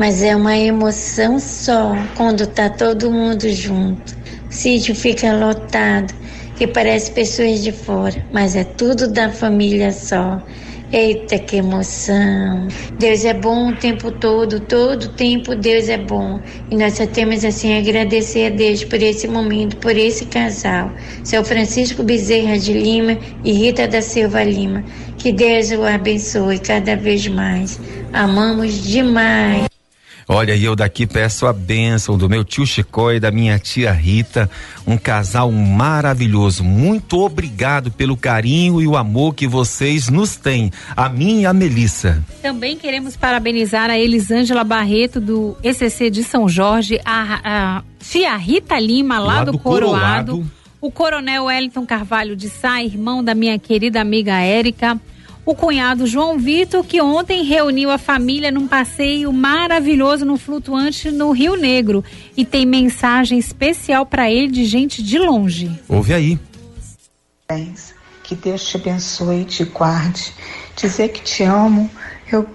Mas 0.00 0.20
é 0.20 0.34
uma 0.34 0.56
emoção 0.56 1.38
só 1.38 1.94
quando 2.16 2.44
tá 2.44 2.68
todo 2.68 3.08
mundo 3.08 3.48
junto. 3.50 4.16
O 4.50 4.52
sítio 4.52 4.96
fica 4.96 5.32
lotado, 5.32 6.12
que 6.56 6.66
parece 6.66 7.12
pessoas 7.12 7.62
de 7.62 7.70
fora, 7.70 8.26
mas 8.32 8.56
é 8.56 8.64
tudo 8.64 9.06
da 9.06 9.30
família 9.30 9.92
só. 9.92 10.42
Eita, 10.90 11.38
que 11.38 11.56
emoção! 11.56 12.66
Deus 12.98 13.22
é 13.26 13.34
bom 13.34 13.68
o 13.68 13.76
tempo 13.76 14.10
todo, 14.10 14.58
todo 14.58 15.10
tempo 15.10 15.54
Deus 15.54 15.86
é 15.90 15.98
bom. 15.98 16.40
E 16.70 16.76
nós 16.76 16.94
só 16.94 17.06
temos 17.06 17.44
assim 17.44 17.74
a 17.74 17.78
agradecer 17.78 18.46
a 18.46 18.56
Deus 18.56 18.84
por 18.84 19.02
esse 19.02 19.28
momento, 19.28 19.76
por 19.76 19.94
esse 19.94 20.24
casal. 20.24 20.90
Seu 21.22 21.44
Francisco 21.44 22.02
Bezerra 22.02 22.58
de 22.58 22.72
Lima 22.72 23.18
e 23.44 23.52
Rita 23.52 23.86
da 23.86 24.00
Silva 24.00 24.42
Lima. 24.42 24.82
Que 25.18 25.30
Deus 25.30 25.70
o 25.72 25.84
abençoe 25.84 26.58
cada 26.58 26.96
vez 26.96 27.28
mais. 27.28 27.78
Amamos 28.10 28.82
demais. 28.82 29.67
Olha, 30.30 30.54
e 30.54 30.62
eu 30.62 30.76
daqui 30.76 31.06
peço 31.06 31.46
a 31.46 31.54
bênção 31.54 32.18
do 32.18 32.28
meu 32.28 32.44
tio 32.44 32.66
Chicó 32.66 33.12
e 33.12 33.18
da 33.18 33.30
minha 33.30 33.58
tia 33.58 33.90
Rita, 33.92 34.50
um 34.86 34.98
casal 34.98 35.50
maravilhoso. 35.50 36.62
Muito 36.62 37.18
obrigado 37.20 37.90
pelo 37.90 38.14
carinho 38.14 38.78
e 38.78 38.86
o 38.86 38.94
amor 38.94 39.34
que 39.34 39.46
vocês 39.48 40.10
nos 40.10 40.36
têm, 40.36 40.70
a 40.94 41.08
mim 41.08 41.40
e 41.40 41.46
a 41.46 41.54
Melissa. 41.54 42.22
Também 42.42 42.76
queremos 42.76 43.16
parabenizar 43.16 43.88
a 43.88 43.98
Elisângela 43.98 44.64
Barreto 44.64 45.18
do 45.18 45.56
ECC 45.62 46.10
de 46.10 46.22
São 46.22 46.46
Jorge, 46.46 47.00
a, 47.06 47.78
a 47.78 47.82
tia 47.98 48.36
Rita 48.36 48.78
Lima 48.78 49.18
lá, 49.18 49.36
Lá 49.38 49.44
do, 49.44 49.52
do 49.52 49.58
Coroado, 49.58 50.32
Coroado. 50.32 50.50
o 50.78 50.90
Coronel 50.90 51.44
Wellington 51.44 51.86
Carvalho 51.86 52.36
de 52.36 52.50
Sá, 52.50 52.82
irmão 52.82 53.24
da 53.24 53.34
minha 53.34 53.58
querida 53.58 53.98
amiga 54.02 54.34
Érica, 54.38 55.00
o 55.48 55.54
cunhado 55.54 56.06
João 56.06 56.38
Vitor, 56.38 56.84
que 56.84 57.00
ontem 57.00 57.42
reuniu 57.42 57.90
a 57.90 57.96
família 57.96 58.50
num 58.50 58.68
passeio 58.68 59.32
maravilhoso 59.32 60.26
no 60.26 60.36
flutuante 60.36 61.10
no 61.10 61.30
Rio 61.30 61.56
Negro 61.56 62.04
e 62.36 62.44
tem 62.44 62.66
mensagem 62.66 63.38
especial 63.38 64.04
para 64.04 64.30
ele 64.30 64.48
de 64.48 64.66
gente 64.66 65.02
de 65.02 65.18
longe. 65.18 65.70
Ouve 65.88 66.12
aí. 66.12 66.38
Parabéns. 67.46 67.94
Que 68.22 68.34
Deus 68.34 68.62
te 68.62 68.76
abençoe 68.76 69.40
e 69.40 69.44
te 69.46 69.64
guarde. 69.64 70.34
Dizer 70.76 71.08
que 71.08 71.22
te 71.22 71.44
amo 71.44 71.90
Eu 72.30 72.46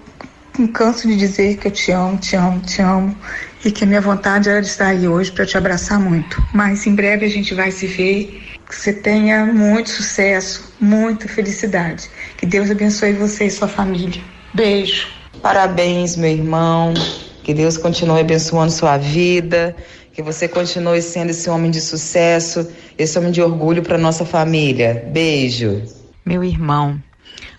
não 0.56 0.68
canso 0.68 1.08
de 1.08 1.16
dizer 1.16 1.56
que 1.56 1.66
eu 1.66 1.72
te 1.72 1.90
amo, 1.90 2.16
te 2.16 2.36
amo, 2.36 2.60
te 2.60 2.80
amo 2.80 3.18
e 3.64 3.72
que 3.72 3.82
a 3.82 3.86
minha 3.88 4.00
vontade 4.00 4.48
era 4.48 4.62
de 4.62 4.68
estar 4.68 4.86
aí 4.86 5.08
hoje 5.08 5.32
para 5.32 5.44
te 5.44 5.58
abraçar 5.58 5.98
muito. 5.98 6.40
Mas 6.54 6.86
em 6.86 6.94
breve 6.94 7.26
a 7.26 7.28
gente 7.28 7.54
vai 7.54 7.72
se 7.72 7.88
ver. 7.88 8.40
Que 8.68 8.74
você 8.74 8.92
tenha 8.92 9.44
muito 9.46 9.90
sucesso, 9.90 10.72
muita 10.80 11.28
felicidade. 11.28 12.08
Que 12.36 12.46
Deus 12.46 12.70
abençoe 12.70 13.12
você 13.12 13.46
e 13.46 13.50
sua 13.50 13.68
família. 13.68 14.22
Beijo. 14.52 15.08
Parabéns, 15.42 16.16
meu 16.16 16.30
irmão. 16.30 16.94
Que 17.42 17.52
Deus 17.52 17.76
continue 17.76 18.20
abençoando 18.20 18.72
sua 18.72 18.96
vida. 18.96 19.76
Que 20.12 20.22
você 20.22 20.48
continue 20.48 21.02
sendo 21.02 21.30
esse 21.30 21.50
homem 21.50 21.70
de 21.70 21.80
sucesso, 21.80 22.66
esse 22.96 23.18
homem 23.18 23.32
de 23.32 23.42
orgulho 23.42 23.82
para 23.82 23.98
nossa 23.98 24.24
família. 24.24 25.04
Beijo. 25.12 25.82
Meu 26.24 26.42
irmão, 26.42 27.02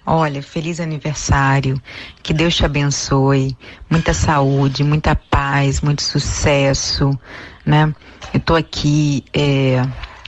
olha, 0.05 0.41
feliz 0.41 0.79
aniversário. 0.79 1.79
Que 2.23 2.33
Deus 2.33 2.55
te 2.55 2.65
abençoe. 2.65 3.55
Muita 3.89 4.13
saúde, 4.13 4.83
muita 4.83 5.15
paz, 5.15 5.81
muito 5.81 6.01
sucesso, 6.01 7.11
né? 7.65 7.93
Eu 8.33 8.39
tô 8.39 8.55
aqui 8.55 9.23
é, 9.33 9.85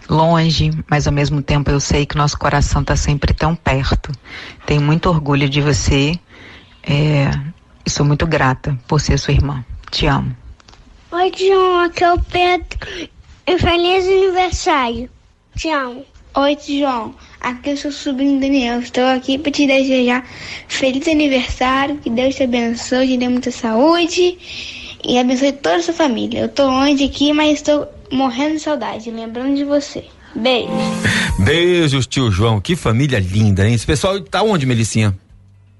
longe, 0.09 0.71
mas 0.89 1.07
ao 1.07 1.13
mesmo 1.13 1.41
tempo 1.41 1.69
eu 1.69 1.79
sei 1.79 2.05
que 2.05 2.15
nosso 2.15 2.37
coração 2.37 2.83
tá 2.83 2.95
sempre 2.95 3.33
tão 3.33 3.55
perto. 3.55 4.11
Tenho 4.65 4.81
muito 4.81 5.09
orgulho 5.09 5.49
de 5.49 5.61
você. 5.61 6.17
É, 6.83 7.29
e 7.85 7.89
sou 7.89 8.05
muito 8.05 8.25
grata 8.25 8.77
por 8.87 8.99
ser 9.01 9.17
sua 9.17 9.33
irmã. 9.33 9.63
Te 9.91 10.07
amo. 10.07 10.35
Oi, 11.11 11.31
João, 11.37 11.79
aqui 11.85 12.03
é 12.03 12.13
o 12.13 12.19
Pedro. 12.19 13.09
E 13.45 13.57
feliz 13.57 14.05
aniversário. 14.05 15.09
Te 15.55 15.69
amo. 15.69 16.05
Oi, 16.35 16.57
João. 16.67 17.15
Aqui 17.39 17.69
é 17.69 17.73
o 17.73 17.77
seu 17.77 17.91
sobrinho 17.91 18.39
Daniel. 18.39 18.79
Estou 18.79 19.05
aqui 19.05 19.37
para 19.37 19.51
te 19.51 19.65
desejar 19.65 20.25
feliz 20.67 21.07
aniversário. 21.07 21.97
Que 21.97 22.09
Deus 22.09 22.35
te 22.35 22.43
abençoe, 22.43 23.07
te 23.07 23.17
dê 23.17 23.29
muita 23.29 23.51
saúde 23.51 24.37
e 25.03 25.17
abençoe 25.17 25.53
toda 25.53 25.77
a 25.77 25.81
sua 25.81 25.93
família. 25.93 26.41
Eu 26.41 26.45
estou 26.47 26.69
longe 26.69 27.05
aqui, 27.05 27.31
mas 27.31 27.53
estou 27.53 27.87
morrendo 28.11 28.55
de 28.55 28.59
saudade, 28.59 29.11
lembrando 29.11 29.55
de 29.55 29.63
você. 29.63 30.05
Beijo. 30.35 30.71
Beijos, 31.39 32.05
tio 32.05 32.31
João. 32.31 32.59
Que 32.59 32.75
família 32.75 33.19
linda, 33.19 33.67
hein? 33.67 33.73
Esse 33.73 33.85
pessoal 33.85 34.19
tá 34.21 34.43
onde, 34.43 34.65
Melicinha? 34.65 35.17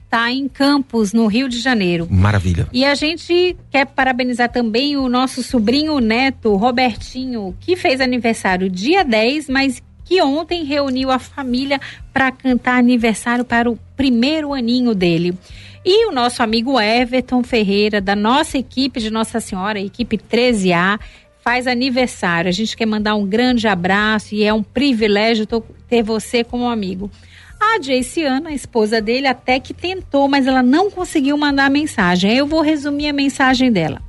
Tá 0.10 0.32
em 0.32 0.48
Campos, 0.48 1.12
no 1.12 1.28
Rio 1.28 1.50
de 1.50 1.60
Janeiro. 1.60 2.08
Maravilha. 2.10 2.68
E 2.72 2.86
a 2.86 2.96
gente 2.96 3.58
quer 3.70 3.86
parabenizar 3.86 4.50
também 4.50 4.96
o 4.96 5.10
nosso 5.10 5.44
sobrinho 5.44 6.00
neto, 6.00 6.56
Robertinho, 6.56 7.56
que 7.60 7.76
fez 7.76 8.00
aniversário 8.00 8.70
dia 8.70 9.04
10, 9.04 9.50
mas 9.50 9.84
que 10.06 10.22
ontem 10.22 10.64
reuniu 10.64 11.12
a 11.12 11.20
família 11.20 11.80
para 12.14 12.32
cantar 12.32 12.80
aniversário 12.80 13.44
para 13.44 13.70
o 13.70 13.78
primeiro 13.98 14.54
aninho 14.54 14.96
dele. 14.96 15.38
E 15.84 16.08
o 16.08 16.12
nosso 16.12 16.42
amigo 16.42 16.80
Everton 16.80 17.44
Ferreira, 17.44 18.00
da 18.00 18.16
nossa 18.16 18.58
equipe 18.58 19.02
de 19.02 19.10
Nossa 19.10 19.40
Senhora, 19.40 19.80
equipe 19.80 20.18
13A, 20.18 21.00
faz 21.48 21.66
aniversário. 21.66 22.50
A 22.50 22.52
gente 22.52 22.76
quer 22.76 22.86
mandar 22.86 23.16
um 23.16 23.26
grande 23.26 23.70
abraço 23.70 24.36
e 24.36 24.44
é 24.44 24.54
um 24.54 24.62
privilégio 24.62 25.48
ter 25.88 26.04
você 26.04 26.44
como 26.44 26.68
amigo. 26.68 27.10
A 27.58 27.82
Jaciana, 27.82 28.50
a 28.50 28.54
esposa 28.54 29.00
dele, 29.00 29.28
até 29.28 29.58
que 29.58 29.74
tentou, 29.74 30.28
mas 30.28 30.46
ela 30.46 30.62
não 30.62 30.92
conseguiu 30.92 31.38
mandar 31.38 31.68
a 31.68 31.70
mensagem. 31.70 32.36
Eu 32.36 32.46
vou 32.46 32.60
resumir 32.60 33.08
a 33.08 33.14
mensagem 33.14 33.72
dela. 33.72 34.02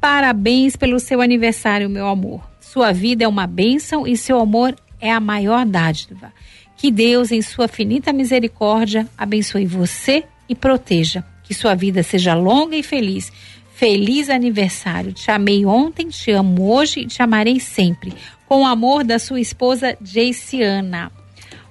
Parabéns 0.00 0.76
pelo 0.76 0.98
seu 0.98 1.20
aniversário, 1.20 1.90
meu 1.90 2.06
amor. 2.06 2.40
Sua 2.58 2.90
vida 2.90 3.22
é 3.22 3.28
uma 3.28 3.46
bênção 3.46 4.06
e 4.06 4.16
seu 4.16 4.40
amor 4.40 4.74
é 4.98 5.12
a 5.12 5.20
maior 5.20 5.66
dádiva. 5.66 6.32
Que 6.74 6.90
Deus, 6.90 7.30
em 7.30 7.42
sua 7.42 7.68
finita 7.68 8.14
misericórdia, 8.14 9.06
abençoe 9.14 9.66
você 9.66 10.24
e 10.48 10.54
proteja. 10.54 11.22
Que 11.44 11.52
sua 11.52 11.74
vida 11.74 12.02
seja 12.02 12.32
longa 12.32 12.76
e 12.76 12.82
feliz. 12.82 13.30
Feliz 13.78 14.28
aniversário. 14.28 15.12
Te 15.12 15.30
amei 15.30 15.64
ontem, 15.64 16.08
te 16.08 16.32
amo 16.32 16.68
hoje 16.68 17.02
e 17.02 17.06
te 17.06 17.22
amarei 17.22 17.60
sempre. 17.60 18.12
Com 18.48 18.62
o 18.62 18.66
amor 18.66 19.04
da 19.04 19.20
sua 19.20 19.40
esposa, 19.40 19.96
Jaciana. 20.02 21.12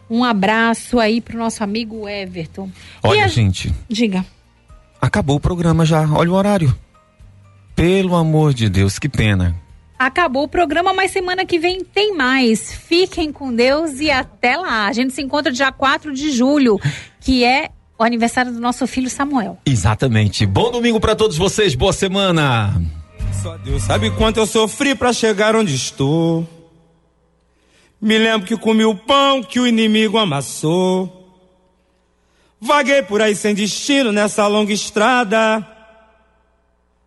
Um 0.09 0.23
abraço 0.23 1.01
aí 1.01 1.19
pro 1.19 1.37
nosso 1.37 1.61
amigo 1.65 2.07
Everton. 2.07 2.71
Olha, 3.03 3.25
a... 3.25 3.27
gente. 3.27 3.73
Diga. 3.89 4.25
Acabou 5.01 5.35
o 5.35 5.39
programa 5.41 5.83
já. 5.85 6.09
Olha 6.09 6.31
o 6.31 6.35
horário. 6.35 6.73
Pelo 7.75 8.15
amor 8.15 8.53
de 8.53 8.69
Deus, 8.69 8.97
que 8.97 9.09
pena. 9.09 9.53
Acabou 9.99 10.43
o 10.43 10.47
programa, 10.47 10.93
mas 10.93 11.11
semana 11.11 11.45
que 11.45 11.59
vem 11.59 11.83
tem 11.83 12.15
mais. 12.15 12.71
Fiquem 12.71 13.33
com 13.33 13.53
Deus 13.53 13.99
e 13.99 14.09
até 14.09 14.55
lá. 14.55 14.87
A 14.87 14.93
gente 14.93 15.13
se 15.13 15.21
encontra 15.21 15.51
dia 15.51 15.73
4 15.73 16.13
de 16.13 16.31
julho, 16.31 16.79
que 17.19 17.43
é 17.43 17.69
o 17.97 18.03
aniversário 18.03 18.51
do 18.51 18.59
nosso 18.59 18.85
filho 18.85 19.09
Samuel. 19.09 19.57
Exatamente. 19.65 20.45
Bom 20.45 20.71
domingo 20.71 20.99
para 20.99 21.15
todos 21.15 21.37
vocês. 21.37 21.75
Boa 21.75 21.93
semana. 21.93 22.79
Só 23.41 23.57
Deus 23.57 23.83
sabe 23.83 24.11
quanto 24.11 24.39
eu 24.39 24.45
sofri 24.45 24.95
para 24.95 25.13
chegar 25.13 25.55
onde 25.55 25.75
estou. 25.75 26.47
Me 27.99 28.17
lembro 28.17 28.47
que 28.47 28.55
comi 28.57 28.85
o 28.85 28.95
pão 28.95 29.41
que 29.41 29.59
o 29.59 29.65
inimigo 29.65 30.17
amassou. 30.17 31.13
Vaguei 32.59 33.01
por 33.01 33.21
aí 33.21 33.35
sem 33.35 33.53
destino 33.53 34.11
nessa 34.11 34.47
longa 34.47 34.73
estrada. 34.73 35.65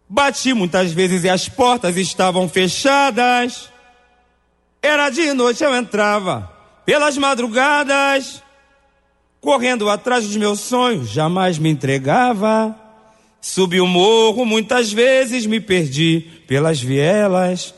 Bati 0.08 0.52
muitas 0.52 0.92
vezes 0.92 1.22
e 1.22 1.28
as 1.28 1.48
portas 1.48 1.96
estavam 1.96 2.48
fechadas. 2.48 3.70
Era 4.82 5.10
de 5.10 5.32
noite 5.32 5.62
eu 5.62 5.74
entrava 5.74 6.50
pelas 6.84 7.16
madrugadas, 7.16 8.42
correndo 9.40 9.88
atrás 9.88 10.26
dos 10.26 10.36
meus 10.36 10.60
sonhos, 10.60 11.08
jamais 11.08 11.58
me 11.58 11.70
entregava. 11.70 12.74
Subi 13.40 13.80
o 13.80 13.86
morro, 13.86 14.44
muitas 14.44 14.92
vezes 14.92 15.46
me 15.46 15.60
perdi 15.60 16.24
pelas 16.46 16.80
vielas. 16.80 17.74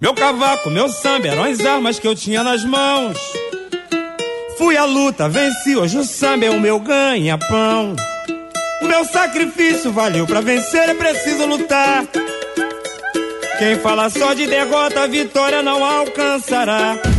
Meu 0.00 0.14
cavaco, 0.14 0.70
meu 0.70 0.88
samba 0.88 1.28
eram 1.28 1.44
as 1.44 1.60
armas 1.60 1.98
que 1.98 2.08
eu 2.08 2.14
tinha 2.14 2.42
nas 2.42 2.64
mãos. 2.64 3.18
Fui 4.56 4.76
à 4.76 4.84
luta, 4.84 5.28
venci, 5.28 5.76
hoje 5.76 5.98
o 5.98 6.04
samba 6.04 6.46
é 6.46 6.50
o 6.50 6.60
meu 6.60 6.80
ganha-pão. 6.80 7.94
O 8.80 8.86
meu 8.86 9.04
sacrifício 9.04 9.92
valeu 9.92 10.26
para 10.26 10.40
vencer, 10.40 10.88
é 10.88 10.94
preciso 10.94 11.44
lutar. 11.46 12.06
Quem 13.58 13.76
fala 13.76 14.08
só 14.10 14.34
de 14.34 14.46
derrota, 14.46 15.06
vitória 15.06 15.62
não 15.62 15.84
alcançará. 15.84 17.13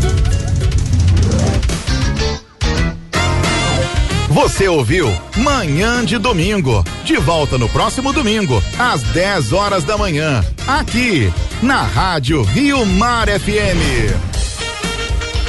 Você 4.36 4.68
ouviu 4.68 5.07
Manhã 5.38 6.03
de 6.03 6.18
Domingo. 6.18 6.84
De 7.06 7.16
volta 7.16 7.57
no 7.57 7.70
próximo 7.70 8.12
domingo, 8.12 8.62
às 8.78 9.02
10 9.02 9.53
horas 9.53 9.86
da 9.86 9.98
manhã. 9.98 10.44
Aqui, 10.68 11.32
na 11.64 11.84
Rádio 11.84 12.44
Rio 12.44 12.86
Mar 12.86 13.30
FM. 13.30 14.12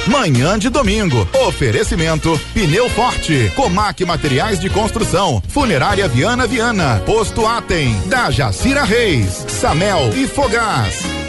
Manhã 0.06 0.56
de 0.56 0.68
domingo. 0.68 1.28
Oferecimento: 1.48 2.40
Pneu 2.54 2.88
Forte, 2.88 3.50
Comac 3.56 4.04
Materiais 4.04 4.60
de 4.60 4.70
Construção, 4.70 5.42
Funerária 5.48 6.06
Viana 6.06 6.46
Viana, 6.46 7.02
Posto 7.04 7.44
Atem, 7.44 7.92
da 8.06 8.30
Jacira 8.30 8.84
Reis, 8.84 9.46
Samel 9.48 10.12
e 10.14 10.28
Fogás. 10.28 11.25